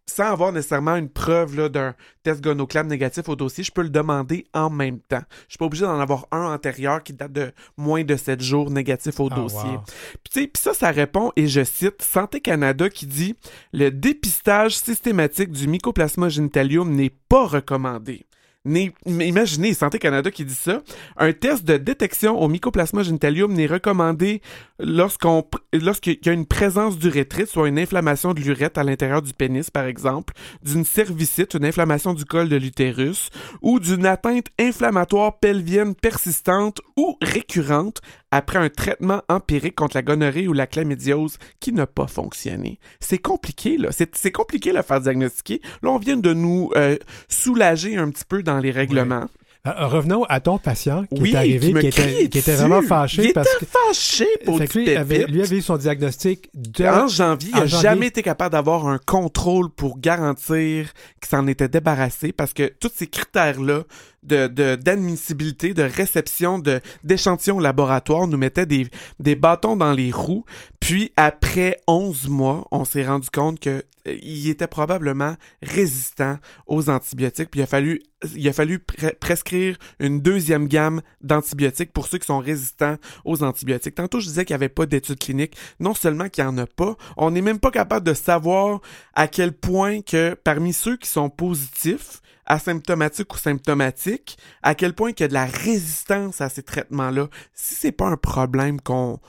sans 0.06 0.26
avoir 0.32 0.51
nécessairement 0.51 0.95
une 0.95 1.10
preuve 1.10 1.70
d'un 1.70 1.95
test 2.24 2.41
gonoclam 2.43 2.88
négatif 2.88 3.30
au 3.30 3.36
dossier, 3.36 3.64
je 3.64 3.72
peux 3.72 3.82
le 3.84 3.89
demander 3.89 4.45
en 4.54 4.70
même 4.70 4.99
temps. 4.99 5.24
Je 5.47 5.51
suis 5.54 5.58
pas 5.58 5.66
obligé 5.66 5.86
d'en 5.86 5.99
avoir 5.99 6.28
un 6.32 6.54
antérieur 6.54 7.01
qui 7.04 7.14
date 7.14 7.32
de 7.32 7.51
moins 7.78 8.04
de 8.04 8.16
7 8.16 8.41
jours 8.41 8.70
négatif 8.70 9.20
au 9.20 9.30
Ah, 9.32 9.36
dossier. 9.36 9.70
wow. 9.70 9.84
Puis, 10.32 10.49
ça, 10.58 10.74
ça 10.74 10.91
répond, 10.91 11.32
et 11.36 11.47
je 11.47 11.64
cite, 11.64 12.01
Santé 12.01 12.41
Canada 12.41 12.89
qui 12.89 13.06
dit 13.08 13.36
Le 13.72 13.89
dépistage 13.91 14.78
systématique 14.78 15.51
du 15.51 15.68
mycoplasma 15.68 16.30
genitalium 16.30 16.91
n'est 16.93 17.14
pas 17.30 17.45
recommandé. 17.47 18.26
Imaginez, 18.66 19.74
Santé 19.74 19.99
Canada 19.99 20.32
qui 20.32 20.45
dit 20.45 20.53
ça. 20.53 20.82
Un 21.18 21.34
test 21.34 21.66
de 21.66 21.76
détection 21.76 22.39
au 22.39 22.47
mycoplasma 22.47 23.03
genitalium 23.03 23.51
n'est 23.51 23.66
recommandé 23.66 24.41
lorsqu'on, 24.80 25.45
lorsqu'il 25.74 26.18
y 26.26 26.30
a 26.30 26.32
une 26.32 26.45
présence 26.45 26.97
d'urétrite, 26.97 27.47
soit 27.47 27.68
une 27.68 27.78
inflammation 27.78 28.34
de 28.34 28.39
l'urètre 28.39 28.80
à 28.80 28.86
l'intérieur 28.86 29.22
du 29.22 29.34
pénis, 29.34 29.70
par 29.70 29.84
exemple, 29.84 30.34
d'une 30.64 30.86
cervicite, 30.86 31.55
une 31.55 31.66
inflammation 31.66 32.14
du 32.14 32.24
col 32.24 32.47
de 32.47 32.55
l'utérus, 32.55 33.32
ou 33.61 33.82
d'une 33.82 34.05
atteinte 34.05 34.47
inflammatoire 34.57 35.39
pelvienne 35.39 35.93
persistante 35.93 36.80
ou 36.95 37.18
récurrente 37.22 37.99
après 38.34 38.57
un 38.57 38.69
traitement 38.69 39.21
empirique 39.29 39.75
contre 39.75 39.95
la 39.95 40.01
gonorrhée 40.01 40.47
ou 40.47 40.53
la 40.53 40.65
chlamydiose 40.65 41.38
qui 41.59 41.71
n'a 41.71 41.86
pas 41.86 42.07
fonctionné. 42.07 42.79
C'est 42.99 43.19
compliqué, 43.19 43.77
là. 43.77 43.89
C'est, 43.91 44.31
compliqué 44.31 44.71
de 44.71 44.77
le 44.77 44.81
faire 44.81 44.99
diagnostiquer. 45.01 45.61
Là, 45.84 45.91
on 45.91 45.99
vient 45.99 46.17
de 46.17 46.34
nous 46.34 46.71
euh, 46.75 46.97
soulager 47.29 47.95
un 47.95 48.09
peu 48.27 48.41
dans 48.41 48.57
les 48.57 48.71
règlements. 48.71 49.27
Euh, 49.67 49.88
revenons 49.88 50.23
à 50.25 50.39
ton 50.39 50.57
patient 50.57 51.05
qui 51.05 51.21
oui, 51.21 51.31
est 51.31 51.36
arrivé, 51.36 51.73
qui, 51.73 51.79
qui, 51.79 51.88
était, 51.88 52.27
qui 52.27 52.38
était 52.39 52.55
vraiment 52.55 52.81
fâché 52.81 53.27
Il 53.27 53.34
parce 53.34 53.47
était 53.47 53.65
que. 53.65 53.71
fâché 53.71 54.27
pour 54.43 54.57
Fait 54.57 54.67
que 54.67 54.79
lui, 54.79 54.95
avait, 54.95 55.25
lui 55.25 55.41
avait 55.41 55.57
eu 55.57 55.61
son 55.61 55.77
diagnostic 55.77 56.49
de. 56.53 56.86
En 56.86 57.07
janvier, 57.07 57.51
il 57.53 57.59
n'a 57.59 57.65
jamais 57.67 58.07
été 58.07 58.23
capable 58.23 58.51
d'avoir 58.53 58.88
un 58.88 58.97
contrôle 58.97 59.69
pour 59.69 59.99
garantir 59.99 60.91
qu'il 61.21 61.29
s'en 61.29 61.47
était 61.47 61.69
débarrassé 61.69 62.34
parce 62.34 62.51
que 62.51 62.73
tous 62.79 62.91
ces 62.93 63.07
critères-là 63.07 63.84
de, 64.24 64.47
de- 64.47 64.76
d'admissibilité, 64.76 65.74
de 65.74 65.84
réception, 65.84 66.59
de, 66.59 66.80
d'échantillons 67.03 67.57
au 67.57 67.61
laboratoire 67.61 68.28
nous 68.28 68.38
mettaient 68.38 68.65
des, 68.65 68.88
des 69.19 69.36
bâtons 69.36 69.76
dans 69.76 69.93
les 69.93 70.11
roues. 70.11 70.45
Puis 70.80 71.11
après 71.17 71.78
11 71.88 72.28
mois, 72.30 72.67
on 72.71 72.86
s'est 72.86 73.05
rendu 73.05 73.30
compte 73.30 73.59
que 73.59 73.84
euh, 74.07 74.17
il 74.21 74.49
était 74.49 74.67
probablement 74.67 75.36
résistant 75.61 76.38
aux 76.67 76.89
antibiotiques. 76.89 77.49
Puis 77.51 77.61
il 77.61 77.63
a 77.63 77.67
fallu, 77.67 78.01
il 78.36 78.47
a 78.49 78.53
fallu 78.53 78.78
pre- 78.80 79.15
prescrire 79.15 79.78
une 79.99 80.19
deuxième 80.21 80.67
gamme 80.67 81.01
d'antibiotiques 81.21 81.93
pour 81.93 82.07
ceux 82.07 82.17
qui 82.17 82.26
sont 82.28 82.39
résistants 82.39 82.97
aux 83.26 83.43
antibiotiques. 83.43 83.95
Tantôt, 83.95 84.19
je 84.19 84.28
disais 84.28 84.43
qu'il 84.45 84.53
n'y 84.53 84.61
avait 84.63 84.69
pas 84.69 84.86
d'études 84.86 85.19
cliniques. 85.19 85.55
Non 85.80 85.93
seulement 85.93 86.28
qu'il 86.30 86.43
n'y 86.43 86.49
en 86.49 86.57
a 86.57 86.65
pas, 86.67 86.95
on 87.17 87.32
n'est 87.32 87.41
même 87.41 87.59
pas 87.59 87.71
capable 87.71 88.05
de 88.05 88.13
savoir 88.13 88.82
à 89.13 89.28
quel 89.28 89.53
point 89.53 90.01
que 90.01 90.36
parmi 90.43 90.74
ceux 90.74 90.97
qui 90.97 91.09
sont 91.09 91.30
positifs, 91.30 92.21
asymptomatiques 92.54 93.34
ou 93.34 93.38
symptomatiques, 93.38 94.38
à 94.62 94.76
quel 94.76 94.93
point 94.93 95.12
il 95.12 95.20
y 95.20 95.24
a 95.24 95.28
de 95.28 95.34
la 95.34 95.45
résistance 95.45 96.41
à 96.41 96.49
ces 96.49 96.64
traitements-là. 96.64 97.28
Si 97.54 97.76
c'est 97.76 97.91
pas 97.91 98.08
un 98.08 98.18
problème 98.18 98.80
qu'on 98.82 99.20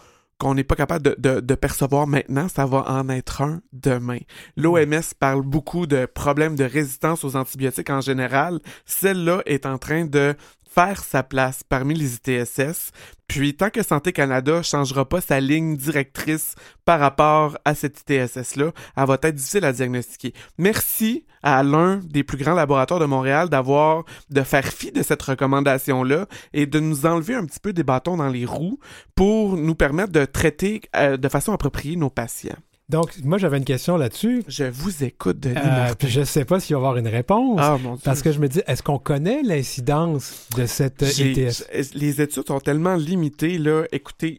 n'est 0.55 0.65
pas 0.65 0.77
capable 0.77 1.15
de- 1.19 1.41
de 1.41 1.55
percevoir 1.55 2.07
maintenant, 2.07 2.49
ça 2.49 2.67
va 2.67 2.85
en 2.89 3.09
être 3.09 3.41
un 3.43 3.61
demain. 3.73 4.19
L'OMS 4.57 5.15
parle 5.19 5.43
beaucoup 5.43 5.87
de 5.87 6.07
problèmes 6.07 6.57
de 6.57 6.65
résistance 6.65 7.25
aux 7.25 7.35
antibiotiques 7.37 7.91
en 7.91 8.01
général. 8.01 8.61
Celle-là 8.85 9.43
est 9.47 9.65
en 9.67 9.79
train 9.79 10.05
de 10.05 10.35
faire 10.75 11.05
sa 11.05 11.23
place 11.23 11.63
parmi 11.63 11.95
les 11.95 12.17
ITSS. 12.17 12.91
Puis, 13.29 13.55
tant 13.55 13.71
que 13.71 13.83
Santé 13.83 14.13
Canada 14.13 14.63
changera 14.63 15.09
pas 15.09 15.21
sa 15.21 15.41
ligne 15.41 15.77
directrice 15.77 16.57
par 16.85 17.01
rapport 17.01 17.57
à 17.65 17.75
cette 17.75 18.01
ITSS-là, 18.01 18.73
elle 18.97 19.07
va 19.07 19.15
être 19.23 19.35
difficile 19.35 19.65
à 19.65 19.73
diagnostiquer. 19.73 20.35
Merci 20.59 21.25
à 21.43 21.63
l'un 21.63 21.97
des 21.99 22.25
plus 22.25 22.39
grands 22.39 22.55
laboratoires 22.55 23.01
de 23.01 23.07
Montréal 23.07 23.49
d'avoir, 23.49 24.05
de 24.31 24.43
faire 24.43 24.67
fi 24.67 24.91
de 24.91 25.03
cette 25.03 25.23
recommandation-là 25.23 26.27
et 26.53 26.67
de 26.67 26.81
nous 26.81 27.07
enlever 27.07 27.35
un 27.35 27.45
petit 27.45 27.61
peu 27.61 27.73
des 27.73 27.85
bâtons 27.85 28.17
dans 28.17 28.29
les 28.29 28.45
roues 28.45 28.79
pour 29.15 29.57
nous 29.57 29.75
permettre 29.75 30.13
de 30.13 30.25
traiter 30.25 30.81
euh, 30.97 31.17
de 31.17 31.29
façon 31.29 31.53
appropriée 31.53 31.97
nos 31.97 32.11
patients. 32.11 32.57
Donc, 32.91 33.13
moi, 33.25 33.39
j'avais 33.39 33.57
une 33.57 33.65
question 33.65 33.97
là-dessus. 33.97 34.45
Je 34.47 34.65
vous 34.65 35.05
écoute, 35.05 35.41
Denis 35.41 35.57
Euh, 35.57 35.95
puis 35.99 36.09
je 36.09 36.21
ne 36.21 36.25
sais 36.27 36.45
pas 36.45 36.61
s'il 36.61 36.75
va 36.77 36.81
y 36.81 36.83
avoir 36.83 36.97
une 36.99 37.09
réponse. 37.09 37.59
Ah, 37.63 37.79
mon 37.83 37.95
Dieu. 37.95 38.03
Parce 38.05 38.21
que 38.21 38.31
je 38.31 38.39
me 38.39 38.47
dis, 38.47 38.61
est-ce 38.67 38.83
qu'on 38.83 38.99
connaît 38.99 39.43
l'incidence 39.43 40.47
de 40.57 40.67
cette 40.67 41.03
euh, 41.03 41.09
ITS? 41.09 41.65
j'ai- 41.73 41.83
Les 41.99 42.21
études 42.21 42.47
sont 42.47 42.61
tellement 42.61 42.95
limitées, 42.97 43.57
là. 43.57 43.85
Écoutez, 43.91 44.39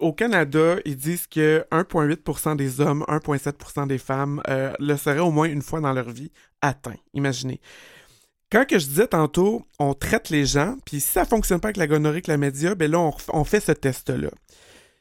au 0.00 0.12
Canada, 0.12 0.76
ils 0.84 0.96
disent 0.96 1.28
que 1.28 1.64
1,8% 1.70 2.56
des 2.56 2.80
hommes, 2.80 3.04
1,7% 3.08 3.86
des 3.86 3.98
femmes 3.98 4.42
euh, 4.48 4.72
le 4.80 4.96
seraient 4.96 5.20
au 5.20 5.30
moins 5.30 5.46
une 5.48 5.62
fois 5.62 5.80
dans 5.80 5.92
leur 5.92 6.10
vie 6.10 6.32
atteints. 6.62 6.96
Imaginez. 7.14 7.60
Quand 8.50 8.64
que 8.66 8.78
je 8.80 8.86
disais 8.86 9.08
tantôt, 9.08 9.64
on 9.78 9.94
traite 9.94 10.30
les 10.30 10.44
gens, 10.46 10.76
puis 10.84 11.00
si 11.00 11.08
ça 11.12 11.24
fonctionne 11.24 11.60
pas 11.60 11.68
avec 11.68 11.76
la 11.76 11.86
gonorrhée, 11.86 12.22
la 12.26 12.36
média, 12.36 12.74
ben 12.74 12.90
là, 12.90 13.10
on 13.32 13.44
fait 13.44 13.60
ce 13.60 13.72
test-là. 13.72 14.30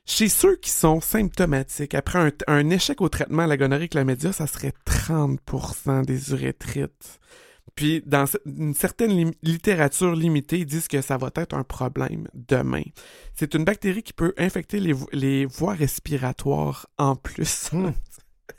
Chez 0.08 0.30
ceux 0.30 0.56
qui 0.58 0.70
sont 0.70 1.02
symptomatiques, 1.02 1.96
après 1.96 2.20
un, 2.20 2.32
un 2.48 2.70
échec 2.70 3.02
au 3.02 3.10
traitement 3.10 3.44
à 3.44 3.48
la 3.48 3.58
gonorrhée, 3.58 3.90
la 3.94 4.04
média, 4.04 4.32
ça 4.32 4.46
serait 4.46 4.74
30% 4.86 6.06
des 6.06 6.32
urétrites. 6.32 7.20
Puis, 7.74 8.02
dans 8.06 8.26
une 8.46 8.74
certaine 8.74 9.32
littérature 9.42 10.16
limitée, 10.16 10.60
ils 10.60 10.66
disent 10.66 10.88
que 10.88 11.02
ça 11.02 11.18
va 11.18 11.30
être 11.36 11.56
un 11.56 11.64
problème 11.64 12.28
demain. 12.34 12.84
C'est 13.34 13.54
une 13.56 13.66
bactérie 13.66 14.04
qui 14.04 14.14
peut 14.14 14.34
infecter 14.38 14.80
les, 14.80 14.94
vo- 14.94 15.10
les 15.12 15.46
voies 15.46 15.74
respiratoires 15.74 16.88
en 16.98 17.16
plus. 17.16 17.72
Hmm. 17.74 17.92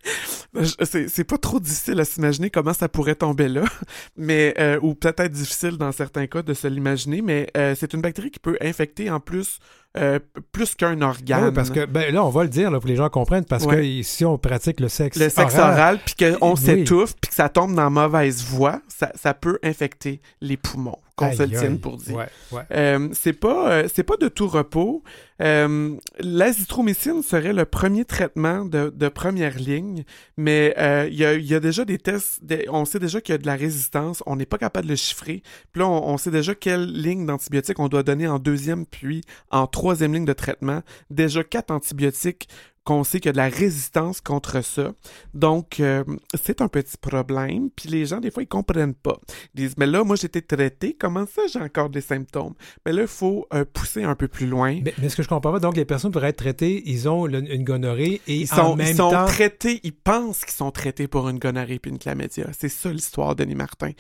C'est 0.85 1.25
pas 1.25 1.39
trop 1.39 1.61
difficile 1.61 2.01
à 2.01 2.05
s'imaginer 2.05 2.51
comment 2.51 2.73
ça 2.73 2.89
pourrait 2.89 3.15
tomber 3.15 3.49
là, 3.49 3.65
mais 4.17 4.55
euh, 4.59 4.79
ou 4.83 4.95
peut-être 4.95 5.31
difficile 5.33 5.77
dans 5.79 5.93
certains 5.93 6.27
cas 6.27 6.43
de 6.43 6.55
se 6.55 6.67
l'imaginer, 6.69 7.23
mais 7.23 7.49
euh, 7.57 7.75
c'est 7.79 7.95
une 7.95 8.01
bactérie 8.01 8.31
qui 8.31 8.39
peut 8.39 8.57
infecter 8.61 9.11
en 9.11 9.21
plus 9.21 9.59
euh, 9.97 10.19
plus 10.53 10.75
qu'un 10.75 11.01
organe. 11.01 11.41
Ah 11.43 11.47
Oui, 11.49 11.55
parce 11.55 11.71
que, 11.71 11.87
ben, 11.87 12.13
là, 12.13 12.23
on 12.23 12.29
va 12.29 12.43
le 12.43 12.51
dire 12.51 12.71
là, 12.71 12.79
pour 12.79 12.85
que 12.85 12.89
les 12.89 12.97
gens 12.97 13.09
comprennent, 13.09 13.47
parce 13.47 13.65
Ouais. 13.65 13.77
que 13.77 14.03
si 14.03 14.25
on 14.27 14.37
pratique 14.37 14.79
le 14.81 14.89
sexe, 14.89 15.19
le 15.19 15.31
sexe 15.31 15.55
oral, 15.55 15.99
puis 16.05 16.15
qu'on 16.39 16.55
s'étouffe, 16.55 17.15
puis 17.21 17.31
que 17.31 17.35
ça 17.35 17.49
tombe 17.49 17.75
dans 17.75 17.91
mauvaise 17.91 18.45
voie, 18.45 18.83
ça, 18.89 19.11
ça 19.15 19.33
peut 19.33 19.59
infecter 19.63 20.21
les 20.43 20.59
poumons, 20.59 20.99
qu'on 21.17 21.33
se 21.33 21.43
le 21.43 21.49
tienne 21.59 21.81
pour 21.81 21.97
dire. 21.97 22.14
Ouais, 22.17 22.29
ouais. 22.53 22.62
Euh, 22.73 23.09
c'est 23.12 23.33
pas 23.33 23.71
euh, 23.73 23.89
c'est 23.93 24.03
pas 24.05 24.17
de 24.17 24.29
tout 24.29 24.47
repos. 24.49 25.03
Euh, 25.43 25.97
L'azithromycine 26.19 27.23
serait 27.23 27.53
le 27.53 27.64
premier 27.64 28.05
traitement 28.05 28.64
de, 28.64 28.91
de 28.95 29.09
première 29.09 29.59
ligne, 29.59 30.05
mais 30.37 30.75
euh, 30.79 31.09
il 31.11 31.17
y, 31.19 31.25
a, 31.25 31.35
y 31.35 31.55
a 31.55 31.61
déjà 31.61 31.85
des 31.85 31.99
tests, 31.99 32.43
des- 32.45 32.67
on 32.71 32.85
sait 32.85 32.99
déjà 32.99 33.21
qu'il 33.21 33.33
y 33.33 33.37
a 33.37 33.39
de 33.39 33.47
la 33.47 33.57
résistance, 33.57 34.23
on 34.27 34.37
n'est 34.37 34.47
pas 34.47 34.59
capable 34.59 34.87
de 34.87 34.93
le 34.93 34.97
chiffrer. 34.97 35.43
Puis 35.73 35.81
là, 35.81 35.89
on, 35.89 36.09
on 36.14 36.17
sait 36.19 36.31
déjà 36.31 36.55
quelle 36.55 36.87
ligne 36.91 37.27
d'antibiotiques 37.27 37.79
on 37.81 37.89
doit 37.89 38.03
donner 38.03 38.29
en 38.29 38.39
deuxième 38.39 38.87
puis 38.87 39.23
en 39.51 39.67
troisième 39.67 40.14
ligne 40.14 40.25
de 40.25 40.33
traitement. 40.33 40.83
Déjà 41.11 41.43
quatre 41.45 41.71
antibiotiques 41.71 42.49
qu'on 42.87 43.05
sait 43.05 43.18
qu'il 43.20 43.28
y 43.28 43.30
a 43.30 43.32
de 43.32 43.37
la 43.37 43.49
résistance 43.49 44.20
contre 44.22 44.62
ça. 44.64 44.93
Donc, 45.34 45.80
euh, 45.80 46.05
c'est 46.43 46.62
un 46.62 46.68
petit 46.68 46.97
problème. 46.97 47.68
Puis 47.74 47.89
les 47.91 48.07
gens, 48.07 48.20
des 48.20 48.30
fois, 48.30 48.43
ils 48.43 48.49
comprennent 48.49 48.95
pas. 48.95 49.18
Ils 49.55 49.62
disent, 49.62 49.74
mais 49.76 49.87
là, 49.87 50.05
moi, 50.05 50.16
j'ai 50.16 50.26
été 50.26 50.41
traité. 50.41 50.97
Comment 50.99 51.26
ça, 51.26 51.43
j'ai 51.53 51.61
encore 51.61 51.91
des 51.91 52.01
symptômes? 52.01 52.55
Mais 52.87 52.93
là, 52.93 53.03
il 53.03 53.09
faut 53.09 53.47
euh, 53.53 53.64
pousser 53.70 54.05
un 54.05 54.14
peu 54.14 54.28
plus 54.28 54.47
loin. 54.47 54.80
Mais, 54.84 54.95
mais 54.99 55.09
ce 55.09 55.16
que 55.16 55.22
je 55.22 55.28
comprends 55.28 55.53
pas, 55.53 55.59
donc 55.61 55.76
les 55.76 55.84
personnes 55.84 56.12
pourraient 56.12 56.28
être 56.28 56.37
traitées, 56.39 56.82
ils 56.87 57.09
ont 57.09 57.26
le- 57.26 57.53
une 57.53 57.64
gonorrhée 57.64 58.20
et 58.28 58.37
Ils 58.37 58.53
en 58.55 58.57
sont, 58.57 58.76
même 58.76 58.87
ils 58.87 58.97
sont 58.97 59.11
temps... 59.11 59.26
traités, 59.26 59.80
ils 59.82 59.93
pensent 59.93 60.45
qu'ils 60.45 60.55
sont 60.55 60.70
traités 60.70 61.09
pour 61.09 61.28
une 61.28 61.39
gonorrhée 61.41 61.78
puis 61.80 61.91
une 61.91 61.99
chlamydia. 61.99 62.47
C'est 62.57 62.68
ça 62.68 62.93
l'histoire 62.93 63.34
de 63.34 63.43
Denis 63.45 63.57
Martin. 63.57 63.91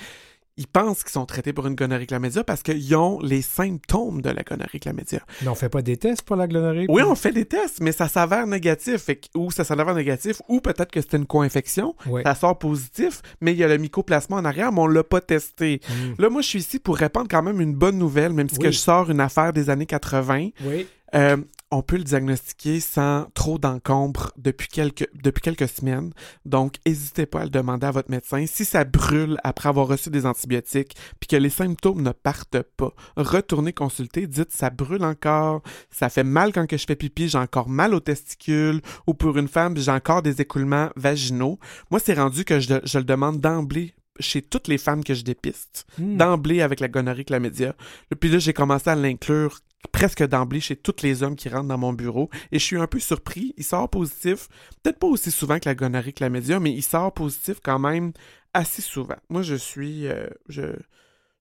Ils 0.58 0.66
pensent 0.66 1.02
qu'ils 1.02 1.12
sont 1.12 1.26
traités 1.26 1.52
pour 1.52 1.66
une 1.66 1.74
gonorrhée 1.74 2.06
chlamydia 2.06 2.42
parce 2.42 2.62
qu'ils 2.62 2.96
ont 2.96 3.20
les 3.20 3.42
symptômes 3.42 4.22
de 4.22 4.30
la 4.30 4.42
gonorrhée 4.42 4.78
chlamydia. 4.78 5.20
Mais 5.42 5.48
on 5.48 5.54
fait 5.54 5.68
pas 5.68 5.82
des 5.82 5.98
tests 5.98 6.22
pour 6.22 6.34
la 6.36 6.46
gonorrhée? 6.48 6.86
Oui, 6.88 7.02
on 7.02 7.14
fait 7.14 7.32
des 7.32 7.44
tests, 7.44 7.80
mais 7.82 7.92
ça 7.92 8.08
s'avère 8.08 8.46
négatif, 8.46 9.02
fait 9.02 9.16
que- 9.16 9.26
ou 9.36 9.50
ça 9.50 9.64
s'avère 9.64 9.94
négatif, 9.94 10.40
ou 10.48 10.62
peut-être 10.62 10.90
que 10.90 11.02
c'était 11.02 11.18
une 11.18 11.26
co-infection, 11.26 11.94
ça 12.24 12.34
sort 12.34 12.58
positif, 12.58 13.20
mais 13.42 13.52
il 13.52 13.58
y 13.58 13.64
a 13.64 13.68
le 13.68 13.76
mycoplasma 13.76 14.36
en 14.36 14.46
arrière, 14.46 14.72
mais 14.72 14.80
on 14.80 14.86
l'a 14.86 15.04
pas 15.04 15.20
testé. 15.20 15.80
Mm. 15.90 16.22
Là, 16.22 16.30
moi, 16.30 16.40
je 16.40 16.46
suis 16.48 16.60
ici 16.60 16.78
pour 16.78 16.96
répandre 16.96 17.26
quand 17.30 17.42
même 17.42 17.60
une 17.60 17.74
bonne 17.74 17.98
nouvelle, 17.98 18.32
même 18.32 18.48
si 18.48 18.56
Oui. 18.58 18.64
que 18.64 18.70
je 18.70 18.78
sors 18.78 19.10
une 19.10 19.20
affaire 19.20 19.52
des 19.52 19.68
années 19.68 19.84
80. 19.86 20.48
Oui. 20.64 20.86
Euh, 21.14 21.36
on 21.70 21.82
peut 21.82 21.96
le 21.96 22.04
diagnostiquer 22.04 22.80
sans 22.80 23.26
trop 23.34 23.58
d'encombre 23.58 24.32
depuis 24.36 24.68
quelques, 24.68 25.08
depuis 25.14 25.40
quelques 25.40 25.68
semaines. 25.68 26.12
Donc, 26.44 26.76
n'hésitez 26.86 27.26
pas 27.26 27.40
à 27.40 27.44
le 27.44 27.50
demander 27.50 27.86
à 27.86 27.90
votre 27.90 28.10
médecin. 28.10 28.44
Si 28.46 28.64
ça 28.64 28.84
brûle 28.84 29.38
après 29.42 29.68
avoir 29.68 29.88
reçu 29.88 30.10
des 30.10 30.26
antibiotiques, 30.26 30.96
puis 31.18 31.26
que 31.26 31.36
les 31.36 31.50
symptômes 31.50 32.02
ne 32.02 32.12
partent 32.12 32.62
pas, 32.62 32.92
retournez 33.16 33.72
consulter. 33.72 34.26
Dites, 34.26 34.52
ça 34.52 34.70
brûle 34.70 35.04
encore, 35.04 35.62
ça 35.90 36.08
fait 36.08 36.24
mal 36.24 36.52
quand 36.52 36.66
que 36.66 36.76
je 36.76 36.86
fais 36.86 36.96
pipi, 36.96 37.28
j'ai 37.28 37.38
encore 37.38 37.68
mal 37.68 37.94
aux 37.94 38.00
testicules, 38.00 38.80
ou 39.06 39.14
pour 39.14 39.36
une 39.36 39.48
femme, 39.48 39.76
j'ai 39.76 39.90
encore 39.90 40.22
des 40.22 40.40
écoulements 40.40 40.90
vaginaux. 40.96 41.58
Moi, 41.90 42.00
c'est 42.00 42.14
rendu 42.14 42.44
que 42.44 42.60
je, 42.60 42.74
je 42.84 42.98
le 42.98 43.04
demande 43.04 43.40
d'emblée 43.40 43.94
chez 44.20 44.40
toutes 44.40 44.68
les 44.68 44.78
femmes 44.78 45.04
que 45.04 45.14
je 45.14 45.22
dépiste 45.24 45.86
Mm. 45.98 46.16
d'emblée 46.16 46.62
avec 46.62 46.80
la 46.80 46.88
gonorrhée 46.88 47.24
chlamydia. 47.24 47.74
Puis 48.20 48.30
là, 48.30 48.38
j'ai 48.38 48.52
commencé 48.52 48.88
à 48.90 48.94
l'inclure 48.94 49.60
presque 49.88 50.22
d'emblée 50.24 50.60
chez 50.60 50.76
tous 50.76 51.02
les 51.02 51.22
hommes 51.22 51.36
qui 51.36 51.48
rentrent 51.48 51.68
dans 51.68 51.78
mon 51.78 51.92
bureau. 51.92 52.30
Et 52.52 52.58
je 52.58 52.64
suis 52.64 52.76
un 52.76 52.86
peu 52.86 53.00
surpris. 53.00 53.54
Il 53.56 53.64
sort 53.64 53.88
positif, 53.88 54.48
peut-être 54.82 54.98
pas 54.98 55.06
aussi 55.06 55.30
souvent 55.30 55.58
que 55.58 55.68
la 55.68 55.74
gonorrhée 55.74 56.12
que 56.12 56.24
la 56.24 56.30
média, 56.30 56.60
mais 56.60 56.72
il 56.72 56.82
sort 56.82 57.12
positif 57.12 57.58
quand 57.62 57.78
même 57.78 58.12
assez 58.54 58.82
souvent. 58.82 59.16
Moi, 59.28 59.42
je 59.42 59.54
suis, 59.54 60.06
euh, 60.06 60.28
je, 60.48 60.62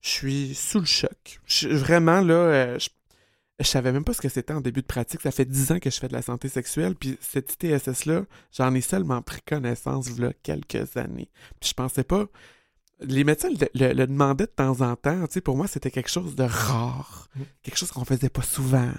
suis 0.01 0.53
sous 0.53 0.79
le 0.79 0.85
choc. 0.85 1.39
Vraiment, 1.63 2.21
là, 2.21 2.33
euh, 2.33 2.79
je, 2.79 2.89
je 3.59 3.65
savais 3.65 3.91
même 3.91 4.03
pas 4.03 4.13
ce 4.13 4.21
que 4.21 4.29
c'était 4.29 4.53
en 4.53 4.61
début 4.61 4.81
de 4.81 4.87
pratique. 4.87 5.21
Ça 5.21 5.31
fait 5.31 5.45
dix 5.45 5.71
ans 5.71 5.79
que 5.79 5.89
je 5.89 5.99
fais 5.99 6.07
de 6.07 6.13
la 6.13 6.21
santé 6.21 6.49
sexuelle, 6.49 6.95
puis 6.95 7.17
cette 7.21 7.53
ITSS-là, 7.53 8.25
j'en 8.51 8.73
ai 8.75 8.81
seulement 8.81 9.21
pris 9.21 9.41
connaissance, 9.41 10.17
là, 10.19 10.31
quelques 10.43 10.97
années. 10.97 11.29
Puis 11.59 11.69
je 11.69 11.73
pensais 11.73 12.03
pas... 12.03 12.27
Les 13.01 13.23
médecins 13.25 13.49
le, 13.49 13.67
le- 13.73 13.93
le 13.93 14.07
demandaient 14.07 14.45
de 14.45 14.51
temps 14.51 14.79
en 14.81 14.95
temps. 14.95 15.27
Tu 15.27 15.33
sais, 15.33 15.41
pour 15.41 15.57
moi, 15.57 15.67
c'était 15.67 15.91
quelque 15.91 16.09
chose 16.09 16.35
de 16.35 16.43
rare. 16.43 17.27
Mm. 17.35 17.41
Quelque 17.61 17.77
chose 17.77 17.91
qu'on 17.91 18.05
faisait 18.05 18.29
pas 18.29 18.41
souvent. 18.41 18.89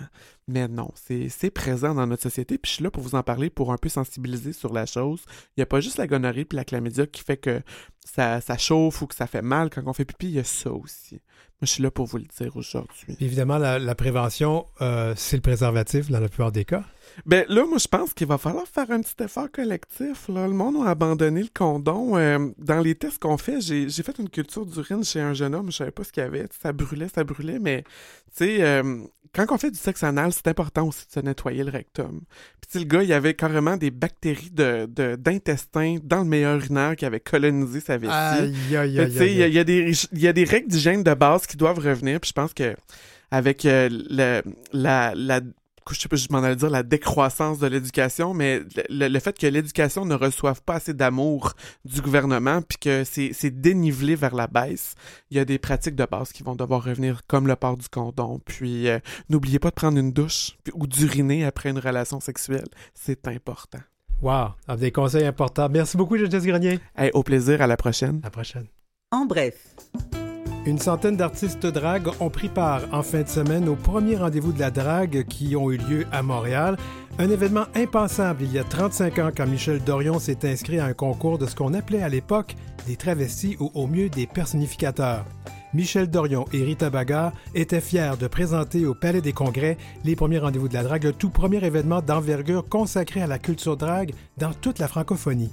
Mais 0.48 0.68
non, 0.68 0.90
c'est 0.94 1.28
c'est 1.30 1.50
présent 1.50 1.94
dans 1.94 2.06
notre 2.06 2.22
société. 2.22 2.58
Puis 2.58 2.70
je 2.70 2.74
suis 2.76 2.84
là 2.84 2.90
pour 2.90 3.02
vous 3.02 3.14
en 3.14 3.22
parler, 3.22 3.48
pour 3.48 3.72
un 3.72 3.78
peu 3.78 3.88
sensibiliser 3.88 4.52
sur 4.52 4.72
la 4.72 4.84
chose. 4.84 5.22
Il 5.56 5.60
n'y 5.60 5.62
a 5.62 5.66
pas 5.66 5.80
juste 5.80 5.96
la 5.96 6.06
gonorrhée 6.06 6.44
puis 6.44 6.56
la 6.56 6.64
chlamydia 6.64 7.06
qui 7.06 7.22
fait 7.22 7.38
que 7.38 7.62
ça, 8.04 8.40
ça 8.42 8.58
chauffe 8.58 9.00
ou 9.02 9.06
que 9.06 9.14
ça 9.14 9.26
fait 9.26 9.42
mal 9.42 9.70
quand 9.70 9.82
on 9.86 9.92
fait 9.94 10.04
pipi. 10.04 10.26
Il 10.26 10.34
y 10.34 10.38
a 10.40 10.44
ça 10.44 10.70
aussi. 10.72 11.14
Moi, 11.14 11.62
je 11.62 11.66
suis 11.68 11.82
là 11.82 11.90
pour 11.90 12.04
vous 12.06 12.18
le 12.18 12.26
dire 12.38 12.54
aujourd'hui. 12.54 13.16
Évidemment, 13.18 13.56
la, 13.56 13.78
la 13.78 13.94
prévention, 13.94 14.66
euh, 14.82 15.14
c'est 15.16 15.36
le 15.36 15.42
préservatif 15.42 16.10
dans 16.10 16.20
la 16.20 16.28
plupart 16.28 16.52
des 16.52 16.66
cas. 16.66 16.84
Ben 17.24 17.44
là, 17.48 17.64
moi, 17.66 17.78
je 17.78 17.88
pense 17.88 18.12
qu'il 18.12 18.26
va 18.26 18.36
falloir 18.38 18.66
faire 18.68 18.90
un 18.90 19.00
petit 19.00 19.22
effort 19.24 19.50
collectif. 19.50 20.28
Là. 20.28 20.46
Le 20.46 20.52
monde 20.52 20.86
a 20.86 20.90
abandonné 20.90 21.42
le 21.42 21.48
condom. 21.52 22.16
Euh, 22.16 22.50
dans 22.58 22.80
les 22.80 22.94
tests 22.94 23.18
qu'on 23.20 23.38
fait, 23.38 23.60
j'ai 23.60 23.88
j'ai 23.88 24.02
fait 24.02 24.18
une 24.18 24.28
culture 24.28 24.66
d'urine 24.66 25.02
chez 25.02 25.20
un 25.20 25.32
jeune 25.32 25.54
homme. 25.54 25.70
Je 25.72 25.76
savais 25.78 25.90
pas 25.92 26.04
ce 26.04 26.12
qu'il 26.12 26.22
y 26.22 26.26
avait. 26.26 26.46
Ça 26.62 26.72
brûlait, 26.72 27.08
ça 27.12 27.24
brûlait. 27.24 27.58
Mais, 27.58 27.82
tu 28.36 28.44
sais, 28.44 28.56
euh, 28.62 28.98
quand 29.34 29.46
on 29.50 29.58
fait 29.58 29.70
du 29.70 29.78
sexe 29.78 30.02
anal, 30.02 30.32
c'est 30.32 30.48
important 30.48 30.88
aussi 30.88 31.06
de 31.06 31.12
se 31.12 31.20
nettoyer 31.20 31.64
le 31.64 31.70
rectum. 31.70 32.20
Puis, 32.68 32.80
le 32.80 32.84
gars, 32.86 33.02
il 33.02 33.08
y 33.08 33.12
avait 33.12 33.34
carrément 33.34 33.76
des 33.76 33.90
bactéries 33.90 34.50
de- 34.50 34.86
de- 34.86 35.16
d'intestin 35.16 35.98
dans 36.02 36.18
le 36.18 36.24
meilleur 36.24 36.56
urinaire 36.56 36.96
qui 36.96 37.04
avait 37.04 37.20
colonisé 37.20 37.80
sa 37.80 37.96
vessie. 37.96 38.12
Aïe, 38.12 38.76
aïe, 38.76 38.98
aïe, 39.00 39.10
tu 39.12 39.18
sais, 39.18 39.30
il 39.32 39.38
y, 39.38 39.42
a- 39.42 39.48
y 39.48 39.58
a 39.58 39.64
des, 39.64 39.92
il 40.12 40.20
y 40.20 40.28
a 40.28 40.32
des 40.32 40.44
règles 40.44 40.68
d'hygiène 40.68 41.02
de 41.02 41.14
base 41.14 41.46
qui 41.46 41.56
doivent 41.56 41.78
revenir. 41.78 42.18
Puis 42.20 42.28
je 42.28 42.32
pense 42.34 42.52
que 42.54 42.74
avec 43.30 43.64
euh, 43.66 43.88
le, 43.90 44.42
la, 44.72 45.12
la, 45.14 45.40
je 45.94 46.00
sais 46.00 46.08
pas, 46.08 46.16
je 46.16 46.26
m'en 46.30 46.38
allais 46.42 46.56
dire 46.56 46.70
la 46.70 46.82
décroissance 46.82 47.58
de 47.58 47.66
l'éducation, 47.66 48.34
mais 48.34 48.60
le, 48.88 49.08
le 49.08 49.18
fait 49.20 49.38
que 49.38 49.46
l'éducation 49.46 50.04
ne 50.04 50.14
reçoive 50.14 50.62
pas 50.62 50.74
assez 50.74 50.94
d'amour 50.94 51.52
du 51.84 52.00
gouvernement, 52.00 52.62
puis 52.62 52.78
que 52.78 53.04
c'est 53.04 53.30
c'est 53.32 53.50
dénivelé 53.50 54.14
vers 54.16 54.34
la 54.34 54.46
baisse, 54.46 54.94
il 55.30 55.36
y 55.36 55.40
a 55.40 55.44
des 55.44 55.58
pratiques 55.58 55.94
de 55.96 56.04
base 56.04 56.32
qui 56.32 56.42
vont 56.42 56.56
devoir 56.56 56.82
revenir, 56.84 57.20
comme 57.26 57.46
le 57.46 57.56
port 57.56 57.76
du 57.76 57.88
condom. 57.88 58.40
Puis 58.44 58.88
euh, 58.88 58.98
n'oubliez 59.28 59.58
pas 59.58 59.70
de 59.70 59.74
prendre 59.74 59.98
une 59.98 60.12
douche 60.12 60.56
puis- 60.64 60.72
ou 60.76 60.86
d'uriner 60.86 61.44
après 61.44 61.70
une 61.70 61.78
relation 61.78 62.20
sexuelle. 62.20 62.66
C'est 62.94 63.28
important. 63.28 63.78
Wow, 64.22 64.48
Ah, 64.66 64.76
des 64.76 64.90
conseils 64.92 65.26
importants. 65.26 65.68
Merci 65.70 65.96
beaucoup, 65.98 66.16
Jess 66.16 66.44
Grenier. 66.46 66.80
Hey, 66.96 67.10
au 67.12 67.22
plaisir, 67.22 67.60
à 67.60 67.66
la 67.66 67.76
prochaine. 67.76 68.20
À 68.22 68.26
la 68.26 68.30
prochaine. 68.30 68.66
En 69.12 69.26
bref, 69.26 69.54
Une 70.66 70.80
centaine 70.80 71.16
d'artistes 71.16 71.64
drague 71.64 72.08
ont 72.18 72.28
pris 72.28 72.48
part 72.48 72.82
en 72.90 73.04
fin 73.04 73.22
de 73.22 73.28
semaine 73.28 73.68
au 73.68 73.76
premier 73.76 74.16
rendez-vous 74.16 74.52
de 74.52 74.58
la 74.58 74.72
drague 74.72 75.24
qui 75.28 75.54
ont 75.54 75.70
eu 75.70 75.76
lieu 75.76 76.06
à 76.10 76.24
Montréal. 76.24 76.76
Un 77.20 77.30
événement 77.30 77.66
impensable 77.76 78.42
il 78.42 78.52
y 78.52 78.58
a 78.58 78.64
35 78.64 79.18
ans 79.20 79.30
quand 79.34 79.46
Michel 79.46 79.78
Dorion 79.84 80.18
s'est 80.18 80.44
inscrit 80.50 80.80
à 80.80 80.86
un 80.86 80.92
concours 80.92 81.38
de 81.38 81.46
ce 81.46 81.54
qu'on 81.54 81.72
appelait 81.72 82.02
à 82.02 82.08
l'époque 82.08 82.56
des 82.88 82.96
travestis 82.96 83.56
ou 83.60 83.70
au 83.74 83.86
mieux 83.86 84.08
des 84.08 84.26
personnificateurs. 84.26 85.24
Michel 85.72 86.10
Dorion 86.10 86.46
et 86.52 86.64
Rita 86.64 86.90
Baga 86.90 87.32
étaient 87.54 87.80
fiers 87.80 88.16
de 88.18 88.26
présenter 88.26 88.86
au 88.86 88.94
Palais 88.94 89.20
des 89.20 89.32
Congrès 89.32 89.76
les 90.04 90.16
premiers 90.16 90.38
rendez-vous 90.38 90.68
de 90.68 90.74
la 90.74 90.82
drague, 90.82 91.04
le 91.04 91.12
tout 91.12 91.30
premier 91.30 91.64
événement 91.64 92.02
d'envergure 92.02 92.68
consacré 92.68 93.22
à 93.22 93.28
la 93.28 93.38
culture 93.38 93.76
drague 93.76 94.14
dans 94.36 94.52
toute 94.52 94.80
la 94.80 94.88
francophonie. 94.88 95.52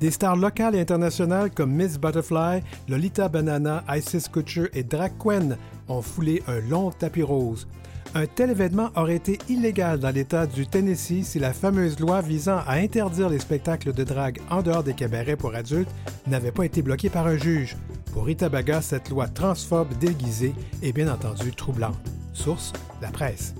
Des 0.00 0.10
stars 0.10 0.36
locales 0.36 0.74
et 0.74 0.80
internationales 0.80 1.50
comme 1.50 1.72
Miss 1.72 1.98
Butterfly, 1.98 2.62
Lolita 2.88 3.28
Banana, 3.28 3.84
Isis 3.94 4.28
Kutcher 4.28 4.70
et 4.72 4.82
Drag 4.82 5.12
Quen 5.18 5.58
ont 5.88 6.00
foulé 6.00 6.42
un 6.48 6.60
long 6.70 6.90
tapis 6.90 7.22
rose. 7.22 7.68
Un 8.14 8.26
tel 8.26 8.50
événement 8.50 8.88
aurait 8.96 9.16
été 9.16 9.38
illégal 9.50 10.00
dans 10.00 10.10
l'État 10.10 10.46
du 10.46 10.66
Tennessee 10.66 11.22
si 11.22 11.38
la 11.38 11.52
fameuse 11.52 12.00
loi 12.00 12.22
visant 12.22 12.60
à 12.66 12.76
interdire 12.76 13.28
les 13.28 13.38
spectacles 13.38 13.92
de 13.92 14.02
drague 14.02 14.40
en 14.50 14.62
dehors 14.62 14.82
des 14.82 14.94
cabarets 14.94 15.36
pour 15.36 15.54
adultes 15.54 15.90
n'avait 16.26 16.50
pas 16.50 16.64
été 16.64 16.80
bloquée 16.80 17.10
par 17.10 17.26
un 17.26 17.36
juge. 17.36 17.76
Pour 18.12 18.24
Rita 18.24 18.48
Baga, 18.48 18.80
cette 18.80 19.10
loi 19.10 19.28
transphobe 19.28 19.96
déguisée 19.98 20.54
est 20.82 20.92
bien 20.92 21.12
entendu 21.12 21.52
troublante. 21.52 22.00
Source, 22.32 22.72
la 23.02 23.10
presse. 23.10 23.54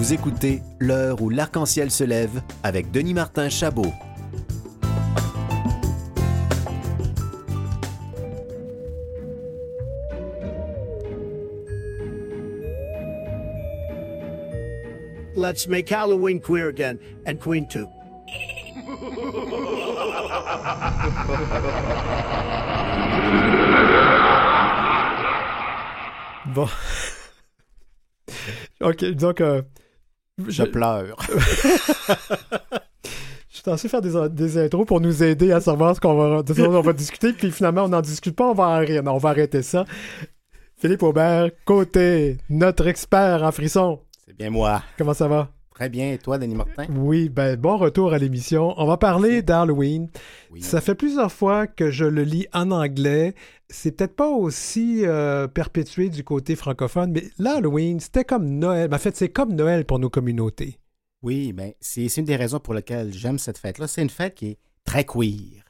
Vous 0.00 0.14
écoutez 0.14 0.62
L'heure 0.78 1.20
où 1.20 1.28
l'arc-en-ciel 1.28 1.90
se 1.90 2.04
lève 2.04 2.40
avec 2.62 2.90
Denis 2.90 3.12
Martin 3.12 3.50
Chabot. 3.50 3.92
Let's 15.36 15.68
make 15.68 15.90
Halloween 15.92 16.40
queer 16.40 16.68
again, 16.68 16.98
and 17.26 17.38
Queen 17.38 17.68
too. 17.68 17.86
Bon. 26.54 26.70
OK, 28.80 29.04
disons 29.04 29.34
que... 29.34 29.62
Je 30.48 30.62
pleure. 30.64 31.16
Je 33.50 33.56
suis 33.56 33.64
censé 33.64 33.88
faire 33.88 34.00
des, 34.00 34.28
des 34.30 34.58
intros 34.58 34.86
pour 34.86 35.00
nous 35.00 35.22
aider 35.22 35.52
à 35.52 35.60
savoir 35.60 35.94
ce 35.96 36.00
qu'on 36.00 36.14
va, 36.14 36.42
de 36.42 36.54
ce 36.54 36.60
dont 36.62 36.74
on 36.74 36.80
va 36.80 36.92
discuter, 36.92 37.32
puis 37.32 37.50
finalement, 37.50 37.84
on 37.84 37.88
n'en 37.88 38.00
discute 38.00 38.36
pas, 38.36 38.48
on 38.48 38.54
va 38.54 38.68
en 38.68 38.78
rire. 38.78 39.02
Non, 39.02 39.14
on 39.14 39.18
va 39.18 39.30
arrêter 39.30 39.62
ça. 39.62 39.84
Philippe 40.76 41.02
Aubert, 41.02 41.50
côté, 41.64 42.38
notre 42.48 42.86
expert 42.86 43.42
en 43.42 43.52
frisson. 43.52 44.00
C'est 44.26 44.36
bien 44.36 44.50
moi. 44.50 44.82
Comment 44.96 45.14
ça 45.14 45.28
va? 45.28 45.50
Très 45.80 45.88
bien. 45.88 46.12
Et 46.12 46.18
toi, 46.18 46.36
Denis 46.36 46.56
Martin? 46.56 46.84
Oui, 46.94 47.30
ben 47.30 47.56
bon 47.56 47.78
retour 47.78 48.12
à 48.12 48.18
l'émission. 48.18 48.74
On 48.76 48.84
va 48.84 48.98
parler 48.98 49.40
d'Halloween. 49.40 50.10
Oui. 50.50 50.60
Ça 50.60 50.82
fait 50.82 50.94
plusieurs 50.94 51.32
fois 51.32 51.66
que 51.66 51.90
je 51.90 52.04
le 52.04 52.22
lis 52.22 52.46
en 52.52 52.70
anglais. 52.70 53.34
C'est 53.70 53.92
peut-être 53.92 54.14
pas 54.14 54.28
aussi 54.28 55.06
euh, 55.06 55.48
perpétué 55.48 56.10
du 56.10 56.22
côté 56.22 56.54
francophone, 56.54 57.12
mais 57.12 57.24
l'Halloween, 57.38 57.98
c'était 57.98 58.26
comme 58.26 58.46
Noël. 58.58 58.92
En 58.92 58.98
fait, 58.98 59.16
c'est 59.16 59.30
comme 59.30 59.54
Noël 59.54 59.86
pour 59.86 59.98
nos 59.98 60.10
communautés. 60.10 60.78
Oui, 61.22 61.54
ben, 61.54 61.72
c'est 61.80 62.10
c'est 62.10 62.20
une 62.20 62.26
des 62.26 62.36
raisons 62.36 62.60
pour 62.60 62.74
lesquelles 62.74 63.14
j'aime 63.14 63.38
cette 63.38 63.56
fête-là. 63.56 63.86
C'est 63.86 64.02
une 64.02 64.10
fête 64.10 64.34
qui 64.34 64.48
est 64.48 64.58
très 64.84 65.06
queer. 65.06 65.64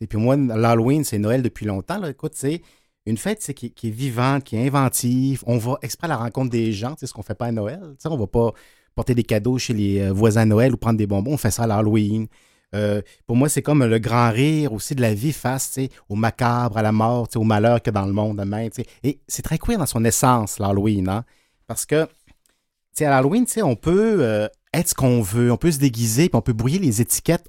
Et 0.00 0.06
puis 0.06 0.16
moi, 0.16 0.36
l'Halloween, 0.36 1.02
c'est 1.02 1.18
Noël 1.18 1.42
depuis 1.42 1.66
longtemps. 1.66 1.98
Là. 1.98 2.10
Écoute, 2.10 2.34
c'est 2.36 2.62
une 3.04 3.16
fête 3.16 3.42
c'est, 3.42 3.54
qui, 3.54 3.72
qui 3.72 3.88
est 3.88 3.90
vivante, 3.90 4.44
qui 4.44 4.54
est 4.54 4.64
inventive. 4.64 5.42
On 5.44 5.58
va 5.58 5.76
exprès 5.82 6.06
à 6.06 6.10
la 6.10 6.18
rencontre 6.18 6.50
des 6.50 6.70
gens, 6.72 6.94
c'est 7.00 7.08
ce 7.08 7.12
qu'on 7.12 7.22
fait 7.22 7.34
pas 7.34 7.46
à 7.46 7.52
Noël. 7.52 7.80
T'sais, 7.98 8.08
on 8.08 8.16
va 8.16 8.28
pas 8.28 8.52
porter 8.96 9.14
des 9.14 9.22
cadeaux 9.22 9.58
chez 9.58 9.74
les 9.74 10.00
euh, 10.00 10.12
voisins 10.12 10.46
Noël 10.46 10.72
ou 10.74 10.76
prendre 10.76 10.98
des 10.98 11.06
bonbons. 11.06 11.34
On 11.34 11.36
fait 11.36 11.52
ça 11.52 11.64
à 11.64 11.66
l'Halloween. 11.68 12.26
Euh, 12.74 13.00
pour 13.26 13.36
moi, 13.36 13.48
c'est 13.48 13.62
comme 13.62 13.84
le 13.84 13.98
grand 14.00 14.30
rire 14.30 14.72
aussi 14.72 14.96
de 14.96 15.00
la 15.00 15.14
vie 15.14 15.32
face 15.32 15.78
au 16.08 16.16
macabre, 16.16 16.78
à 16.78 16.82
la 16.82 16.90
mort, 16.90 17.28
au 17.36 17.44
malheur 17.44 17.78
a 17.84 17.90
dans 17.92 18.06
le 18.06 18.12
monde 18.12 18.44
même. 18.44 18.70
Et 19.04 19.20
c'est 19.28 19.42
très 19.42 19.58
queer 19.58 19.78
dans 19.78 19.86
son 19.86 20.04
essence, 20.04 20.58
l'Halloween. 20.58 21.08
Hein? 21.08 21.24
Parce 21.68 21.86
que 21.86 22.08
à 22.98 23.10
l'Halloween, 23.10 23.44
on 23.62 23.76
peut 23.76 24.24
euh, 24.24 24.48
être 24.72 24.88
ce 24.88 24.94
qu'on 24.94 25.20
veut, 25.20 25.52
on 25.52 25.58
peut 25.58 25.70
se 25.70 25.78
déguiser, 25.78 26.28
puis 26.28 26.36
on 26.36 26.42
peut 26.42 26.54
brouiller 26.54 26.78
les 26.78 27.00
étiquettes 27.00 27.48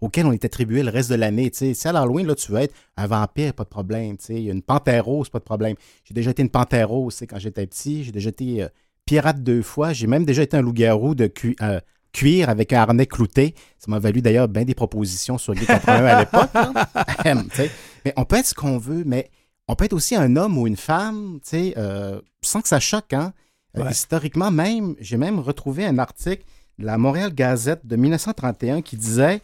auxquelles 0.00 0.24
on 0.24 0.32
est 0.32 0.44
attribué 0.46 0.82
le 0.82 0.90
reste 0.90 1.10
de 1.10 1.16
l'année. 1.16 1.50
Si 1.52 1.76
à 1.86 1.92
l'Halloween, 1.92 2.26
là, 2.26 2.34
tu 2.34 2.50
veux 2.50 2.60
être 2.60 2.74
un 2.96 3.06
vampire, 3.06 3.52
pas 3.52 3.64
de 3.64 3.68
problème. 3.68 4.16
Une 4.30 4.62
panthère 4.62 5.04
rose, 5.04 5.28
pas 5.28 5.38
de 5.38 5.44
problème. 5.44 5.74
J'ai 6.04 6.14
déjà 6.14 6.30
été 6.30 6.40
une 6.40 6.48
panthère 6.48 6.88
rose 6.88 7.14
t'sais, 7.14 7.26
quand 7.26 7.38
j'étais 7.38 7.66
petit. 7.66 8.04
J'ai 8.04 8.12
déjà 8.12 8.30
été 8.30 8.66
pirate 9.06 9.42
deux 9.42 9.62
fois. 9.62 9.92
J'ai 9.92 10.06
même 10.06 10.24
déjà 10.24 10.42
été 10.42 10.56
un 10.56 10.62
loup-garou 10.62 11.14
de 11.14 11.26
cu- 11.28 11.56
euh, 11.62 11.80
cuir 12.12 12.48
avec 12.50 12.72
un 12.72 12.80
harnais 12.80 13.06
clouté. 13.06 13.54
Ça 13.78 13.86
m'a 13.90 13.98
valu 13.98 14.20
d'ailleurs 14.20 14.48
bien 14.48 14.64
des 14.64 14.74
propositions 14.74 15.38
sur 15.38 15.54
Gay 15.54 15.64
81 15.66 16.04
à 16.04 16.20
l'époque. 16.20 16.50
mais 18.04 18.12
on 18.16 18.24
peut 18.24 18.36
être 18.36 18.46
ce 18.46 18.54
qu'on 18.54 18.78
veut, 18.78 19.04
mais 19.06 19.30
on 19.68 19.74
peut 19.74 19.84
être 19.84 19.92
aussi 19.92 20.14
un 20.14 20.36
homme 20.36 20.58
ou 20.58 20.66
une 20.66 20.76
femme, 20.76 21.38
euh, 21.54 22.20
sans 22.42 22.60
que 22.60 22.68
ça 22.68 22.80
choque. 22.80 23.12
Hein? 23.12 23.32
Euh, 23.76 23.82
Ouais. 23.84 23.90
historiquement 23.90 24.50
même, 24.50 24.94
j'ai 25.00 25.18
même 25.18 25.38
retrouvé 25.38 25.84
un 25.84 25.98
article 25.98 26.44
de 26.78 26.86
la 26.86 26.96
Montréal 26.98 27.32
Gazette 27.34 27.84
de 27.86 27.96
1931 27.96 28.80
qui 28.82 28.96
disait, 28.96 29.40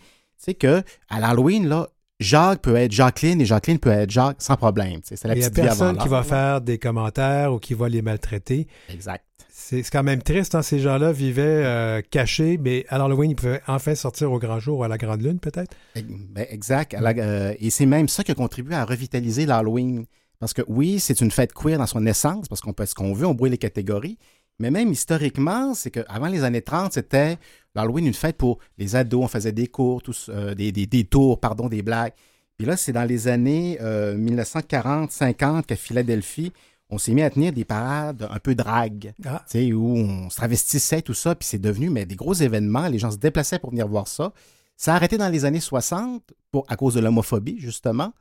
que 0.58 0.82
à 1.10 1.20
l'Halloween, 1.20 1.68
là, 1.68 1.88
Jacques 2.18 2.62
peut 2.62 2.76
être 2.76 2.92
Jacqueline 2.92 3.40
et 3.40 3.44
Jacqueline 3.44 3.78
peut 3.78 3.90
être 3.90 4.10
Jacques 4.10 4.36
sans 4.40 4.56
problème. 4.56 5.00
C'est 5.02 5.22
la 5.24 5.34
Il 5.34 5.40
n'y 5.40 5.44
a 5.44 5.50
personne 5.50 5.98
qui 5.98 6.08
va 6.08 6.22
faire 6.22 6.60
des 6.60 6.78
commentaires 6.78 7.52
ou 7.52 7.58
qui 7.58 7.74
va 7.74 7.88
les 7.88 8.00
maltraiter. 8.00 8.68
Exact. 8.88 9.24
C'est 9.64 9.88
quand 9.90 10.02
même 10.02 10.22
triste, 10.22 10.56
hein, 10.56 10.62
ces 10.62 10.80
gens-là 10.80 11.12
vivaient 11.12 11.42
euh, 11.64 12.02
cachés, 12.10 12.58
mais 12.58 12.84
à 12.88 12.98
l'Halloween, 12.98 13.30
ils 13.30 13.36
pouvaient 13.36 13.60
enfin 13.68 13.94
sortir 13.94 14.32
au 14.32 14.38
grand 14.40 14.58
jour 14.58 14.80
ou 14.80 14.82
à 14.84 14.88
la 14.88 14.98
grande 14.98 15.22
lune, 15.22 15.38
peut-être? 15.38 15.74
Ben, 15.94 16.46
exact. 16.50 16.94
La- 16.98 17.10
euh, 17.10 17.54
et 17.60 17.70
c'est 17.70 17.86
même 17.86 18.08
ça 18.08 18.24
qui 18.24 18.32
a 18.32 18.34
contribué 18.34 18.74
à 18.74 18.84
revitaliser 18.84 19.46
l'Halloween. 19.46 20.04
Parce 20.40 20.52
que 20.52 20.62
oui, 20.66 20.98
c'est 20.98 21.20
une 21.20 21.30
fête 21.30 21.52
queer 21.52 21.78
dans 21.78 21.86
son 21.86 22.04
essence, 22.06 22.48
parce 22.48 22.60
qu'on 22.60 22.72
peut 22.72 22.86
ce 22.86 22.94
qu'on 22.96 23.12
veut, 23.14 23.24
on 23.26 23.34
brouille 23.34 23.50
les 23.50 23.58
catégories. 23.58 24.18
Mais 24.58 24.70
même 24.72 24.90
historiquement, 24.90 25.74
c'est 25.74 25.92
qu'avant 25.92 26.26
les 26.26 26.42
années 26.42 26.60
30, 26.62 26.92
c'était 26.94 27.38
l'Halloween 27.76 28.06
une 28.08 28.14
fête 28.14 28.36
pour 28.36 28.58
les 28.78 28.96
ados. 28.96 29.22
On 29.24 29.28
faisait 29.28 29.52
des 29.52 29.68
cours, 29.68 30.02
tous, 30.02 30.28
euh, 30.34 30.54
des, 30.56 30.72
des, 30.72 30.86
des 30.86 31.04
tours, 31.04 31.38
pardon, 31.38 31.68
des 31.68 31.82
blagues. 31.82 32.12
Puis 32.58 32.66
là, 32.66 32.76
c'est 32.76 32.92
dans 32.92 33.04
les 33.04 33.28
années 33.28 33.78
1940-50 33.80 35.62
qu'à 35.66 35.76
Philadelphie, 35.76 36.52
on 36.93 36.99
s'est 36.99 37.14
mis 37.14 37.22
à 37.22 37.30
tenir 37.30 37.55
des 37.55 37.64
parades 37.64 38.28
un 38.30 38.38
peu 38.38 38.55
drague, 38.55 39.14
Ah. 39.24 39.43
où 39.55 39.97
on 39.97 40.28
se 40.28 40.36
travestissait, 40.36 41.01
tout 41.01 41.14
ça, 41.14 41.34
puis 41.34 41.49
c'est 41.49 41.59
devenu 41.59 41.88
mais, 41.88 42.05
des 42.05 42.16
gros 42.16 42.34
événements. 42.34 42.86
Les 42.86 42.99
gens 42.99 43.11
se 43.11 43.16
déplaçaient 43.16 43.59
pour 43.59 43.70
venir 43.70 43.88
voir 43.88 44.07
ça. 44.07 44.32
Ça 44.76 44.93
a 44.93 44.97
arrêté 44.97 45.16
dans 45.16 45.30
les 45.30 45.47
années 45.47 45.61
60 45.61 46.22
pour, 46.51 46.66
à 46.68 46.76
cause 46.76 46.95
de 46.95 47.01
l'homophobie, 47.01 47.59
justement. 47.59 48.12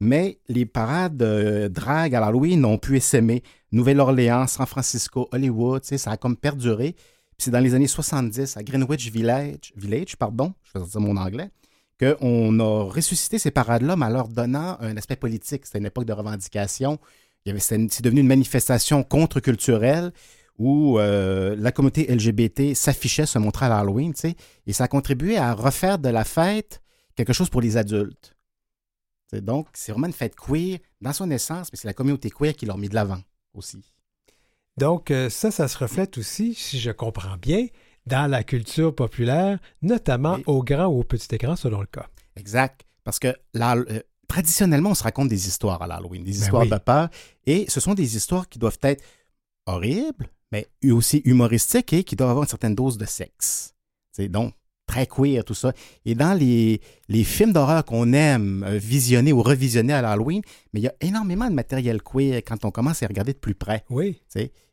Mais 0.00 0.38
les 0.48 0.66
parades 0.66 1.22
euh, 1.22 1.70
drague 1.70 2.14
à 2.14 2.20
l'Halloween 2.20 2.62
ont 2.66 2.76
pu 2.76 2.96
essaimer. 2.96 3.42
Nouvelle-Orléans, 3.72 4.46
San 4.46 4.66
Francisco, 4.66 5.28
Hollywood, 5.32 5.82
ça 5.84 6.10
a 6.10 6.16
comme 6.18 6.36
perduré. 6.36 6.92
Puis 6.92 7.44
c'est 7.46 7.50
dans 7.50 7.60
les 7.60 7.74
années 7.74 7.86
70, 7.86 8.58
à 8.58 8.62
Greenwich 8.62 9.10
Village, 9.10 9.72
Village 9.76 10.16
pardon, 10.16 10.52
je 10.62 10.78
vais 10.78 10.84
dire 10.84 11.00
mon 11.00 11.16
anglais, 11.16 11.50
qu'on 11.98 12.60
a 12.60 12.84
ressuscité 12.90 13.38
ces 13.38 13.50
parades-là, 13.50 13.96
mais 13.96 14.06
en 14.06 14.10
leur 14.10 14.28
donnant 14.28 14.76
un 14.80 14.96
aspect 14.98 15.16
politique. 15.16 15.64
C'était 15.64 15.78
une 15.78 15.86
époque 15.86 16.04
de 16.04 16.12
revendication. 16.12 16.98
C'est 17.44 18.02
devenu 18.02 18.20
une 18.20 18.26
manifestation 18.26 19.02
contre-culturelle 19.02 20.12
où 20.58 20.98
euh, 20.98 21.56
la 21.58 21.72
communauté 21.72 22.06
LGBT 22.14 22.74
s'affichait, 22.74 23.24
se 23.24 23.38
montrait 23.38 23.66
à 23.66 23.70
l'Halloween, 23.70 24.12
tu 24.12 24.20
sais, 24.20 24.36
et 24.66 24.74
ça 24.74 24.84
a 24.84 24.88
contribué 24.88 25.38
à 25.38 25.54
refaire 25.54 25.98
de 25.98 26.10
la 26.10 26.24
fête 26.24 26.82
quelque 27.16 27.32
chose 27.32 27.48
pour 27.48 27.62
les 27.62 27.78
adultes. 27.78 28.36
Donc, 29.32 29.68
c'est 29.72 29.92
vraiment 29.92 30.08
une 30.08 30.12
fête 30.12 30.34
queer 30.34 30.78
dans 31.00 31.12
son 31.12 31.30
essence, 31.30 31.68
mais 31.72 31.78
c'est 31.78 31.88
la 31.88 31.94
communauté 31.94 32.30
queer 32.30 32.54
qui 32.54 32.66
l'a 32.66 32.76
mis 32.76 32.88
de 32.88 32.94
l'avant 32.94 33.22
aussi. 33.54 33.82
Donc, 34.76 35.10
euh, 35.10 35.30
ça, 35.30 35.50
ça 35.50 35.68
se 35.68 35.78
reflète 35.78 36.18
aussi, 36.18 36.54
si 36.54 36.78
je 36.78 36.90
comprends 36.90 37.36
bien, 37.36 37.66
dans 38.06 38.30
la 38.30 38.42
culture 38.42 38.94
populaire, 38.94 39.58
notamment 39.82 40.38
au 40.46 40.62
grand 40.62 40.86
ou 40.86 41.00
au 41.00 41.04
petit 41.04 41.34
écran, 41.34 41.56
selon 41.56 41.80
le 41.80 41.86
cas. 41.86 42.06
Exact. 42.36 42.82
Parce 43.04 43.18
que 43.18 43.34
là, 43.54 43.76
euh, 43.76 44.00
traditionnellement, 44.30 44.90
on 44.90 44.94
se 44.94 45.02
raconte 45.02 45.28
des 45.28 45.48
histoires 45.48 45.82
à 45.82 45.88
l'Halloween, 45.88 46.22
des 46.22 46.30
Ben 46.30 46.40
histoires 46.40 46.62
oui. 46.62 46.70
de 46.70 46.78
peur. 46.78 47.08
Et 47.46 47.66
ce 47.68 47.80
sont 47.80 47.94
des 47.94 48.16
histoires 48.16 48.48
qui 48.48 48.60
doivent 48.60 48.78
être 48.82 49.02
horribles, 49.66 50.30
mais 50.52 50.68
aussi 50.90 51.20
humoristiques 51.24 51.92
et 51.92 52.04
qui 52.04 52.14
doivent 52.14 52.30
avoir 52.30 52.44
une 52.44 52.48
certaine 52.48 52.76
dose 52.76 52.96
de 52.96 53.06
sexe. 53.06 53.74
C'est 54.12 54.28
donc 54.28 54.54
très 54.86 55.06
queer, 55.06 55.44
tout 55.44 55.54
ça. 55.54 55.72
Et 56.04 56.14
dans 56.14 56.32
les, 56.32 56.80
les 57.08 57.24
films 57.24 57.52
d'horreur 57.52 57.84
qu'on 57.84 58.12
aime 58.12 58.64
euh, 58.64 58.78
visionner 58.78 59.32
ou 59.32 59.42
revisionner 59.42 59.94
à 59.94 60.02
l'Halloween, 60.02 60.42
mais 60.72 60.80
il 60.80 60.84
y 60.84 60.88
a 60.88 60.94
énormément 61.00 61.48
de 61.48 61.54
matériel 61.54 62.00
queer 62.00 62.42
quand 62.46 62.64
on 62.64 62.70
commence 62.70 63.02
à 63.02 63.08
regarder 63.08 63.32
de 63.32 63.38
plus 63.38 63.56
près. 63.56 63.84
Oui. 63.90 64.20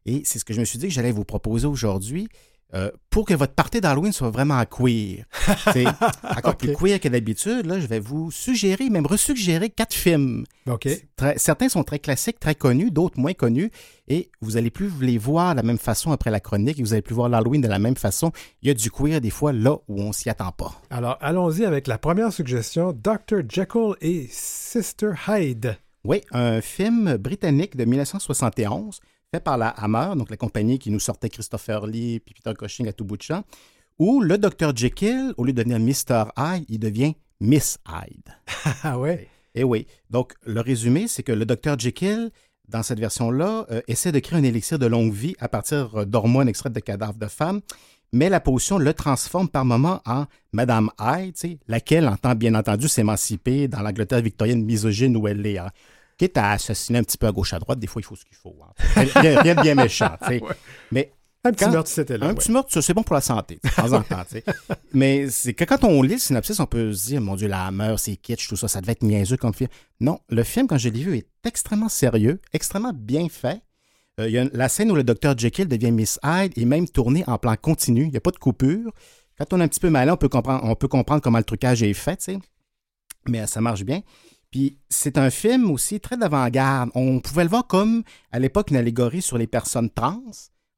Et 0.05 0.21
c'est 0.23 0.37
ce 0.37 0.45
que 0.45 0.53
je 0.53 0.59
me 0.59 0.65
suis 0.65 0.77
dit 0.77 0.87
que 0.87 0.93
j'allais 0.93 1.11
vous 1.11 1.25
proposer 1.25 1.65
aujourd'hui 1.65 2.27
euh, 2.73 2.91
pour 3.09 3.25
que 3.25 3.33
votre 3.33 3.53
party 3.53 3.79
d'Halloween 3.79 4.11
soit 4.11 4.29
vraiment 4.29 4.61
queer. 4.65 5.23
Sais, 5.73 5.85
encore 6.37 6.57
plus 6.57 6.73
queer 6.73 6.99
que 6.99 7.07
d'habitude, 7.07 7.65
là, 7.65 7.79
je 7.79 7.87
vais 7.87 7.99
vous 7.99 8.29
suggérer, 8.29 8.89
même 8.89 9.05
resuggérer 9.05 9.69
quatre 9.69 9.93
films. 9.93 10.43
OK. 10.67 10.87
Très- 11.15 11.37
certains 11.37 11.69
sont 11.69 11.83
très 11.83 11.99
classiques, 11.99 12.39
très 12.39 12.55
connus, 12.55 12.91
d'autres 12.91 13.19
moins 13.19 13.33
connus, 13.33 13.71
et 14.09 14.29
vous 14.41 14.57
allez 14.57 14.69
plus 14.69 14.91
les 15.01 15.17
voir 15.17 15.51
de 15.53 15.57
la 15.57 15.63
même 15.63 15.77
façon 15.77 16.11
après 16.11 16.29
la 16.29 16.39
chronique, 16.41 16.77
et 16.79 16.83
vous 16.83 16.93
allez 16.93 17.01
plus 17.01 17.15
voir 17.15 17.29
l'Halloween 17.29 17.61
de 17.61 17.67
la 17.69 17.79
même 17.79 17.95
façon. 17.95 18.31
Il 18.61 18.67
y 18.67 18.71
a 18.71 18.73
du 18.73 18.91
queer 18.91 19.21
des 19.21 19.29
fois 19.29 19.53
là 19.53 19.77
où 19.87 20.01
on 20.01 20.11
s'y 20.11 20.29
attend 20.29 20.51
pas. 20.51 20.73
Alors, 20.89 21.17
allons-y 21.21 21.63
avec 21.63 21.87
la 21.87 21.97
première 21.97 22.33
suggestion, 22.33 22.91
Dr. 22.91 23.43
Jekyll 23.47 23.93
et 24.01 24.27
Sister 24.29 25.11
Hyde. 25.27 25.77
Oui, 26.03 26.21
un 26.31 26.61
film 26.61 27.17
britannique 27.17 27.75
de 27.75 27.83
1971, 27.85 28.99
fait 29.33 29.39
par 29.43 29.57
la 29.57 29.69
Hammer, 29.69 30.15
donc 30.15 30.29
la 30.29 30.37
compagnie 30.37 30.79
qui 30.79 30.89
nous 30.89 30.99
sortait 30.99 31.29
Christopher 31.29 31.85
Lee 31.85 32.19
puis 32.19 32.33
Peter 32.33 32.53
Cushing 32.57 32.87
à 32.87 32.93
tout 32.93 33.03
bout 33.05 33.17
de 33.17 33.23
champ, 33.23 33.43
où 33.99 34.21
le 34.21 34.37
Dr. 34.37 34.75
Jekyll, 34.75 35.33
au 35.37 35.43
lieu 35.43 35.53
de 35.53 35.63
devenir 35.63 35.79
Mr. 35.79 36.25
Hyde, 36.37 36.65
il 36.69 36.79
devient 36.79 37.13
Miss 37.39 37.77
Hyde. 37.87 38.29
Ah 38.83 38.97
ouais? 38.99 39.27
Eh 39.55 39.63
oui. 39.63 39.87
Donc, 40.09 40.33
le 40.45 40.61
résumé, 40.61 41.07
c'est 41.07 41.23
que 41.23 41.31
le 41.31 41.45
Dr. 41.45 41.77
Jekyll, 41.79 42.29
dans 42.67 42.83
cette 42.83 42.99
version-là, 42.99 43.65
euh, 43.71 43.81
essaie 43.87 44.11
de 44.11 44.19
créer 44.19 44.39
un 44.39 44.43
élixir 44.43 44.77
de 44.77 44.85
longue 44.85 45.11
vie 45.13 45.35
à 45.39 45.47
partir 45.47 45.95
euh, 45.95 46.05
d'hormones 46.05 46.47
extraites 46.49 46.73
de 46.73 46.79
cadavres 46.79 47.17
de 47.17 47.27
femmes, 47.27 47.61
mais 48.13 48.29
la 48.29 48.39
potion 48.39 48.77
le 48.77 48.93
transforme 48.93 49.49
par 49.49 49.65
moments 49.65 50.01
en 50.05 50.25
Madame 50.53 50.89
Hyde, 50.99 51.59
laquelle 51.67 52.07
entend 52.07 52.35
bien 52.35 52.55
entendu 52.55 52.87
s'émanciper 52.87 53.67
dans 53.67 53.81
l'Angleterre 53.81 54.21
victorienne 54.21 54.63
misogyne 54.63 55.17
où 55.17 55.27
elle 55.27 55.45
est. 55.45 55.57
hein. 55.57 55.71
Quitte 56.17 56.37
à 56.37 56.51
assassiner 56.51 56.99
un 56.99 57.03
petit 57.03 57.17
peu 57.17 57.27
à 57.27 57.31
gauche 57.31 57.53
à 57.53 57.59
droite, 57.59 57.79
des 57.79 57.87
fois 57.87 58.01
il 58.01 58.05
faut 58.05 58.15
ce 58.15 58.25
qu'il 58.25 58.35
faut. 58.35 58.55
hein. 58.63 58.71
Rien, 59.21 59.39
rien 59.41 59.55
de 59.55 59.61
bien 59.61 59.75
méchant, 59.75 60.17
tu. 60.27 60.39
Ouais. 60.41 60.55
Mais 60.91 61.11
Un 61.43 61.51
petit 61.51 61.65
Quand- 61.65 61.71
meurtre, 61.71 61.89
c'était 61.89 62.17
là. 62.17 62.25
un 62.25 62.29
ouais. 62.29 62.35
petit 62.35 62.51
meurtre, 62.51 62.81
c'est 62.81 62.93
bon 62.93 63.03
pour 63.03 63.13
la 63.15 63.21
santé, 63.21 63.59
de 63.63 63.69
temps 63.69 63.93
en 63.93 64.01
temps. 64.01 64.23
tu. 64.29 64.41
Mais 64.93 65.29
c'est 65.29 65.53
que 65.53 65.63
quand 65.63 65.83
on 65.83 66.01
lit 66.01 66.13
le 66.15 66.19
synopsis, 66.19 66.59
on 66.59 66.65
peut 66.65 66.91
se 66.93 67.05
dire, 67.07 67.21
mon 67.21 67.35
Dieu, 67.35 67.47
la 67.47 67.69
meurt, 67.71 67.99
c'est 67.99 68.15
kitsch, 68.17 68.47
tout 68.47 68.55
ça, 68.57 68.67
ça 68.67 68.81
devait 68.81 68.93
être 68.93 69.03
niaiseux 69.03 69.37
comme 69.37 69.53
film. 69.53 69.69
Non, 69.99 70.19
le 70.29 70.43
film, 70.43 70.67
quand 70.67 70.77
je 70.79 70.89
l'ai 70.89 71.03
vu, 71.03 71.15
est 71.17 71.27
extrêmement 71.45 71.87
sérieux, 71.89 72.41
extrêmement 72.51 72.93
bien 72.93 73.29
fait. 73.29 73.61
Euh, 74.19 74.27
il 74.27 74.33
y 74.33 74.37
a 74.39 74.41
une- 74.41 74.49
la 74.53 74.67
scène 74.67 74.91
où 74.91 74.95
le 74.95 75.03
docteur 75.03 75.37
Jekyll 75.37 75.67
devient 75.67 75.91
Miss 75.91 76.19
Hyde 76.23 76.51
est 76.57 76.65
même 76.65 76.89
tournée 76.89 77.23
en 77.27 77.37
plan 77.37 77.55
continu. 77.55 78.05
Il 78.05 78.09
n'y 78.09 78.17
a 78.17 78.21
pas 78.21 78.31
de 78.31 78.37
coupure. 78.37 78.91
Quand 79.37 79.53
on 79.53 79.59
est 79.61 79.63
un 79.63 79.67
petit 79.67 79.79
peu 79.79 79.91
malin, 79.91 80.13
on 80.13 80.17
peut 80.17 80.29
comprendre, 80.29 80.63
on 80.63 80.73
peut 80.75 80.87
comprendre 80.87 81.21
comment 81.21 81.37
le 81.37 81.43
trucage 81.43 81.83
est 81.83 81.93
fait, 81.93 82.17
tu. 82.17 82.39
Mais 83.29 83.41
euh, 83.41 83.45
ça 83.45 83.61
marche 83.61 83.83
bien. 83.83 84.01
Puis 84.57 84.79
c'est 84.89 85.19
un 85.19 85.29
film 85.29 85.69
aussi 85.69 85.99
très 85.99 86.17
d'avant-garde. 86.17 86.89
On 86.95 87.19
pouvait 87.19 87.43
le 87.43 87.49
voir 87.51 87.67
comme, 87.67 88.01
à 88.31 88.39
l'époque, 88.39 88.71
une 88.71 88.77
allégorie 88.77 89.21
sur 89.21 89.37
les 89.37 89.45
personnes 89.45 89.91
trans. 89.91 90.23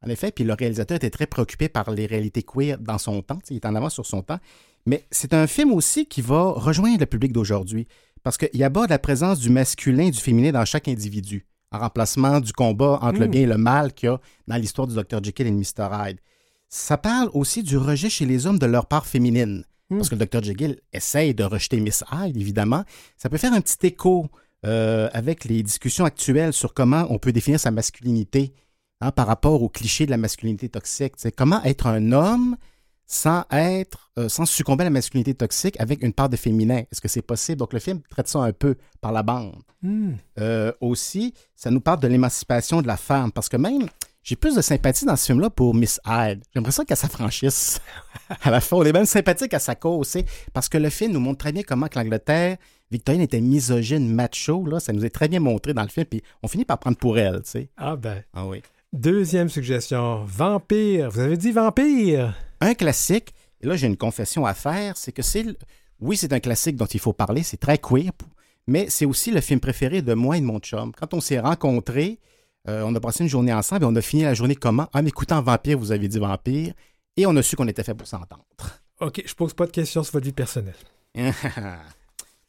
En 0.05 0.09
effet, 0.09 0.33
puis 0.33 0.43
le 0.43 0.51
réalisateur 0.51 0.97
était 0.97 1.09
très 1.09 1.27
préoccupé 1.27 1.69
par 1.69 1.89
les 1.89 2.05
réalités 2.05 2.43
queer 2.43 2.77
dans 2.77 2.97
son 2.97 3.21
temps. 3.21 3.39
Il 3.49 3.55
est 3.55 3.65
en 3.65 3.75
avance 3.75 3.93
sur 3.93 4.05
son 4.05 4.21
temps. 4.21 4.39
Mais 4.85 5.07
c'est 5.11 5.33
un 5.33 5.47
film 5.47 5.71
aussi 5.71 6.07
qui 6.07 6.21
va 6.21 6.51
rejoindre 6.51 6.99
le 6.99 7.05
public 7.05 7.31
d'aujourd'hui. 7.31 7.87
Parce 8.21 8.37
qu'il 8.37 8.61
aborde 8.65 8.89
la 8.89 8.99
présence 8.99 9.39
du 9.39 9.49
masculin 9.49 10.07
et 10.07 10.11
du 10.11 10.19
féminin 10.19 10.51
dans 10.51 10.65
chaque 10.65 10.89
individu, 10.89 11.47
en 11.71 11.79
remplacement 11.79 12.41
du 12.41 12.51
combat 12.51 12.99
entre 13.01 13.21
le 13.21 13.27
Mm. 13.27 13.31
bien 13.31 13.41
et 13.43 13.45
le 13.45 13.57
mal 13.57 13.93
qu'il 13.93 14.07
y 14.07 14.11
a 14.11 14.19
dans 14.49 14.57
l'histoire 14.57 14.87
du 14.87 14.95
Dr. 14.95 15.23
Jekyll 15.23 15.47
et 15.47 15.51
de 15.51 15.55
Mr. 15.55 15.87
Hyde. 15.93 16.19
Ça 16.67 16.97
parle 16.97 17.29
aussi 17.33 17.63
du 17.63 17.77
rejet 17.77 18.09
chez 18.09 18.25
les 18.25 18.45
hommes 18.45 18.59
de 18.59 18.65
leur 18.65 18.87
part 18.87 19.05
féminine. 19.05 19.63
Parce 19.89 20.09
que 20.09 20.15
le 20.15 20.25
Dr. 20.25 20.43
Jekyll 20.43 20.79
essaye 20.93 21.33
de 21.33 21.43
rejeter 21.43 21.79
Miss 21.79 22.03
Hyde, 22.11 22.37
évidemment. 22.37 22.83
Ça 23.17 23.29
peut 23.29 23.37
faire 23.37 23.53
un 23.53 23.61
petit 23.61 23.87
écho 23.87 24.29
euh, 24.65 25.09
avec 25.13 25.45
les 25.45 25.63
discussions 25.63 26.05
actuelles 26.05 26.53
sur 26.53 26.73
comment 26.73 27.07
on 27.09 27.17
peut 27.17 27.31
définir 27.31 27.59
sa 27.59 27.71
masculinité 27.71 28.53
hein, 29.01 29.11
par 29.11 29.25
rapport 29.25 29.63
au 29.63 29.69
cliché 29.69 30.05
de 30.05 30.11
la 30.11 30.17
masculinité 30.17 30.69
toxique. 30.69 31.13
Comment 31.35 31.63
être 31.63 31.87
un 31.87 32.11
homme 32.11 32.55
sans 33.07 33.45
être, 33.51 34.11
euh, 34.19 34.29
sans 34.29 34.45
succomber 34.45 34.83
à 34.83 34.85
la 34.85 34.91
masculinité 34.91 35.33
toxique 35.33 35.79
avec 35.79 36.03
une 36.03 36.13
part 36.13 36.29
de 36.29 36.35
féminin? 36.35 36.83
Est-ce 36.91 37.01
que 37.01 37.07
c'est 37.07 37.23
possible? 37.23 37.57
Donc 37.57 37.73
le 37.73 37.79
film 37.79 38.01
traite 38.09 38.27
ça 38.27 38.39
un 38.39 38.53
peu 38.53 38.75
par 39.01 39.11
la 39.11 39.23
bande. 39.23 39.55
Hmm. 39.81 40.13
Euh, 40.39 40.71
aussi, 40.81 41.33
ça 41.55 41.71
nous 41.71 41.81
parle 41.81 42.01
de 42.01 42.07
l'émancipation 42.07 42.81
de 42.81 42.87
la 42.87 42.97
femme, 42.97 43.31
parce 43.31 43.49
que 43.49 43.57
même, 43.57 43.87
j'ai 44.29 44.35
plus 44.35 44.55
de 44.55 44.61
sympathie 44.61 45.05
dans 45.05 45.15
ce 45.15 45.25
film-là 45.25 45.49
pour 45.49 45.73
Miss 45.73 45.99
Hyde. 46.05 46.43
J'aimerais 46.53 46.71
ça 46.71 46.85
qu'elle 46.85 46.97
s'affranchisse. 46.97 47.81
à 48.43 48.51
la 48.51 48.61
fin, 48.61 48.77
on 48.77 48.83
est 48.83 48.93
même 48.93 49.07
sympathique 49.07 49.55
à 49.55 49.59
sa 49.59 49.73
cause, 49.73 50.17
parce 50.53 50.69
que 50.69 50.77
le 50.77 50.91
film 50.91 51.13
nous 51.13 51.19
montre 51.19 51.39
très 51.39 51.51
bien 51.51 51.63
comment 51.63 51.87
que 51.87 51.97
l'Angleterre 51.97 52.57
victorienne 52.91 53.23
était 53.23 53.41
misogyne, 53.41 54.07
macho, 54.13 54.67
là, 54.67 54.79
ça 54.79 54.93
nous 54.93 55.03
est 55.03 55.09
très 55.09 55.29
bien 55.29 55.39
montré 55.39 55.73
dans 55.73 55.81
le 55.81 55.87
film, 55.87 56.05
puis 56.05 56.21
on 56.43 56.47
finit 56.47 56.63
par 56.63 56.77
prendre 56.77 56.97
pour 56.97 57.17
elle, 57.17 57.41
tu 57.41 57.49
sais. 57.49 57.69
Ah 57.75 57.95
ben. 57.95 58.21
Ah 58.31 58.45
oui. 58.45 58.61
Deuxième 58.93 59.49
suggestion, 59.49 60.23
Vampire. 60.25 61.09
Vous 61.09 61.21
avez 61.21 61.35
dit 61.35 61.51
Vampire? 61.51 62.35
Un 62.61 62.75
classique, 62.75 63.33
et 63.61 63.65
là 63.65 63.77
j'ai 63.77 63.87
une 63.87 63.97
confession 63.97 64.45
à 64.45 64.53
faire, 64.53 64.95
c'est 64.95 65.11
que 65.11 65.23
c'est, 65.23 65.43
oui 65.99 66.17
c'est 66.17 66.33
un 66.33 66.39
classique 66.39 66.75
dont 66.75 66.85
il 66.85 66.99
faut 66.99 67.13
parler, 67.13 67.41
c'est 67.41 67.57
très 67.57 67.79
queer, 67.79 68.11
mais 68.67 68.85
c'est 68.89 69.05
aussi 69.05 69.31
le 69.31 69.41
film 69.41 69.59
préféré 69.59 70.03
de 70.03 70.13
moi 70.13 70.37
et 70.37 70.39
de 70.39 70.45
mon 70.45 70.59
chum. 70.59 70.91
Quand 70.95 71.15
on 71.15 71.19
s'est 71.19 71.39
rencontrés, 71.39 72.19
euh, 72.67 72.83
on 72.85 72.93
a 72.95 72.99
passé 72.99 73.23
une 73.23 73.29
journée 73.29 73.53
ensemble 73.53 73.83
et 73.83 73.87
on 73.87 73.95
a 73.95 74.01
fini 74.01 74.23
la 74.23 74.33
journée 74.33 74.55
comment? 74.55 74.87
En 74.93 75.05
écoutant 75.05 75.41
Vampire, 75.41 75.77
vous 75.77 75.91
avez 75.91 76.07
dit 76.07 76.19
Vampire, 76.19 76.73
et 77.17 77.25
on 77.25 77.35
a 77.35 77.41
su 77.41 77.55
qu'on 77.55 77.67
était 77.67 77.83
fait 77.83 77.93
pour 77.93 78.07
s'entendre. 78.07 78.45
OK, 78.99 79.23
je 79.25 79.33
pose 79.33 79.53
pas 79.53 79.65
de 79.65 79.71
questions 79.71 80.03
sur 80.03 80.13
votre 80.13 80.25
vie 80.25 80.33
personnelle. 80.33 80.75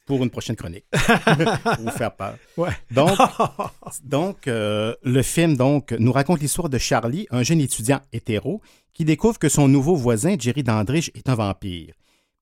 pour 0.07 0.23
une 0.25 0.31
prochaine 0.31 0.57
chronique. 0.57 0.85
pour 0.91 1.75
vous 1.79 1.91
faire 1.91 2.15
peur. 2.15 2.35
Ouais. 2.57 2.71
Donc, 2.91 3.17
donc 4.05 4.49
euh, 4.49 4.95
le 5.05 5.23
film 5.23 5.57
donc, 5.57 5.93
nous 5.93 6.11
raconte 6.11 6.41
l'histoire 6.41 6.69
de 6.69 6.79
Charlie, 6.79 7.29
un 7.31 7.45
jeune 7.45 7.61
étudiant 7.61 8.01
hétéro, 8.13 8.61
qui 8.93 9.05
découvre 9.05 9.39
que 9.39 9.49
son 9.49 9.69
nouveau 9.69 9.95
voisin, 9.95 10.35
Jerry 10.39 10.65
Dandridge, 10.65 11.11
est 11.15 11.29
un 11.29 11.37
vampire. 11.37 11.95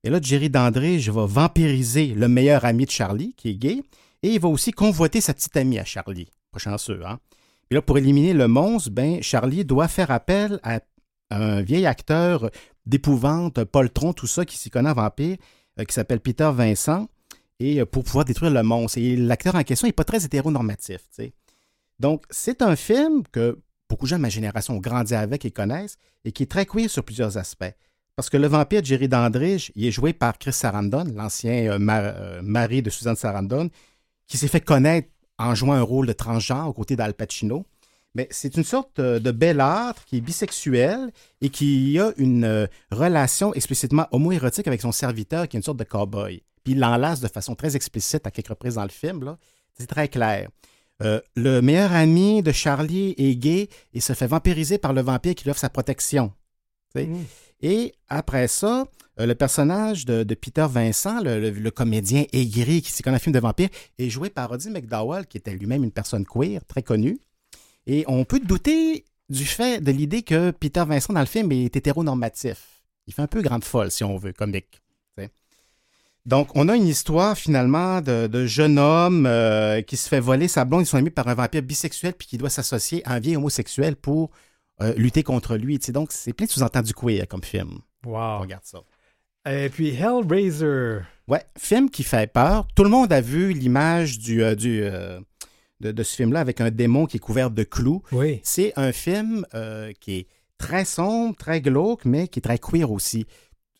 Et 0.05 0.11
là, 0.11 0.19
Jerry 0.23 0.49
Dandridge 0.49 1.11
va 1.11 1.27
vampiriser 1.27 2.09
le 2.09 2.29
meilleur 2.29 2.65
ami 2.65 2.87
de 2.87 2.91
Charlie, 2.91 3.35
qui 3.37 3.51
est 3.51 3.55
gay, 3.55 3.83
et 4.23 4.31
il 4.31 4.41
va 4.41 4.49
aussi 4.49 4.73
convoiter 4.73 5.21
sa 5.21 5.35
petite 5.35 5.57
amie 5.57 5.79
à 5.79 5.85
Charlie. 5.85 6.31
Pas 6.51 6.59
chanceux, 6.59 7.03
hein? 7.05 7.19
Et 7.71 7.75
là, 7.75 7.83
pour 7.83 7.99
éliminer 7.99 8.33
le 8.33 8.49
monstre, 8.49 8.91
ben, 8.91 9.23
Charlie 9.23 9.65
doit 9.65 9.89
faire 9.89 10.11
appel 10.11 10.59
à 10.63 10.81
un 11.31 11.61
vieil 11.63 11.85
acteur 11.87 12.51
d'épouvante, 12.87 13.63
poltron, 13.65 14.13
tout 14.15 14.27
ça, 14.27 14.45
qui 14.47 14.57
s'y 14.57 14.71
connaît 14.71 14.91
en 14.91 14.95
vampire, 14.95 15.37
euh, 15.79 15.85
qui 15.85 15.93
s'appelle 15.95 16.21
Peter 16.21 16.51
Vincent. 16.55 17.09
et 17.61 17.81
euh, 17.81 17.85
pour 17.87 18.05
pouvoir 18.05 18.25
détruire 18.25 18.53
le 18.53 18.63
monstre. 18.63 18.99
Et 18.99 19.17
l'acteur 19.17 19.55
en 19.55 19.63
question 19.65 19.87
n'est 19.87 19.93
pas 19.93 20.05
très 20.05 20.25
hétéronormatif. 20.25 20.99
tu 20.99 21.07
sais. 21.25 21.33
Donc, 21.99 22.25
c'est 22.31 22.63
un 22.63 22.77
film 22.77 23.23
que 23.33 23.59
beaucoup 23.91 24.07
de 24.07 24.11
gens 24.11 24.17
de 24.17 24.23
ma 24.23 24.29
génération 24.29 24.75
ont 24.77 24.81
grandi 24.81 25.15
avec 25.15 25.45
et 25.45 25.51
connaissent, 25.51 25.97
et 26.25 26.33
qui 26.33 26.45
est 26.45 26.51
très 26.51 26.65
queer 26.67 26.89
sur 26.89 27.03
plusieurs 27.05 27.37
aspects. 27.37 27.75
Parce 28.17 28.31
que 28.31 28.37
le 28.37 28.47
vampire 28.49 28.85
Jerry 28.85 29.09
Dandridge, 29.09 29.71
il 29.75 29.87
est 29.87 29.91
joué 29.91 30.13
par 30.13 30.39
Chris 30.39 30.53
Sarandon, 30.53 31.05
l'ancien 31.15 31.73
euh, 31.73 31.79
ma- 31.79 32.41
mari 32.43 32.81
de 32.83 32.91
Susan 32.91 33.15
Sarandon, 33.15 33.71
qui 34.27 34.37
s'est 34.39 34.49
fait 34.49 34.61
connaître 34.61 35.09
en 35.39 35.55
jouant 35.55 35.73
un 35.73 35.83
rôle 35.83 36.07
de 36.07 36.13
transgenre 36.13 36.69
aux 36.69 36.73
côtés 36.73 36.97
d'Al 36.97 37.15
Pacino. 37.15 37.65
Mais 38.15 38.27
c'est 38.31 38.57
une 38.57 38.65
sorte 38.65 38.99
euh, 38.99 39.19
de 39.19 39.31
bellâtre 39.31 40.05
qui 40.05 40.17
est 40.17 40.21
bisexuel 40.21 41.13
et 41.41 41.51
qui 41.51 41.99
a 42.01 42.13
une 42.17 42.45
euh, 42.45 42.67
relation 42.91 43.55
explicitement 43.55 44.07
homoérotique 44.13 44.67
avec 44.67 44.81
son 44.81 44.93
serviteur 44.93 45.47
qui 45.47 45.57
est 45.57 45.61
une 45.61 45.65
sorte 45.65 45.79
de 45.79 45.85
cowboy. 45.85 46.43
Puis 46.65 46.73
il 46.73 46.81
l'enlace 46.81 47.21
de 47.21 47.29
façon 47.29 47.55
très 47.55 47.77
explicite 47.77 48.27
à 48.27 48.31
quelques 48.31 48.49
reprises 48.49 48.75
dans 48.75 48.83
le 48.83 48.89
film. 48.89 49.37
C'est 49.79 49.87
très 49.87 50.09
clair. 50.09 50.49
Euh, 51.03 51.21
le 51.37 51.61
meilleur 51.61 51.93
ami 51.93 52.43
de 52.43 52.51
Charlie 52.51 53.15
est 53.19 53.37
gay 53.37 53.69
et 53.95 54.01
se 54.01 54.15
fait 54.15 54.27
vampiriser 54.27 54.79
par 54.79 54.93
le 54.93 55.01
vampire 55.01 55.35
qui 55.35 55.45
lui 55.45 55.51
offre 55.51 55.61
sa 55.61 55.71
protection. 55.71 56.33
Tu 56.95 57.03
sais? 57.03 57.07
Mm. 57.07 57.25
Et 57.61 57.93
après 58.09 58.49
ça, 58.49 58.87
euh, 59.21 59.27
le 59.27 59.35
personnage 59.35 60.05
de, 60.05 60.35
Peter 60.35 60.67
Vincent, 60.69 61.21
le, 61.23 61.71
comédien 61.71 62.25
aigri 62.33 62.83
qui 62.83 62.93
s'est 62.93 63.03
connu 63.03 63.17
un 63.17 63.19
film 63.19 63.35
de 63.35 63.41
vampire, 63.41 63.69
est 63.99 64.11
joué 64.11 64.31
par 64.31 64.49
Roddy 64.49 64.71
McDowell, 64.71 65.27
qui 65.27 65.39
était 65.39 65.53
lui-même 65.53 65.85
une 65.85 65.93
personne 65.93 66.25
queer, 66.25 66.65
très 66.67 66.83
connue. 66.83 67.19
Et 67.87 68.05
on 68.07 68.25
peut 68.25 68.41
douter 68.41 69.05
du 69.29 69.45
fait 69.45 69.83
de 69.83 69.91
l'idée 69.91 70.23
que 70.23 70.51
Peter 70.51 70.85
Vincent 70.87 71.13
dans 71.13 71.21
le 71.21 71.27
film 71.27 71.51
est 71.53 71.75
hétéronormatif. 71.75 72.83
Il 73.07 73.15
fait 73.15 73.23
un 73.23 73.27
peu 73.27 73.43
grande 73.43 73.65
folle, 73.65 73.91
si 73.91 74.05
on 74.05 74.17
veut, 74.17 74.33
comique. 74.33 74.83
Donc, 76.27 76.51
on 76.55 76.69
a 76.69 76.77
une 76.77 76.87
histoire 76.87 77.39
finalement 77.39 78.03
de, 78.03 78.47
jeune 78.47 78.79
homme 78.79 79.25
euh, 79.25 79.81
qui 79.81 79.97
se 79.97 80.11
fait 80.11 80.21
voler 80.21 80.47
sa 80.47 80.67
blonde 80.67 80.83
et 80.83 80.85
son 80.85 80.99
ami 80.99 81.09
par 81.09 81.27
un 81.27 81.33
vampire 81.35 81.63
bisexuel 81.63 82.13
puis 82.13 82.29
qui 82.29 82.37
doit 82.37 82.51
s'associer 82.51 83.03
à 83.07 83.15
un 83.15 83.19
vieil 83.19 83.37
homosexuel 83.37 83.97
pour 83.97 84.31
euh, 84.81 84.95
lutter 84.97 85.23
contre 85.23 85.57
lui. 85.57 85.79
Donc, 85.79 86.13
c'est 86.13 86.33
plein 86.33 86.47
de 86.47 86.51
sous-entendus 86.51 86.95
queer 86.95 87.27
comme 87.29 87.43
film. 87.43 87.81
Wow. 88.07 88.41
Regarde 88.41 88.65
ça. 88.65 88.79
Et 89.51 89.69
puis 89.69 89.91
Hellraiser. 89.95 91.01
Ouais, 91.27 91.43
film 91.57 91.91
qui 91.91 92.03
fait 92.03 92.31
peur. 92.33 92.67
Tout 92.75 92.85
le 92.85 92.91
monde 92.91 93.13
a 93.13 93.21
vu 93.21 93.53
l'image 93.53 94.19
du, 94.19 94.43
euh, 94.43 94.55
du, 94.55 94.83
euh, 94.83 95.21
de, 95.81 95.93
de 95.93 96.03
ce 96.03 96.17
film-là 96.17 96.41
avec 96.41 96.61
un 96.61 96.71
démon 96.71 97.07
qui 97.07 97.17
est 97.17 97.21
couvert 97.21 97.51
de 97.51 97.65
clous. 97.65 98.03
Oui. 98.13 98.41
C'est 98.43 98.73
un 98.77 98.93
film 98.93 99.45
qui 100.01 100.17
est 100.17 100.27
très 100.59 100.85
sombre, 100.85 101.37
très 101.37 101.61
glauque, 101.61 102.05
mais 102.05 102.29
qui 102.29 102.41
est 102.41 102.43
très 102.43 102.59
queer 102.59 102.91
aussi. 102.91 103.27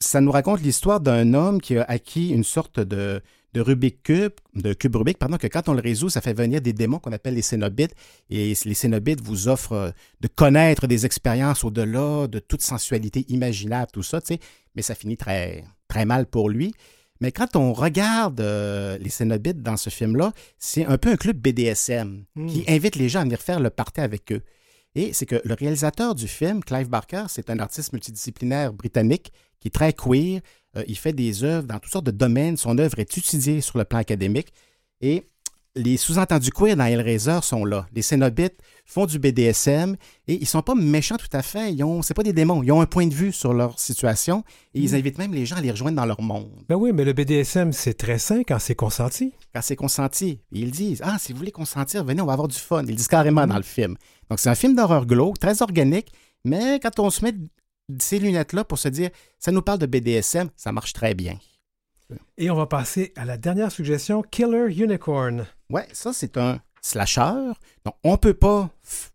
Ça 0.01 0.21
nous 0.21 0.31
raconte 0.31 0.63
l'histoire 0.63 1.01
d'un 1.01 1.35
homme 1.35 1.61
qui 1.61 1.77
a 1.77 1.83
acquis 1.83 2.31
une 2.31 2.45
sorte 2.45 2.79
de, 2.81 3.21
de 3.55 3.61
Rubik 3.61 4.03
Cube, 4.03 4.33
de 4.55 4.73
cube 4.73 4.97
Rubik, 4.97 5.19
pardon, 5.19 5.39
que 5.39 5.47
quand 5.47 5.69
on 5.69 5.73
le 5.73 5.81
résout, 5.81 6.11
ça 6.11 6.21
fait 6.21 6.35
venir 6.35 6.61
des 6.61 6.73
démons 6.73 6.99
qu'on 6.99 7.13
appelle 7.13 7.35
les 7.35 7.43
Cénobites. 7.43 7.95
Et 8.31 8.55
les 8.65 8.75
Cénobites 8.75 9.23
vous 9.23 9.49
offrent 9.49 9.73
euh, 9.73 9.91
de 10.21 10.29
connaître 10.29 10.87
des 10.87 11.07
expériences 11.07 11.65
au-delà 11.65 12.27
de 12.27 12.39
toute 12.39 12.63
sensualité 12.63 13.25
imaginable, 13.29 13.91
tout 13.93 14.03
ça, 14.03 14.21
tu 14.21 14.35
sais. 14.35 14.41
Mais 14.75 14.83
ça 14.83 14.95
finit 14.95 15.17
très, 15.17 15.65
très 15.89 16.05
mal 16.05 16.27
pour 16.27 16.51
lui. 16.51 16.75
Mais 17.21 17.33
quand 17.33 17.57
on 17.57 17.73
regarde 17.73 18.41
euh, 18.41 18.97
les 18.99 19.11
Cénobites 19.11 19.63
dans 19.63 19.77
ce 19.77 19.91
film-là, 19.91 20.33
c'est 20.59 20.85
un 20.85 20.99
peu 20.99 21.11
un 21.11 21.17
club 21.17 21.37
BDSM 21.39 22.25
qui 22.47 22.65
invite 22.69 22.97
les 22.97 23.09
gens 23.09 23.21
à 23.21 23.25
venir 23.25 23.41
faire 23.41 23.61
le 23.61 23.71
party 23.71 24.01
avec 24.01 24.31
eux. 24.31 24.43
Et 24.95 25.13
c'est 25.13 25.27
que 25.27 25.41
le 25.45 25.55
réalisateur 25.55 26.15
du 26.15 26.27
film, 26.29 26.63
Clive 26.65 26.89
Barker, 26.89 27.27
c'est 27.29 27.51
un 27.51 27.59
artiste 27.59 27.93
multidisciplinaire 27.93 28.73
britannique 28.73 29.33
qui 29.61 29.69
est 29.69 29.73
très 29.73 29.93
queer. 29.93 30.41
Euh, 30.77 30.85
il 30.87 30.97
fait 30.97 31.13
des 31.13 31.45
œuvres 31.45 31.67
dans 31.67 31.79
toutes 31.79 31.93
sortes 31.93 32.07
de 32.07 32.11
domaines. 32.11 32.57
Son 32.57 32.79
œuvre 32.79 32.99
est 32.99 33.19
étudiée 33.19 33.61
sur 33.61 33.79
le 33.79 33.85
plan 33.85 33.99
académique. 33.99 34.53
Et 35.01 35.25
les 35.79 35.97
sous-entendus 35.97 36.51
queer 36.51 36.77
dans 36.77 36.85
Hellraiser 36.85 37.39
sont 37.43 37.65
là. 37.65 37.87
Les 37.95 38.03
Cénobites 38.03 38.59
font 38.85 39.07
du 39.07 39.19
BDSM 39.19 39.97
et 40.27 40.35
ils 40.35 40.47
sont 40.47 40.63
pas 40.63 40.75
méchants 40.75 41.17
tout 41.17 41.29
à 41.33 41.43
fait. 41.43 41.73
Ils 41.73 41.85
ont, 41.85 42.03
c'est 42.03 42.15
pas 42.15 42.23
des 42.23 42.33
démons. 42.33 42.63
Ils 42.63 42.73
ont 42.73 42.81
un 42.81 42.87
point 42.87 43.07
de 43.07 43.15
vue 43.15 43.33
sur 43.33 43.55
leur 43.55 43.79
situation 43.79 44.43
et 44.75 44.81
ils 44.81 44.95
invitent 44.95 45.19
même 45.19 45.33
les 45.33 45.47
gens 45.47 45.57
à 45.57 45.61
les 45.61 45.71
rejoindre 45.71 45.97
dans 45.97 46.07
leur 46.07 46.21
monde. 46.21 46.51
Ben 46.69 46.75
oui, 46.75 46.93
mais 46.93 47.05
le 47.05 47.13
BDSM, 47.13 47.73
c'est 47.73 47.95
très 47.95 48.19
sain 48.19 48.43
quand 48.47 48.59
c'est 48.59 48.75
consenti. 48.75 49.33
Quand 49.55 49.63
c'est 49.63 49.77
consenti, 49.77 50.41
ils 50.51 50.71
disent 50.71 51.01
Ah, 51.05 51.17
si 51.19 51.33
vous 51.33 51.39
voulez 51.39 51.53
consentir, 51.53 52.05
venez, 52.05 52.23
on 52.23 52.27
va 52.27 52.33
avoir 52.33 52.49
du 52.49 52.59
fun. 52.59 52.85
Ils 52.85 52.97
disent 52.97 53.09
carrément 53.09 53.47
dans 53.47 53.57
le 53.57 53.63
film. 53.63 53.97
Donc, 54.31 54.39
c'est 54.41 54.51
un 54.51 54.55
film 54.55 54.75
d'horreur 54.75 55.07
glauque, 55.07 55.39
très 55.39 55.63
organique, 55.63 56.13
mais 56.45 56.81
quand 56.81 56.99
on 57.01 57.11
se 57.11 57.25
met 57.25 57.35
ces 57.99 58.19
lunettes-là 58.19 58.65
pour 58.65 58.79
se 58.79 58.89
dire 58.89 59.11
Ça 59.39 59.53
nous 59.53 59.63
parle 59.63 59.79
de 59.79 59.87
BDSM, 59.87 60.51
ça 60.57 60.73
marche 60.73 60.93
très 60.93 61.15
bien. 61.15 61.39
Et 62.39 62.51
on 62.51 62.55
va 62.55 62.67
passer 62.67 63.13
à 63.17 63.25
la 63.25 63.37
dernière 63.37 63.71
suggestion, 63.71 64.23
Killer 64.23 64.73
Unicorn. 64.75 65.47
Ouais, 65.71 65.87
ça, 65.93 66.13
c'est 66.13 66.39
un 66.39 66.61
slasher. 66.81 67.53
Donc, 67.85 67.95
on 68.03 68.17
peut 68.17 68.35
pas 68.35 68.71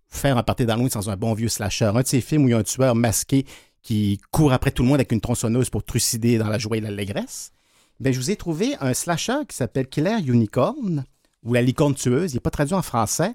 faire 0.09 0.37
un 0.37 0.43
party 0.43 0.65
d'Halloween 0.65 0.89
sans 0.89 1.09
un 1.09 1.17
bon 1.17 1.33
vieux 1.33 1.49
slasher. 1.49 1.85
Un 1.85 2.01
de 2.01 2.07
ces 2.07 2.21
films 2.21 2.45
où 2.45 2.47
il 2.49 2.51
y 2.51 2.53
a 2.53 2.59
un 2.59 2.63
tueur 2.63 2.93
masqué 2.93 3.45
qui 3.81 4.21
court 4.31 4.53
après 4.53 4.71
tout 4.71 4.83
le 4.83 4.89
monde 4.89 4.95
avec 4.97 5.11
une 5.11 5.21
tronçonneuse 5.21 5.69
pour 5.69 5.83
trucider 5.83 6.37
dans 6.37 6.47
la 6.47 6.57
joie 6.57 6.77
et 6.77 6.81
l'allégresse. 6.81 7.51
Ben, 7.99 8.13
je 8.13 8.19
vous 8.19 8.31
ai 8.31 8.35
trouvé 8.35 8.75
un 8.79 8.93
slasher 8.93 9.45
qui 9.47 9.55
s'appelle 9.55 9.87
Killer 9.87 10.17
Unicorn, 10.25 11.03
ou 11.43 11.53
la 11.53 11.61
licorne 11.61 11.93
tueuse. 11.93 12.31
Il 12.31 12.35
n'est 12.35 12.41
pas 12.41 12.49
traduit 12.49 12.75
en 12.75 12.81
français. 12.81 13.33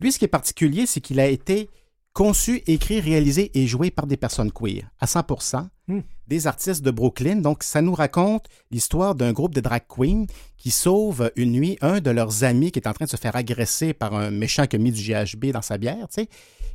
Lui, 0.00 0.12
ce 0.12 0.18
qui 0.18 0.24
est 0.24 0.28
particulier, 0.28 0.86
c'est 0.86 1.00
qu'il 1.00 1.20
a 1.20 1.26
été 1.26 1.68
conçu, 2.12 2.62
écrit, 2.66 3.00
réalisé 3.00 3.50
et 3.54 3.66
joué 3.66 3.90
par 3.90 4.06
des 4.06 4.16
personnes 4.16 4.52
queer, 4.52 4.90
à 5.00 5.06
100% 5.06 5.68
Hmm. 5.88 6.00
des 6.26 6.48
artistes 6.48 6.82
de 6.82 6.90
Brooklyn. 6.90 7.36
Donc, 7.36 7.62
ça 7.62 7.80
nous 7.80 7.94
raconte 7.94 8.46
l'histoire 8.72 9.14
d'un 9.14 9.32
groupe 9.32 9.54
de 9.54 9.60
drag 9.60 9.82
queens 9.86 10.26
qui 10.56 10.72
sauve 10.72 11.30
une 11.36 11.52
nuit 11.52 11.78
un 11.80 12.00
de 12.00 12.10
leurs 12.10 12.42
amis 12.42 12.72
qui 12.72 12.80
est 12.80 12.88
en 12.88 12.92
train 12.92 13.04
de 13.04 13.10
se 13.10 13.16
faire 13.16 13.36
agresser 13.36 13.92
par 13.92 14.12
un 14.12 14.32
méchant 14.32 14.66
qui 14.66 14.74
a 14.74 14.78
mis 14.80 14.90
du 14.90 15.00
GHB 15.00 15.52
dans 15.52 15.62
sa 15.62 15.78
bière, 15.78 16.08
tu 16.08 16.22
sais. 16.22 16.28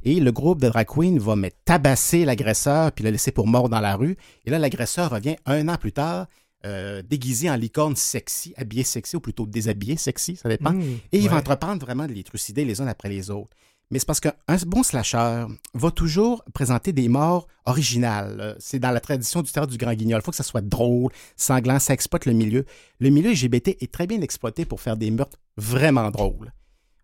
Et 0.03 0.22
le 0.22 0.32
groupe 0.32 0.61
de 0.61 0.69
drag 0.69 0.88
queens 0.88 1.17
va 1.19 1.36
mais, 1.36 1.51
tabasser 1.65 2.24
l'agresseur 2.24 2.93
puis 2.93 3.03
le 3.03 3.09
laisser 3.09 3.34
pour 3.34 3.47
mort 3.47 3.67
dans 3.67 3.82
la 3.82 3.97
rue. 3.97 4.15
Et 4.45 4.49
là, 4.49 4.59
l'agresseur 4.59 5.11
revient 5.11 5.36
un 5.45 5.67
an 5.67 5.76
plus 5.76 5.91
tard, 5.91 6.28
euh, 6.66 7.01
déguisé 7.01 7.49
en 7.49 7.55
licorne 7.55 7.95
sexy, 7.95 8.53
habillé 8.57 8.84
sexy, 8.84 9.16
ou 9.16 9.20
plutôt 9.20 9.45
déshabillé 9.45 9.97
sexy, 9.97 10.36
ça 10.36 10.49
dépend. 10.49 10.72
Mm, 10.74 10.82
Et 11.12 11.20
il 11.20 11.28
va 11.28 11.34
ouais. 11.36 11.39
entreprendre 11.39 11.82
vraiment 11.84 12.05
de 12.07 12.14
les 12.14 12.24
trucider 12.24 12.66
les 12.66 12.82
uns 12.82 12.88
après 12.88 13.09
les 13.09 13.30
autres. 13.30 13.51
Mais 13.89 13.99
c'est 13.99 14.05
parce 14.05 14.22
qu'un 14.22 14.32
bon 14.68 14.84
slasher 14.84 15.45
va 15.74 15.91
toujours 15.91 16.45
présenter 16.53 16.93
des 16.93 17.09
morts 17.09 17.47
originales. 17.66 18.38
Euh, 18.39 18.55
C'est 18.57 18.80
dans 18.80 18.91
la 18.91 19.01
tradition 19.01 19.41
du 19.41 19.51
théâtre 19.51 19.68
du 19.72 19.78
Grand 19.78 19.93
Guignol. 19.93 20.22
Il 20.22 20.24
faut 20.24 20.32
que 20.32 20.38
ça 20.38 20.43
soit 20.43 20.62
drôle, 20.62 21.12
sanglant, 21.36 21.78
ça 21.78 21.93
exploite 21.93 22.26
le 22.26 22.32
milieu. 22.34 22.66
Le 22.99 23.09
milieu 23.09 23.32
LGBT 23.32 23.76
est 23.82 23.91
très 23.91 24.07
bien 24.07 24.22
exploité 24.22 24.64
pour 24.64 24.80
faire 24.80 24.95
des 24.95 25.12
meurtres 25.12 25.38
vraiment 25.57 26.09
drôles. 26.09 26.53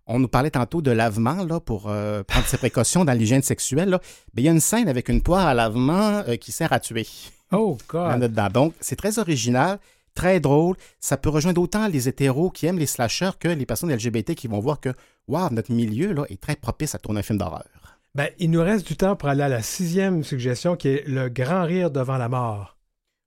On 0.05 0.19
nous 0.19 0.29
parlait 0.29 0.51
tantôt 0.51 0.81
de 0.81 0.89
lavement 0.91 1.43
là, 1.43 1.59
pour 1.59 1.89
euh, 1.89 2.23
prendre 2.23 2.45
ses 2.45 2.55
précautions 2.57 3.03
dans 3.03 3.11
l'hygiène 3.11 3.43
sexuelle. 3.43 3.89
là. 3.89 3.99
Ben, 4.33 4.41
il 4.43 4.45
y 4.45 4.47
a 4.47 4.53
une 4.53 4.61
scène 4.61 4.87
avec 4.87 5.09
une 5.09 5.21
poire 5.21 5.45
à 5.45 5.53
lavement 5.53 6.23
euh, 6.25 6.37
qui 6.37 6.53
sert 6.53 6.71
à 6.71 6.79
tuer. 6.79 7.05
Oh, 7.51 7.77
God. 7.87 8.19
dedans. 8.21 8.49
Donc, 8.49 8.73
c'est 8.79 8.95
très 8.95 9.19
original, 9.19 9.79
très 10.13 10.39
drôle. 10.39 10.75
Ça 10.99 11.17
peut 11.17 11.29
rejoindre 11.29 11.61
autant 11.61 11.87
les 11.87 12.07
hétéros 12.09 12.49
qui 12.49 12.65
aiment 12.65 12.79
les 12.79 12.85
slashers 12.85 13.31
que 13.39 13.47
les 13.47 13.65
personnes 13.65 13.93
LGBT 13.93 14.35
qui 14.35 14.47
vont 14.47 14.59
voir 14.59 14.79
que, 14.79 14.89
waouh, 15.27 15.53
notre 15.53 15.71
milieu 15.71 16.13
là, 16.13 16.25
est 16.29 16.41
très 16.41 16.55
propice 16.55 16.95
à 16.95 16.99
tourner 16.99 17.19
un 17.19 17.23
film 17.23 17.37
d'horreur. 17.37 17.65
Ben, 18.15 18.29
il 18.39 18.49
nous 18.49 18.61
reste 18.63 18.87
du 18.87 18.95
temps 18.95 19.15
pour 19.15 19.29
aller 19.29 19.43
à 19.43 19.49
la 19.49 19.61
sixième 19.61 20.23
suggestion 20.23 20.75
qui 20.75 20.87
est 20.87 21.07
le 21.07 21.29
grand 21.29 21.63
rire 21.63 21.91
devant 21.91 22.17
la 22.17 22.29
mort. 22.29 22.77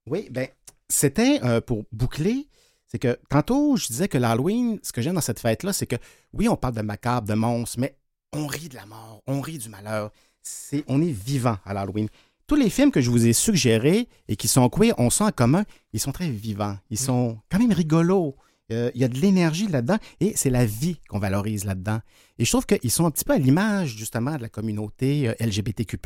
Oui, 0.08 0.28
ben, 0.30 0.48
c'était 0.88 1.40
euh, 1.44 1.60
pour 1.60 1.84
boucler. 1.92 2.48
C'est 2.88 2.98
que 2.98 3.16
tantôt, 3.28 3.76
je 3.76 3.86
disais 3.86 4.08
que 4.08 4.18
l'Halloween, 4.18 4.80
ce 4.82 4.92
que 4.92 5.00
j'aime 5.00 5.14
dans 5.14 5.20
cette 5.20 5.38
fête-là, 5.38 5.72
c'est 5.72 5.86
que 5.86 5.96
oui, 6.32 6.48
on 6.48 6.56
parle 6.56 6.74
de 6.74 6.82
macabre, 6.82 7.28
de 7.28 7.34
monstres, 7.34 7.78
mais 7.78 7.96
on 8.32 8.48
rit 8.48 8.68
de 8.68 8.74
la 8.74 8.86
mort, 8.86 9.22
on 9.28 9.40
rit 9.40 9.58
du 9.58 9.68
malheur. 9.68 10.10
C'est, 10.42 10.82
on 10.88 11.00
est 11.00 11.12
vivant 11.12 11.58
à 11.64 11.74
l'Halloween. 11.74 12.08
Tous 12.50 12.56
les 12.56 12.68
films 12.68 12.90
que 12.90 13.00
je 13.00 13.10
vous 13.10 13.28
ai 13.28 13.32
suggérés 13.32 14.08
et 14.26 14.34
qui 14.34 14.48
sont 14.48 14.68
queer, 14.68 14.92
on 14.98 15.08
sent 15.08 15.22
en 15.22 15.30
commun, 15.30 15.62
ils 15.92 16.00
sont 16.00 16.10
très 16.10 16.28
vivants. 16.28 16.76
Ils 16.90 16.98
sont 16.98 17.38
quand 17.48 17.60
même 17.60 17.70
rigolos. 17.70 18.34
Euh, 18.72 18.90
il 18.92 19.00
y 19.00 19.04
a 19.04 19.08
de 19.08 19.16
l'énergie 19.20 19.68
là-dedans 19.68 19.98
et 20.18 20.32
c'est 20.34 20.50
la 20.50 20.66
vie 20.66 20.96
qu'on 21.08 21.20
valorise 21.20 21.64
là-dedans. 21.64 22.00
Et 22.40 22.44
je 22.44 22.50
trouve 22.50 22.66
qu'ils 22.66 22.90
sont 22.90 23.06
un 23.06 23.12
petit 23.12 23.24
peu 23.24 23.34
à 23.34 23.38
l'image 23.38 23.94
justement 23.96 24.34
de 24.34 24.42
la 24.42 24.48
communauté 24.48 25.28
euh, 25.28 25.34
LGBTQ+. 25.38 25.96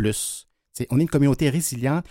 On 0.91 0.99
est 0.99 1.03
une 1.03 1.09
communauté 1.09 1.49
résiliente. 1.49 2.05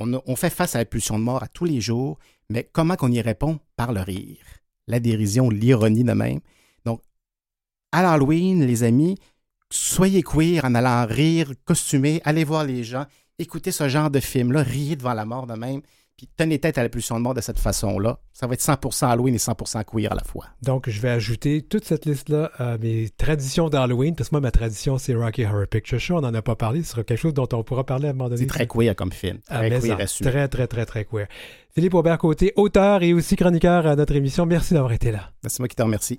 On, 0.00 0.12
a- 0.12 0.22
on 0.26 0.36
fait 0.36 0.50
face 0.50 0.74
à 0.74 0.80
la 0.80 0.84
pulsion 0.84 1.18
de 1.18 1.24
mort 1.24 1.42
à 1.42 1.48
tous 1.48 1.64
les 1.64 1.80
jours, 1.80 2.18
mais 2.50 2.68
comment 2.70 2.94
qu'on 2.94 3.10
y 3.10 3.22
répond? 3.22 3.58
Par 3.74 3.94
le 3.94 4.02
rire. 4.02 4.44
La 4.86 5.00
dérision, 5.00 5.48
l'ironie 5.48 6.04
de 6.04 6.12
même. 6.12 6.40
Donc, 6.84 7.00
à 7.92 8.02
l'Halloween, 8.02 8.66
les 8.66 8.82
amis, 8.82 9.16
soyez 9.72 10.22
queer 10.22 10.66
en 10.66 10.74
allant 10.74 11.06
rire, 11.06 11.52
costumer, 11.64 12.20
allez 12.26 12.44
voir 12.44 12.64
les 12.64 12.84
gens, 12.84 13.06
écoutez 13.38 13.70
ce 13.70 13.88
genre 13.88 14.10
de 14.10 14.20
film-là, 14.20 14.62
riez 14.62 14.96
devant 14.96 15.14
la 15.14 15.24
mort 15.24 15.46
de 15.46 15.54
même, 15.54 15.80
puis 16.16 16.28
tenez 16.36 16.58
tête 16.58 16.78
à 16.78 16.82
la 16.82 16.88
pulsion 16.88 17.16
de 17.16 17.22
mort 17.22 17.34
de 17.34 17.40
cette 17.40 17.60
façon-là. 17.60 18.18
Ça 18.32 18.48
va 18.48 18.54
être 18.54 18.60
100% 18.60 19.06
Halloween 19.06 19.34
et 19.36 19.38
100% 19.38 19.84
queer 19.84 20.10
à 20.10 20.16
la 20.16 20.24
fois. 20.24 20.46
Donc, 20.62 20.90
je 20.90 21.00
vais 21.00 21.10
ajouter 21.10 21.62
toute 21.62 21.84
cette 21.84 22.06
liste-là 22.06 22.50
à 22.56 22.76
mes 22.76 23.08
traditions 23.10 23.68
d'Halloween, 23.68 24.16
parce 24.16 24.30
que 24.30 24.34
moi, 24.34 24.40
ma 24.40 24.50
tradition, 24.50 24.98
c'est 24.98 25.14
Rocky 25.14 25.44
Horror 25.44 25.68
Picture 25.68 26.00
Show. 26.00 26.16
On 26.16 26.20
n'en 26.22 26.34
a 26.34 26.42
pas 26.42 26.56
parlé. 26.56 26.82
Ce 26.82 26.90
sera 26.90 27.04
quelque 27.04 27.20
chose 27.20 27.34
dont 27.34 27.46
on 27.52 27.62
pourra 27.62 27.84
parler 27.84 28.08
à 28.08 28.10
un 28.10 28.14
moment 28.14 28.28
donné. 28.28 28.40
C'est 28.40 28.48
très 28.48 28.66
queer 28.66 28.96
comme 28.96 29.12
film. 29.12 29.38
Ah, 29.48 29.58
Très 29.58 29.78
queer 29.78 30.00
assumé. 30.00 30.30
Très, 30.30 30.48
très, 30.48 30.66
très, 30.66 30.86
très 30.86 31.04
queer. 31.04 31.28
Philippe 31.72 31.94
Aubert-Côté, 31.94 32.52
auteur 32.56 33.04
et 33.04 33.14
aussi 33.14 33.36
chroniqueur 33.36 33.86
à 33.86 33.94
notre 33.94 34.16
émission. 34.16 34.44
Merci 34.44 34.74
d'avoir 34.74 34.92
été 34.92 35.12
là. 35.12 35.30
C'est 35.46 35.60
moi 35.60 35.68
qui 35.68 35.76
te 35.76 35.82
remercie. 35.82 36.18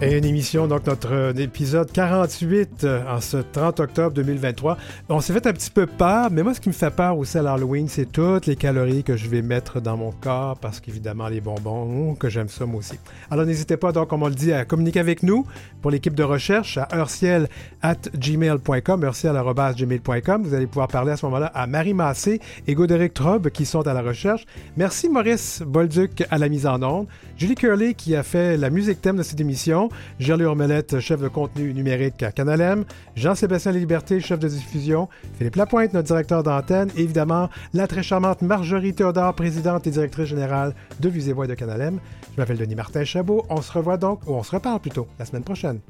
Et 0.00 0.16
une 0.16 0.24
émission, 0.24 0.68
donc 0.68 0.86
notre 0.86 1.12
euh, 1.12 1.32
épisode 1.32 1.90
48 1.90 2.84
euh, 2.84 3.02
en 3.08 3.20
ce 3.20 3.38
30 3.38 3.80
octobre 3.80 4.12
2023. 4.12 4.78
On 5.08 5.20
s'est 5.20 5.32
fait 5.32 5.44
un 5.48 5.52
petit 5.52 5.72
peu 5.72 5.86
peur, 5.86 6.30
mais 6.30 6.44
moi, 6.44 6.54
ce 6.54 6.60
qui 6.60 6.68
me 6.68 6.74
fait 6.74 6.92
peur 6.92 7.18
aussi 7.18 7.36
à 7.36 7.42
l'Halloween, 7.42 7.88
c'est 7.88 8.06
toutes 8.06 8.46
les 8.46 8.54
calories 8.54 9.02
que 9.02 9.16
je 9.16 9.28
vais 9.28 9.42
mettre 9.42 9.80
dans 9.80 9.96
mon 9.96 10.12
corps, 10.12 10.56
parce 10.58 10.78
qu'évidemment, 10.78 11.26
les 11.26 11.40
bonbons, 11.40 12.14
que 12.14 12.28
j'aime 12.28 12.48
ça 12.48 12.64
moi 12.64 12.78
aussi. 12.78 12.96
Alors, 13.28 13.44
n'hésitez 13.44 13.76
pas, 13.76 13.90
donc, 13.90 14.06
comme 14.06 14.22
on 14.22 14.28
le 14.28 14.36
dit, 14.36 14.52
à 14.52 14.64
communiquer 14.64 15.00
avec 15.00 15.24
nous 15.24 15.44
pour 15.82 15.90
l'équipe 15.90 16.14
de 16.14 16.22
recherche 16.22 16.78
à 16.78 16.86
heurciel 16.96 17.48
at 17.82 17.96
gmail.com. 18.16 19.00
Vous 19.00 20.54
allez 20.54 20.66
pouvoir 20.68 20.86
parler 20.86 21.10
à 21.10 21.16
ce 21.16 21.26
moment-là 21.26 21.50
à 21.54 21.66
Marie 21.66 21.94
Massé 21.94 22.40
et 22.68 22.74
Godéric 22.74 23.14
Trobe 23.14 23.50
qui 23.50 23.66
sont 23.66 23.84
à 23.88 23.94
la 23.94 24.02
recherche. 24.02 24.46
Merci 24.76 25.08
Maurice 25.08 25.60
Bolduc 25.66 26.24
à 26.30 26.38
la 26.38 26.48
mise 26.48 26.66
en 26.66 26.80
onde. 26.84 27.08
Julie 27.36 27.56
Curley 27.56 27.94
qui 27.94 28.14
a 28.14 28.22
fait 28.22 28.56
la 28.56 28.70
musique 28.70 29.00
thème 29.00 29.16
de 29.16 29.22
cette 29.22 29.40
émission. 29.40 29.87
Gerly 30.18 30.44
Ormelette, 30.44 31.00
chef 31.00 31.20
de 31.20 31.28
contenu 31.28 31.72
numérique 31.74 32.22
à 32.22 32.32
Canalem. 32.32 32.84
Jean-Sébastien 33.16 33.72
Liberté, 33.72 34.20
chef 34.20 34.38
de 34.38 34.48
diffusion. 34.48 35.08
Philippe 35.38 35.56
Lapointe, 35.56 35.94
notre 35.94 36.08
directeur 36.08 36.42
d'antenne. 36.42 36.90
Et 36.96 37.02
évidemment, 37.02 37.48
la 37.74 37.86
très 37.86 38.02
charmante 38.02 38.42
Marjorie 38.42 38.94
Théodore, 38.94 39.34
présidente 39.34 39.86
et 39.86 39.90
directrice 39.90 40.26
générale 40.26 40.74
de 41.00 41.08
Visez 41.08 41.32
Voix 41.32 41.46
de 41.46 41.54
Canalem. 41.54 41.98
Je 42.34 42.40
m'appelle 42.40 42.58
Denis 42.58 42.74
Martin 42.74 43.04
Chabot. 43.04 43.44
On 43.48 43.62
se 43.62 43.72
revoit 43.72 43.96
donc, 43.96 44.20
ou 44.26 44.34
on 44.34 44.42
se 44.42 44.52
reparle 44.52 44.80
plutôt, 44.80 45.06
la 45.18 45.24
semaine 45.24 45.44
prochaine. 45.44 45.80